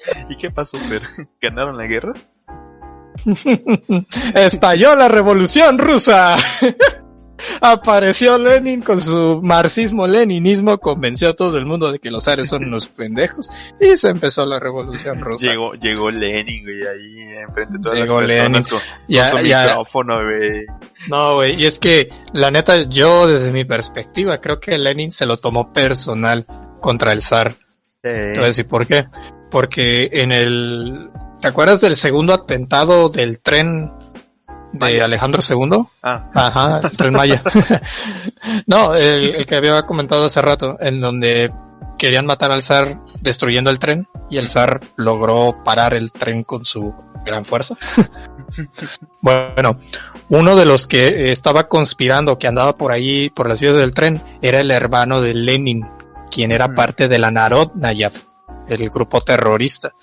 [0.29, 1.03] ¿Y qué pasó, Fer?
[1.41, 2.13] ¿Ganaron la guerra?
[4.35, 6.35] Estalló la revolución rusa.
[7.61, 12.63] Apareció Lenin con su marxismo-leninismo, convenció a todo el mundo de que los zares son
[12.63, 13.49] unos pendejos
[13.79, 15.49] y se empezó la revolución rusa.
[15.49, 18.63] Llegó, llegó Lenin, güey, ahí enfrente de todas Llegó las Lenin.
[18.63, 20.65] con, Ya- con su ya- micrófono, güey.
[21.09, 25.25] No, güey, y es que la neta yo desde mi perspectiva creo que Lenin se
[25.25, 26.45] lo tomó personal
[26.81, 27.55] contra el zar.
[28.01, 29.05] Te voy a decir por qué.
[29.49, 31.09] Porque en el...
[31.39, 33.91] ¿Te acuerdas del segundo atentado del tren
[34.73, 35.05] de Maya.
[35.05, 35.85] Alejandro II?
[36.03, 37.41] Ah, Ajá, el tren Maya.
[38.65, 41.51] no, el, el que había comentado hace rato, en donde
[41.97, 46.65] querían matar al zar destruyendo el tren y el zar logró parar el tren con
[46.65, 46.93] su
[47.25, 47.75] gran fuerza.
[49.21, 49.79] bueno,
[50.29, 54.21] uno de los que estaba conspirando, que andaba por ahí, por las vías del tren,
[54.41, 55.85] era el hermano de Lenin,
[56.31, 56.75] quien era Mm.
[56.75, 58.11] parte de la Narodnaya,
[58.67, 59.93] el grupo terrorista.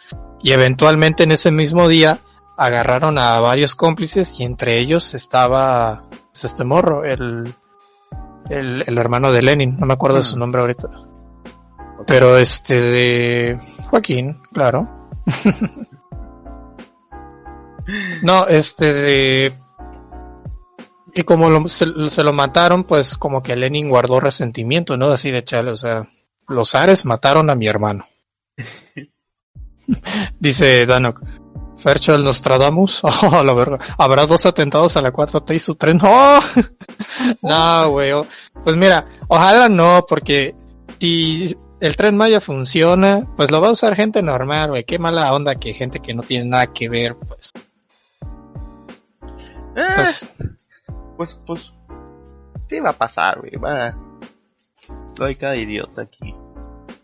[0.41, 2.21] Y eventualmente en ese mismo día
[2.57, 7.55] agarraron a varios cómplices y entre ellos estaba pues, este morro, el,
[8.51, 10.41] el, el hermano de Lenin, no me acuerdo de su Mm.
[10.41, 10.89] nombre ahorita.
[12.07, 15.09] Pero este de Joaquín, claro.
[18.23, 19.55] no, este de...
[21.15, 25.13] Y como lo- se, se lo mataron, pues como que Lenin guardó resentimiento, ¿no?
[25.13, 26.09] Así de chale, o sea,
[26.49, 28.05] los Ares mataron a mi hermano.
[30.41, 31.21] Dice Danok.
[31.77, 33.03] Fercho el Nostradamus.
[33.23, 33.79] Oh, la verga.
[33.99, 35.99] Habrá dos atentados a la 4T y su tren.
[36.03, 36.41] ¡Oh!
[37.43, 38.13] no, güey.
[38.65, 40.55] Pues mira, ojalá no, porque
[41.01, 44.85] si el tren Maya funciona, pues lo va a usar gente normal, güey.
[44.85, 47.51] Qué mala onda que gente que no tiene nada que ver, pues.
[49.77, 50.29] eh, pues
[51.17, 51.73] pues, pues,
[52.69, 53.97] sí va a pasar, güey, va.
[55.21, 56.35] Hay cada idiota aquí.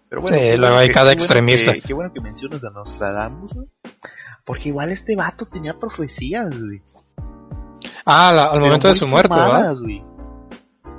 [0.09, 1.73] Pero bueno, Sí, luego hay que- cada bueno extremista.
[1.73, 3.69] que- Qué bueno que mencionas a Nostradamus, güey.
[4.45, 6.81] Porque igual este vato tenía profecías, güey.
[8.07, 9.77] ah, la- al Pero momento de su muerte, ¿verdad?
[9.77, 10.03] güey.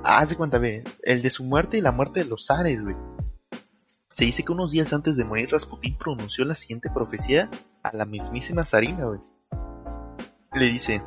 [0.03, 0.84] Ah, haz de cuenta, ve.
[1.03, 2.95] El de su muerte y la muerte de los zares, güey.
[4.14, 7.49] Se dice que unos días antes de morir Rasputín pronunció la siguiente profecía
[7.84, 9.19] a la mismísima zarina, güey.
[10.53, 11.02] Le dice,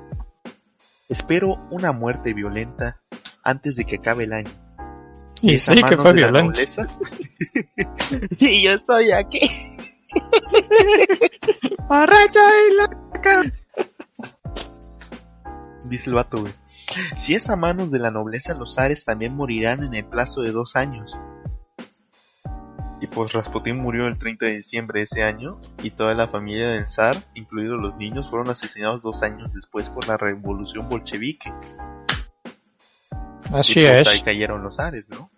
[1.08, 3.00] espero una muerte violenta
[3.44, 4.50] antes de que acabe el año.
[5.42, 6.60] Y sí, que fue violento.
[8.38, 9.40] y yo estoy aquí.
[11.88, 13.42] Borracho y loca.
[15.84, 16.54] Dice el vato, güey.
[17.16, 20.52] Si es a manos de la nobleza, los zares también morirán en el plazo de
[20.52, 21.18] dos años.
[23.00, 26.68] Y pues Rasputín murió el 30 de diciembre de ese año, y toda la familia
[26.68, 31.52] del zar, incluidos los niños, fueron asesinados dos años después por la revolución bolchevique.
[33.52, 34.08] Así y pues es.
[34.08, 35.30] ahí cayeron los zares, ¿no?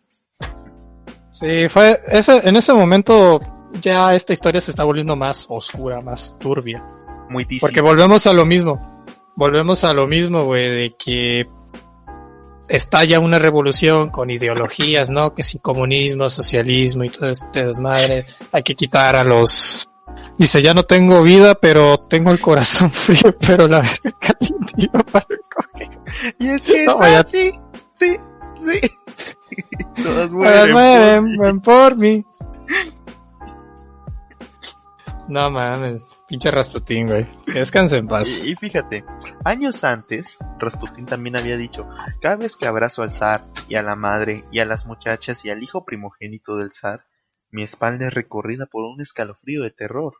[1.30, 3.40] Sí, fue ese, en ese momento
[3.80, 6.84] ya esta historia se está volviendo más oscura, más turbia.
[7.28, 7.60] Muy difícil.
[7.60, 9.04] Porque volvemos a lo mismo.
[9.36, 11.48] Volvemos a lo mismo, güey, de que
[12.68, 15.34] estalla una revolución con ideologías, ¿no?
[15.34, 19.88] Que si comunismo, socialismo y todo este desmadre, hay que quitar a los...
[20.38, 25.26] Dice, ya no tengo vida, pero tengo el corazón frío, pero la verga caliente para
[25.52, 25.98] coger.
[26.38, 27.52] Y es que No, es así.
[27.98, 28.16] Sí,
[28.58, 28.80] sí.
[30.02, 32.24] Todas Mueren, ven por mí.
[35.28, 37.26] No mames, pinche Rasputín, güey.
[37.46, 38.42] Que descanse en paz.
[38.42, 39.04] Y, y fíjate,
[39.44, 41.88] años antes, Rasputín también había dicho,
[42.20, 45.50] cada vez que abrazo al zar y a la madre y a las muchachas y
[45.50, 47.06] al hijo primogénito del zar,
[47.50, 50.14] mi espalda es recorrida por un escalofrío de terror.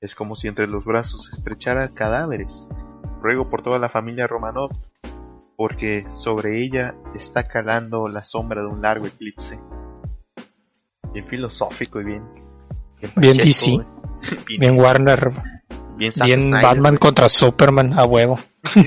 [0.00, 2.68] Es como si entre los brazos estrechara cadáveres.
[3.22, 4.72] Ruego por toda la familia Romanov,
[5.64, 9.58] porque sobre ella está calando la sombra de un largo eclipse.
[11.10, 12.22] Bien filosófico y bien...
[13.00, 13.70] Bien pacheco, DC.
[13.70, 13.86] güey.
[14.58, 15.30] Bien DC, Warner,
[15.96, 18.38] bien bien Snyder, Batman contra Superman a huevo.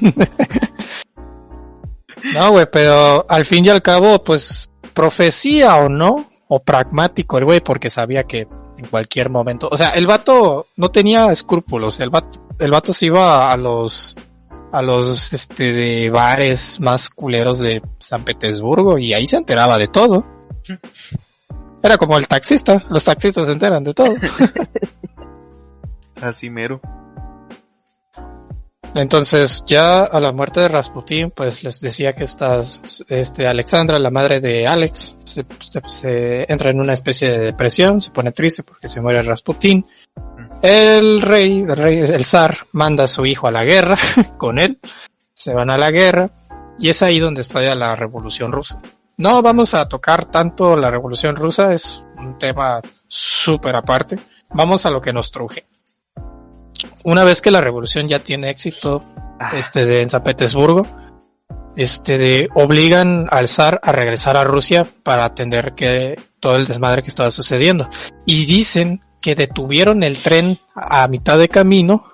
[2.35, 7.45] no, güey, pero al fin y al cabo, pues, profecía o no, o pragmático el
[7.45, 8.47] güey, porque sabía que
[8.77, 13.07] en cualquier momento, o sea, el vato no tenía escrúpulos, el vato, el vato se
[13.07, 14.15] iba a los,
[14.77, 19.87] a los, este, de bares más culeros de San Petersburgo y ahí se enteraba de
[19.87, 20.25] todo.
[21.83, 24.13] Era como el taxista, los taxistas se enteran de todo.
[26.21, 26.81] Así mero.
[28.95, 32.63] Entonces, ya a la muerte de Rasputín, pues les decía que esta,
[33.09, 38.01] este, Alexandra, la madre de Alex, se, se- se entra en una especie de depresión,
[38.01, 39.85] se pone triste porque se muere Rasputín.
[40.61, 43.97] El rey, el rey, el zar, manda a su hijo a la guerra
[44.37, 44.79] con él,
[45.33, 46.29] se van a la guerra,
[46.79, 48.81] y es ahí donde estalla la revolución rusa.
[49.17, 54.19] No vamos a tocar tanto la revolución rusa, es un tema súper aparte.
[54.51, 55.65] Vamos a lo que nos truje.
[57.03, 59.03] Una vez que la revolución ya tiene éxito,
[59.53, 60.87] este de en San Petersburgo,
[61.75, 67.01] este de obligan al zar a regresar a Rusia para atender que todo el desmadre
[67.01, 67.89] que estaba sucediendo.
[68.25, 72.05] Y dicen que detuvieron el tren a mitad de camino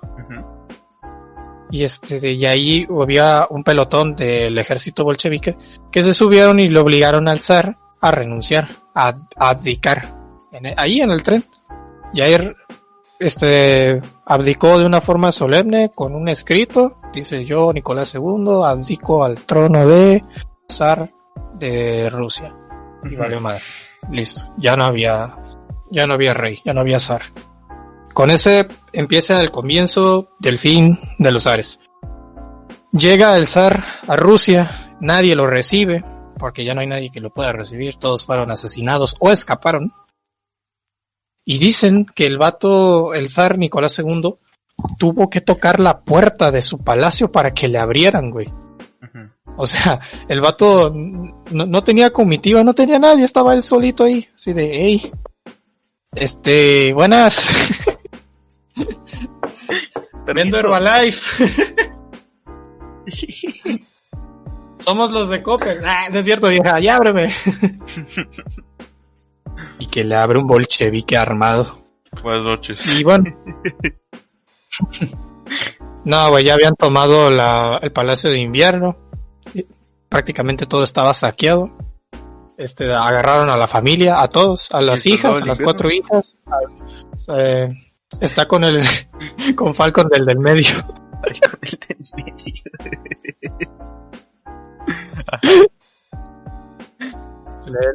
[1.73, 5.57] y este y ahí había un pelotón del ejército bolchevique
[5.91, 10.15] que se subieron y le obligaron al zar a renunciar, a, a abdicar
[10.51, 11.43] en e- ahí en el tren.
[12.13, 12.35] Y ahí
[13.17, 19.41] este abdicó de una forma solemne con un escrito, dice yo Nicolás II abdico al
[19.41, 20.23] trono de
[20.71, 21.11] zar
[21.55, 22.53] de Rusia.
[23.03, 23.63] Y valió madre.
[24.11, 25.35] Listo, ya no había
[25.93, 27.21] ya no había rey, ya no había zar.
[28.13, 31.79] Con ese empieza el comienzo del fin de los zares.
[32.91, 36.03] Llega el zar a Rusia, nadie lo recibe,
[36.37, 39.93] porque ya no hay nadie que lo pueda recibir, todos fueron asesinados o escaparon.
[41.45, 44.35] Y dicen que el vato, el zar Nicolás II,
[44.97, 48.51] tuvo que tocar la puerta de su palacio para que le abrieran, güey.
[49.57, 54.27] O sea, el vato no, no tenía comitiva, no tenía nadie, estaba él solito ahí,
[54.35, 55.11] así de, hey,
[56.15, 57.49] este, buenas,
[60.33, 60.59] vendo.
[60.59, 61.45] Herbalife.
[64.79, 65.79] Somos los de Coppel.
[65.85, 67.29] Ah, no es cierto, vieja, ya ábreme.
[69.79, 71.85] y que le abre un bolchevique armado.
[72.21, 72.99] Buenas noches.
[72.99, 73.33] Y bueno.
[76.03, 78.97] no, güey, ya habían tomado la, el Palacio de Invierno.
[80.09, 81.71] Prácticamente todo estaba saqueado.
[82.63, 86.37] Este, agarraron a la familia, a todos, a las hijas, a las cuatro hijas.
[86.47, 87.69] a- eh,
[88.21, 88.81] está con el,
[89.55, 90.69] con Falcon del del medio.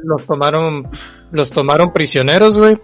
[0.03, 0.91] Los tomaron,
[1.31, 2.79] los tomaron prisioneros, güey,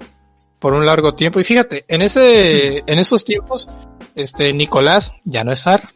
[0.58, 1.40] por un largo tiempo.
[1.40, 3.68] Y fíjate, en ese, en esos tiempos,
[4.14, 5.88] este, Nicolás ya no es zar.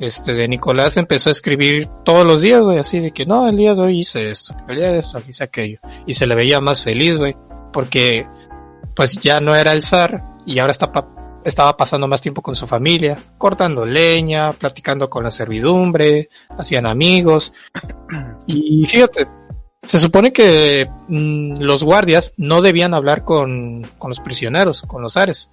[0.00, 3.58] Este, de Nicolás empezó a escribir todos los días, güey, así de que no, el
[3.58, 5.78] día de hoy hice esto, el día de esto hice aquello.
[6.06, 7.36] Y se le veía más feliz, güey,
[7.70, 8.26] porque,
[8.96, 13.22] pues ya no era el zar y ahora estaba pasando más tiempo con su familia,
[13.36, 17.52] cortando leña, platicando con la servidumbre, hacían amigos.
[18.46, 19.28] Y fíjate,
[19.82, 25.12] se supone que mm, los guardias no debían hablar con, con los prisioneros, con los
[25.12, 25.50] zares.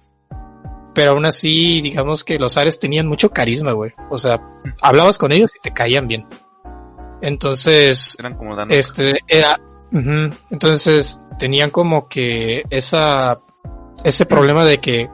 [0.98, 3.92] Pero aún así, digamos que los zares tenían mucho carisma, güey.
[4.10, 4.42] O sea,
[4.82, 6.26] hablabas con ellos y te caían bien.
[7.22, 9.60] Entonces, Eran como este era
[10.50, 13.40] entonces tenían como que esa
[14.02, 15.08] ese problema de que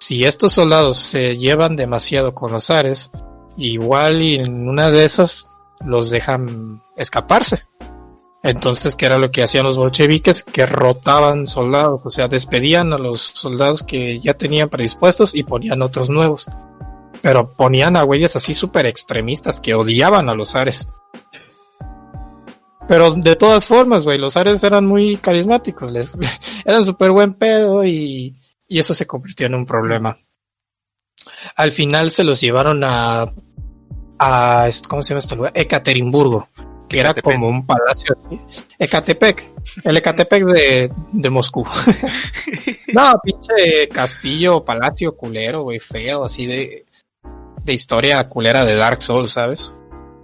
[0.00, 3.12] si estos soldados se llevan demasiado con los ares
[3.56, 5.48] igual y en una de esas
[5.86, 7.68] los dejan escaparse
[8.44, 12.98] entonces qué era lo que hacían los bolcheviques que rotaban soldados o sea despedían a
[12.98, 16.46] los soldados que ya tenían predispuestos y ponían otros nuevos
[17.22, 20.86] pero ponían a güeyes así súper extremistas que odiaban a los ares
[22.86, 26.18] pero de todas formas, güey, los Ares eran muy carismáticos, les,
[26.64, 28.36] eran súper buen pedo y,
[28.68, 30.18] y eso se convirtió en un problema.
[31.56, 33.32] Al final se los llevaron a,
[34.18, 35.52] a, ¿cómo se llama este lugar?
[35.54, 36.48] Ekaterimburgo,
[36.88, 38.40] que era como un palacio así.
[38.78, 39.52] Ecatepec,
[39.82, 41.66] el Ecatepec de, de Moscú.
[42.92, 46.84] no, pinche castillo, palacio culero, güey, feo, así de,
[47.62, 49.74] de historia culera de Dark Souls, ¿sabes?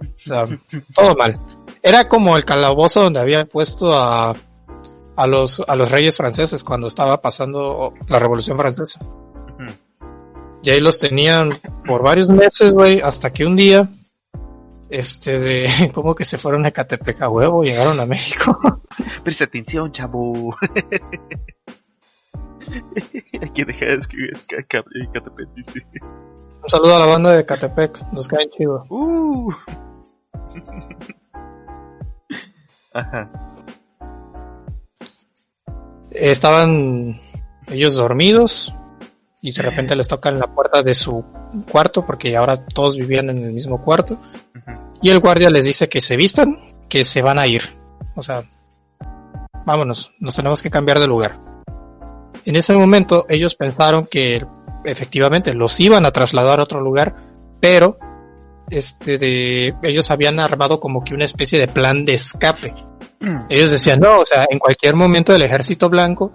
[0.01, 0.47] O sea,
[0.93, 1.39] todo mal.
[1.81, 4.35] Era como el calabozo donde habían puesto a,
[5.15, 8.99] a los, a los reyes franceses cuando estaba pasando la revolución francesa.
[10.63, 13.89] Y ahí los tenían por varios meses, güey, hasta que un día,
[14.91, 18.59] este, de, como que se fueron a Catepec a huevo, llegaron a México.
[19.23, 20.55] Presta atención, chavo.
[23.41, 24.37] Hay que dejar de escribir
[25.11, 25.85] Catepec dice.
[26.61, 28.85] Un saludo a la banda de Catepec, nos caen chido.
[28.89, 29.51] Uh.
[32.93, 33.31] Ajá.
[36.11, 37.19] Estaban
[37.67, 38.73] ellos dormidos
[39.41, 41.25] y de repente les tocan la puerta de su
[41.69, 44.19] cuarto porque ahora todos vivían en el mismo cuarto.
[45.01, 47.63] Y el guardia les dice que se vistan, que se van a ir.
[48.15, 48.43] O sea,
[49.65, 51.39] vámonos, nos tenemos que cambiar de lugar.
[52.45, 54.45] En ese momento ellos pensaron que
[54.85, 57.15] efectivamente los iban a trasladar a otro lugar,
[57.59, 57.97] pero
[58.69, 62.73] este de ellos habían armado como que una especie de plan de escape.
[63.49, 66.31] Ellos decían, no, o sea, en cualquier momento el ejército blanco,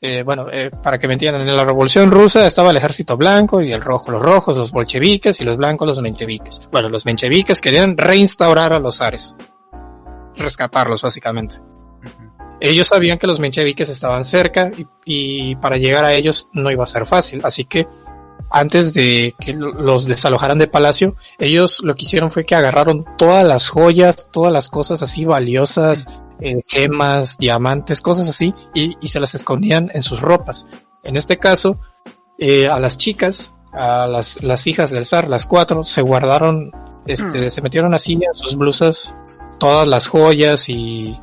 [0.00, 3.62] eh, bueno, eh, para que me entiendan, en la revolución rusa estaba el ejército blanco
[3.62, 6.68] y el rojo, los rojos, los bolcheviques y los blancos, los mencheviques.
[6.70, 9.34] Bueno, los mencheviques querían reinstaurar a los zares,
[10.36, 11.56] rescatarlos básicamente.
[12.60, 16.84] Ellos sabían que los mencheviques estaban cerca y, y para llegar a ellos no iba
[16.84, 17.86] a ser fácil, así que
[18.50, 23.04] antes de que lo- los desalojaran de palacio, ellos lo que hicieron fue que agarraron
[23.18, 26.06] todas las joyas, todas las cosas así valiosas,
[26.40, 30.66] eh, gemas, diamantes, cosas así, y, y se las escondían en sus ropas.
[31.02, 31.80] En este caso,
[32.38, 36.72] eh, a las chicas, a las, las hijas del zar, las cuatro, se guardaron,
[37.06, 39.14] este, se metieron así en sus blusas
[39.58, 41.18] todas las joyas y,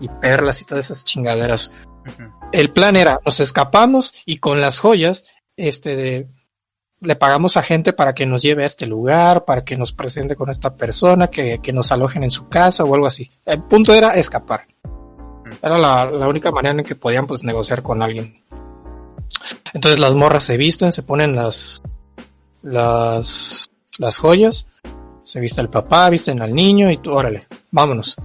[0.00, 1.72] y perlas y todas esas chingaderas.
[2.52, 5.24] El plan era, nos escapamos y con las joyas,
[5.56, 6.28] este, de,
[7.00, 10.36] le pagamos a gente para que nos lleve a este lugar, para que nos presente
[10.36, 13.30] con esta persona, que, que nos alojen en su casa o algo así.
[13.44, 14.66] El punto era escapar.
[15.62, 18.42] Era la, la única manera en que podían pues negociar con alguien.
[19.72, 21.82] Entonces las morras se visten, se ponen las,
[22.62, 24.68] las, las joyas,
[25.22, 28.16] se viste el papá, visten al niño y tú, órale, vámonos.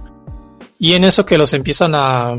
[0.78, 2.34] Y en eso que los empiezan a,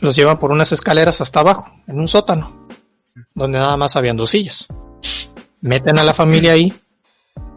[0.00, 2.68] los llevan por unas escaleras hasta abajo, en un sótano,
[3.34, 4.68] donde nada más habían dos sillas.
[5.62, 6.72] Meten a la familia ahí,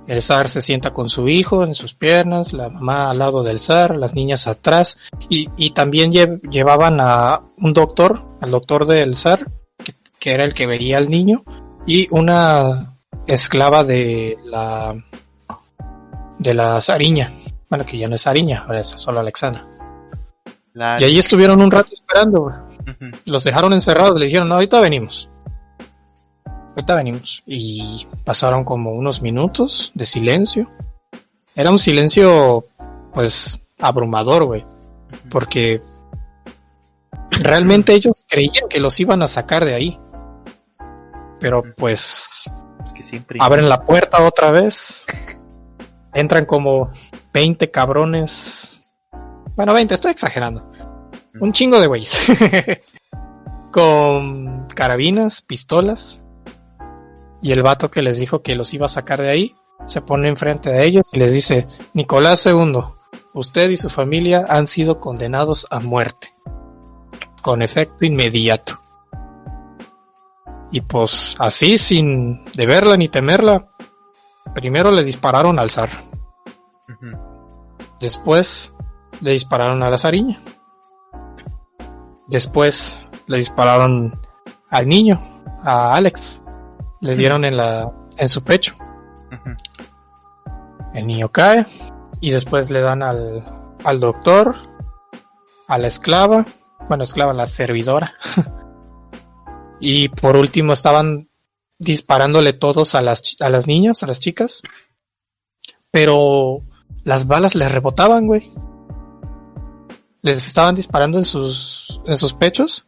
[0.08, 3.60] el zar se sienta con su hijo en sus piernas, la mamá al lado del
[3.60, 4.98] zar, las niñas atrás,
[5.30, 9.50] y, y también lle- llevaban a un doctor, al doctor del zar,
[9.84, 11.44] que, que era el que veía al niño,
[11.86, 12.98] y una
[13.28, 14.96] esclava de la
[16.40, 17.32] de la zariña,
[17.70, 19.66] bueno que ya no es zariña, ahora es solo Alexandra.
[20.74, 22.52] La- Y ahí estuvieron un rato esperando,
[23.26, 25.30] los dejaron encerrados, le dijeron, no, ahorita venimos.
[26.76, 27.44] Ahorita venimos.
[27.46, 30.70] Y pasaron como unos minutos de silencio.
[31.56, 32.66] Era un silencio,
[33.14, 34.66] pues, abrumador, güey.
[35.30, 35.82] Porque
[37.30, 40.00] realmente ellos creían que los iban a sacar de ahí.
[41.40, 42.50] Pero pues
[42.86, 43.38] Es que siempre.
[43.42, 45.06] abren la puerta otra vez.
[46.14, 46.92] Entran como
[47.34, 48.84] 20 cabrones.
[49.56, 50.68] Bueno, 20, estoy exagerando.
[51.40, 52.18] Un chingo de güeyes.
[53.72, 56.22] Con carabinas, pistolas.
[57.44, 59.56] Y el vato que les dijo que los iba a sacar de ahí
[59.86, 62.80] se pone enfrente de ellos y les dice, Nicolás II,
[63.34, 66.30] usted y su familia han sido condenados a muerte.
[67.42, 68.80] Con efecto inmediato.
[70.72, 73.68] Y pues así, sin deberla ni temerla,
[74.56, 75.90] primero le dispararon al zar.
[78.00, 78.74] Después
[79.20, 80.40] le dispararon a la zariña.
[82.28, 84.22] Después le dispararon
[84.70, 85.20] al niño,
[85.62, 86.43] a Alex.
[87.04, 88.76] Le dieron en la, en su pecho.
[90.94, 91.66] El niño cae
[92.22, 93.44] y después le dan al,
[93.84, 94.56] al doctor,
[95.68, 96.46] a la esclava,
[96.88, 98.14] bueno, esclava, la servidora.
[99.82, 101.30] y por último estaban
[101.78, 104.62] disparándole todos a las, a las niñas, a las chicas.
[105.92, 106.62] Pero
[107.04, 108.54] las balas les rebotaban, güey.
[110.22, 112.86] Les estaban disparando en sus, en sus pechos,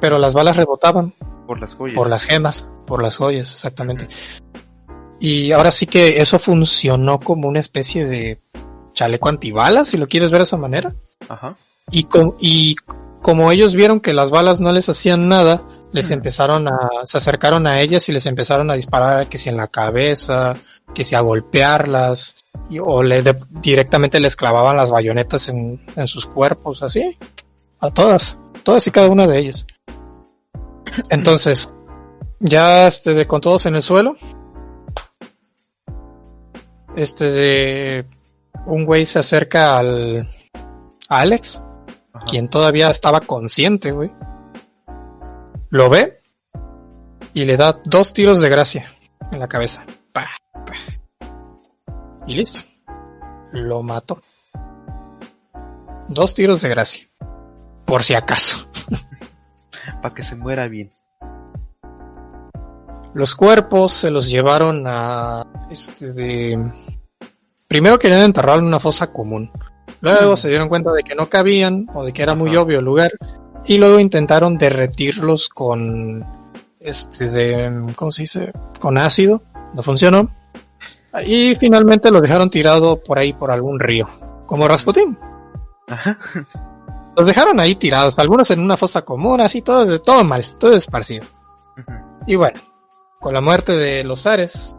[0.00, 1.14] pero las balas rebotaban
[1.46, 1.96] Por las joyas.
[1.96, 4.06] por las gemas, por las joyas, exactamente.
[5.20, 8.40] Y ahora sí que eso funcionó como una especie de
[8.92, 10.94] chaleco antibalas, si lo quieres ver de esa manera.
[11.28, 11.56] Ajá.
[11.90, 12.06] Y,
[12.38, 12.76] y
[13.22, 17.66] como ellos vieron que las balas no les hacían nada, les empezaron a, se acercaron
[17.66, 20.54] a ellas y les empezaron a disparar que si en la cabeza,
[20.94, 22.36] que si a golpearlas,
[22.70, 27.16] y- o le de- directamente les clavaban las bayonetas en, en sus cuerpos, así,
[27.80, 29.66] a todas, todas y cada una de ellas.
[31.10, 31.74] Entonces,
[32.40, 34.16] ya este, de- con todos en el suelo,
[36.96, 38.06] este de
[38.66, 40.28] un güey se acerca al
[41.08, 41.62] a Alex,
[42.12, 42.24] Ajá.
[42.26, 44.12] quien todavía estaba consciente, güey.
[45.70, 46.20] Lo ve
[47.34, 48.86] y le da dos tiros de gracia
[49.32, 49.84] en la cabeza.
[50.12, 50.72] Pa, pa.
[52.26, 52.60] Y listo.
[53.52, 54.20] Lo mató.
[56.08, 57.08] Dos tiros de gracia.
[57.86, 58.68] Por si acaso.
[60.02, 60.92] Para que se muera bien.
[63.14, 66.72] Los cuerpos se los llevaron a este de
[67.66, 69.50] primero querían enterrarlo en una fosa común.
[70.00, 72.84] Luego se dieron cuenta de que no cabían o de que era muy obvio el
[72.84, 73.12] lugar
[73.66, 76.24] y luego intentaron derretirlos con
[76.80, 78.52] este de ¿cómo se dice?
[78.80, 79.42] con ácido,
[79.74, 80.30] no funcionó.
[81.26, 84.08] Y finalmente lo dejaron tirado por ahí por algún río,
[84.46, 85.18] como Rasputin.
[85.88, 86.18] Ajá.
[87.18, 91.26] Los dejaron ahí tirados, algunos en una fosa común, así todo todo mal, todo esparcido.
[92.28, 92.60] Y bueno,
[93.18, 94.76] con la muerte de los zares,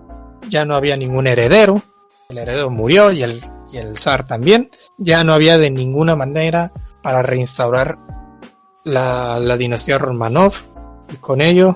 [0.47, 1.81] ya no había ningún heredero.
[2.29, 3.43] El heredero murió y el,
[3.73, 4.71] y el zar también.
[4.97, 6.71] Ya no había de ninguna manera
[7.03, 7.99] para reinstaurar
[8.85, 10.53] la, la dinastía Romanov.
[11.11, 11.75] Y con ello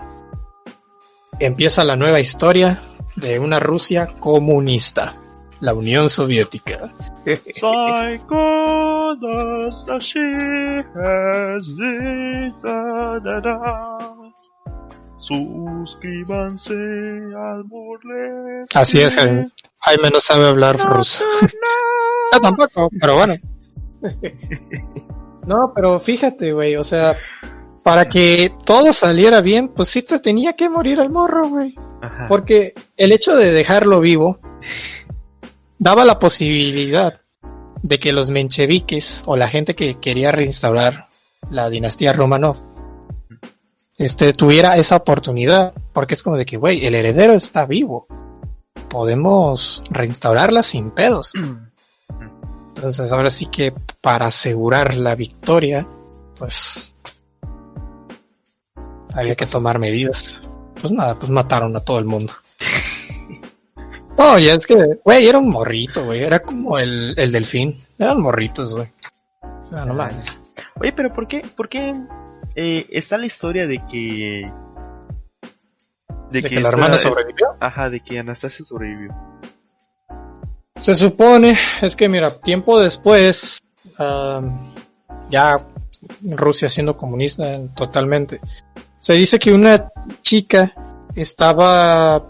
[1.40, 2.82] empieza la nueva historia
[3.18, 5.18] de una Rusia comunista,
[5.60, 6.94] la Unión Soviética.
[15.18, 17.64] Suscríbanse al.
[18.76, 19.46] Así es, Jaime.
[19.80, 21.24] Jaime no sabe hablar ruso.
[21.42, 23.36] Yo tampoco, pero bueno.
[25.48, 27.18] No, pero fíjate, güey, o sea,
[27.84, 31.76] para que todo saliera bien, pues sí te tenía que morir el morro, güey.
[32.28, 34.40] Porque el hecho de dejarlo vivo
[35.78, 37.23] daba la posibilidad
[37.84, 41.10] de que los mencheviques o la gente que quería reinstaurar
[41.52, 42.58] la dinastía Romanov
[43.98, 45.74] este, tuviera esa oportunidad.
[45.94, 48.08] Porque es como de que, güey, el heredero está vivo.
[48.90, 51.34] Podemos reinstaurarla sin pedos.
[52.76, 55.88] Entonces ahora sí que para asegurar la victoria,
[56.38, 56.94] pues
[59.14, 60.42] había que tomar medidas.
[60.80, 62.34] Pues nada, pues mataron a todo el mundo.
[64.18, 66.24] Oye, es que, güey, era un morrito, güey.
[66.24, 67.82] Era como el, el delfín.
[67.98, 68.88] Eran morritos, güey.
[69.42, 70.40] O sea, no mames.
[70.80, 71.94] Oye, pero ¿por qué, por qué
[72.56, 74.52] eh, está la historia de que...
[76.32, 77.48] De que, la esta- hermana es- sobrevivió.
[77.60, 79.14] Ajá, de que Anastasia sobrevivió.
[80.80, 83.62] Se supone, es que mira, tiempo después,
[85.30, 85.66] ya
[86.24, 88.42] Rusia siendo comunista totalmente,
[89.00, 89.88] se dice que una
[90.22, 90.74] chica
[91.16, 92.24] estaba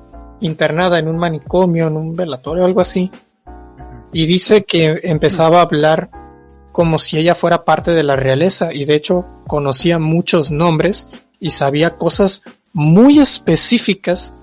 [0.43, 3.11] internada en un manicomio, en un velatorio algo así,
[4.11, 6.09] y dice que empezaba a hablar
[6.71, 11.07] como si ella fuera parte de la realeza y de hecho conocía muchos nombres
[11.39, 12.43] y sabía cosas
[12.73, 14.33] muy específicas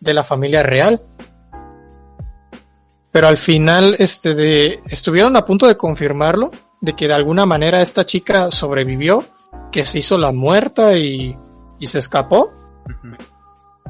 [0.00, 1.02] de la familia real.
[3.12, 7.80] Pero al final, este de, estuvieron a punto de confirmarlo, de que de alguna manera
[7.80, 9.24] esta chica sobrevivió,
[9.72, 11.36] que se hizo la muerta y,
[11.78, 12.52] y se escapó.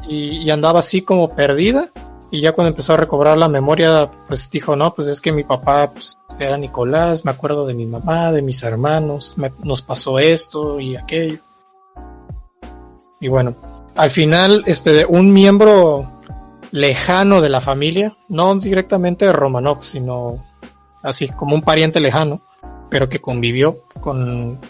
[0.09, 1.91] Y, y andaba así como perdida,
[2.31, 5.45] y ya cuando empezó a recobrar la memoria, pues dijo, no, pues es que mi
[5.45, 10.19] papá pues, era Nicolás, me acuerdo de mi mamá, de mis hermanos, me- nos pasó
[10.19, 11.39] esto y aquello.
[13.21, 13.55] Y bueno,
[13.95, 16.21] al final, este, un miembro
[16.73, 20.45] lejano de la familia, no directamente de Romanov, sino
[21.03, 22.41] así como un pariente lejano,
[22.91, 24.61] pero que convivió con,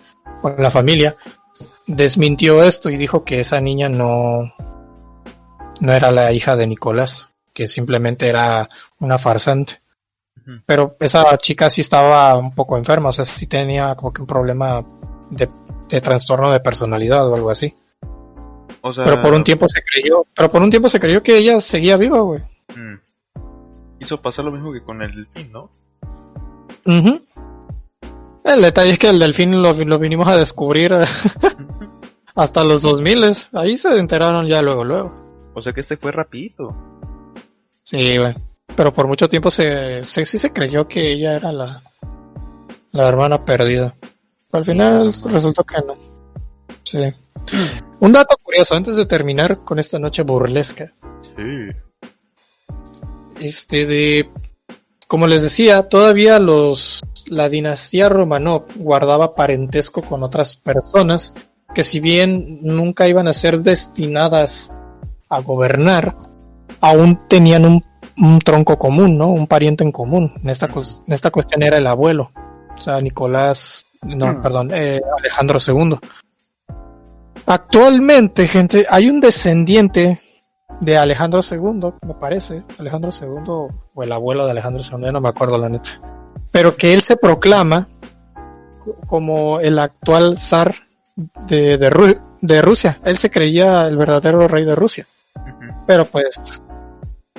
[0.43, 1.17] con la familia,
[1.87, 4.53] desmintió esto y dijo que esa niña no,
[5.81, 8.69] no era la hija de Nicolás, que simplemente era
[9.01, 9.81] una farsante.
[10.65, 14.29] Pero esa chica sí estaba un poco enferma, o sea, sí tenía como que un
[14.29, 14.85] problema
[15.29, 15.49] de,
[15.89, 17.75] de trastorno de personalidad o algo así.
[18.81, 21.37] O sea, Pero por un tiempo se creyó, pero por un tiempo se creyó que
[21.37, 22.43] ella seguía viva, güey.
[22.77, 22.95] mm,
[23.99, 25.71] hizo pasar lo mismo que con el delfín, ¿no?
[28.45, 30.95] El detalle es que el delfín lo, lo vinimos a descubrir
[32.37, 33.25] hasta los 2000
[33.55, 35.26] Ahí se enteraron ya luego, luego.
[35.57, 36.77] O sea que este fue rapidito.
[37.83, 38.35] Sí, güey.
[38.77, 41.83] Pero por mucho tiempo se, se sí se creyó que ella era la,
[42.93, 43.95] la hermana perdida.
[44.53, 45.97] Al final no resultó que no.
[46.83, 47.11] Sí.
[48.01, 50.93] Un dato curioso antes de terminar con esta noche burlesca.
[51.23, 51.73] Sí.
[53.41, 54.31] Este de
[55.07, 61.33] como les decía, todavía los la dinastía Romanov guardaba parentesco con otras personas
[61.75, 64.71] que si bien nunca iban a ser destinadas
[65.37, 66.17] a gobernar,
[66.81, 67.85] aún tenían un,
[68.19, 69.29] un tronco común, ¿no?
[69.29, 70.33] Un pariente en común.
[70.43, 72.31] En esta, en esta cuestión era el abuelo.
[72.75, 74.41] O sea, Nicolás, no, Hmm.
[74.43, 75.99] perdón, eh, Alejandro II.
[77.47, 80.21] Actualmente, gente, hay un descendiente
[80.81, 85.21] de Alejandro II, me parece, Alejandro II o el abuelo de Alejandro II, ya no
[85.21, 86.01] me acuerdo la neta,
[86.51, 87.89] pero que él se proclama
[88.85, 90.75] co- como el actual zar
[91.47, 93.01] de, de Rusia.
[93.05, 95.07] Él se creía el verdadero rey de Rusia,
[95.87, 96.63] Pero pues,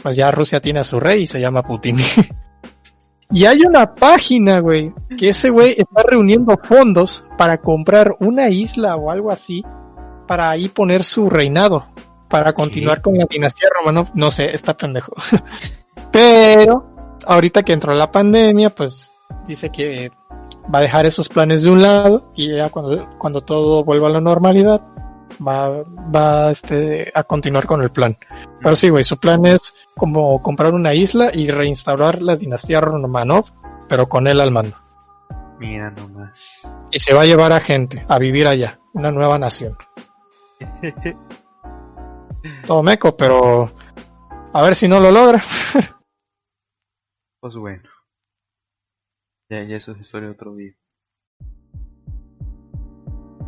[0.02, 1.98] pues ya Rusia tiene a su rey y se llama Putin.
[3.32, 8.96] y hay una página, güey, que ese güey está reuniendo fondos para comprar una isla
[8.96, 9.64] o algo así
[10.28, 11.88] para ahí poner su reinado,
[12.28, 14.10] para continuar con la dinastía Romanov.
[14.14, 15.14] No sé, está pendejo.
[16.12, 16.86] Pero
[17.26, 19.14] ahorita que entró la pandemia, pues
[19.46, 20.12] dice que
[20.74, 24.12] va a dejar esos planes de un lado y ya cuando, cuando todo vuelva a
[24.12, 24.82] la normalidad
[25.46, 28.18] va, va este, a continuar con el plan.
[28.62, 33.46] Pero sí, güey, su plan es como comprar una isla y reinstaurar la dinastía Romanov,
[33.88, 34.78] pero con él al mando.
[35.60, 36.62] Mira nomás.
[36.92, 39.76] Y se va a llevar a gente a vivir allá, una nueva nación.
[42.66, 43.72] todo meco, pero
[44.54, 45.42] a ver si no lo logra.
[47.40, 47.88] Pues bueno.
[49.48, 50.74] Ya, ya eso es historia de otro día.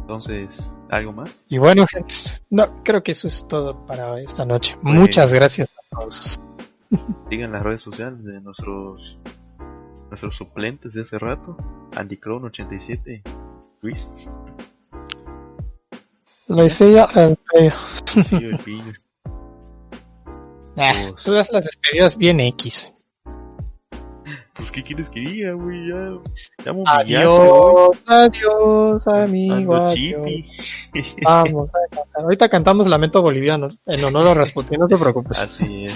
[0.10, 1.30] Entonces, ¿algo más?
[1.50, 2.16] Y bueno, gente,
[2.50, 4.76] no, creo que eso es todo para esta noche.
[4.82, 6.42] Muchas gracias a todos.
[7.30, 9.20] Sigan las redes sociales de nuestros
[10.10, 11.56] nuestros suplentes de hace rato.
[11.96, 13.22] Andy Crown 87.
[13.84, 14.08] Luis.
[16.48, 17.38] Lo hice ya el.
[18.32, 18.92] Pillo, el pillo.
[20.76, 22.96] Ah, Pues- tú das las despedidas bien X.
[24.60, 25.88] Pues, ¿qué quieres que diga, güey?
[25.88, 26.20] Ya.
[26.66, 26.74] Ya.
[26.86, 29.74] Adiós, adiós, amigo.
[29.74, 30.30] Adiós.
[31.24, 32.24] Vamos a cantar.
[32.24, 35.40] Ahorita cantamos Lamento Boliviano en honor a Rasputin, no te preocupes.
[35.40, 35.96] Así es.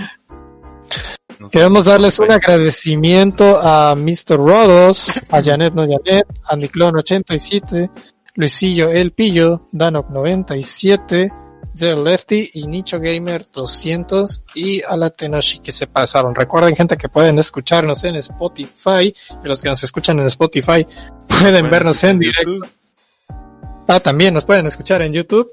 [1.51, 4.37] Queremos darles un agradecimiento a Mr.
[4.37, 7.91] Rodos, a Janet No Janet, a Niclon87,
[8.35, 11.42] Luisillo El Pillo, Danok97,
[11.75, 16.35] The Lefty y Nicho Gamer 200 y a la Tenoshi que se pasaron.
[16.35, 19.13] Recuerden gente que pueden escucharnos en Spotify
[19.43, 20.85] y los que nos escuchan en Spotify
[21.27, 22.51] pueden Bueno, vernos en directo.
[22.51, 22.69] YouTube.
[23.87, 25.49] Ah, también nos pueden escuchar en YouTube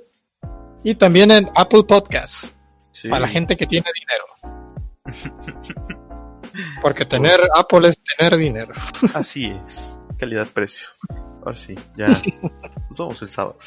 [0.85, 2.55] y también en Apple Podcasts.
[2.93, 3.09] Sí.
[3.09, 4.25] Para la gente que tiene dinero.
[6.83, 8.75] Porque tener Apple es tener dinero.
[9.15, 9.97] Así es.
[10.19, 10.87] Calidad-precio.
[11.45, 12.09] Ahora sí, ya.
[12.91, 13.59] Nos vemos el sábado.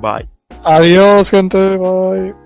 [0.00, 0.28] Bye.
[0.64, 1.56] Adiós, gente.
[1.78, 2.43] Bye.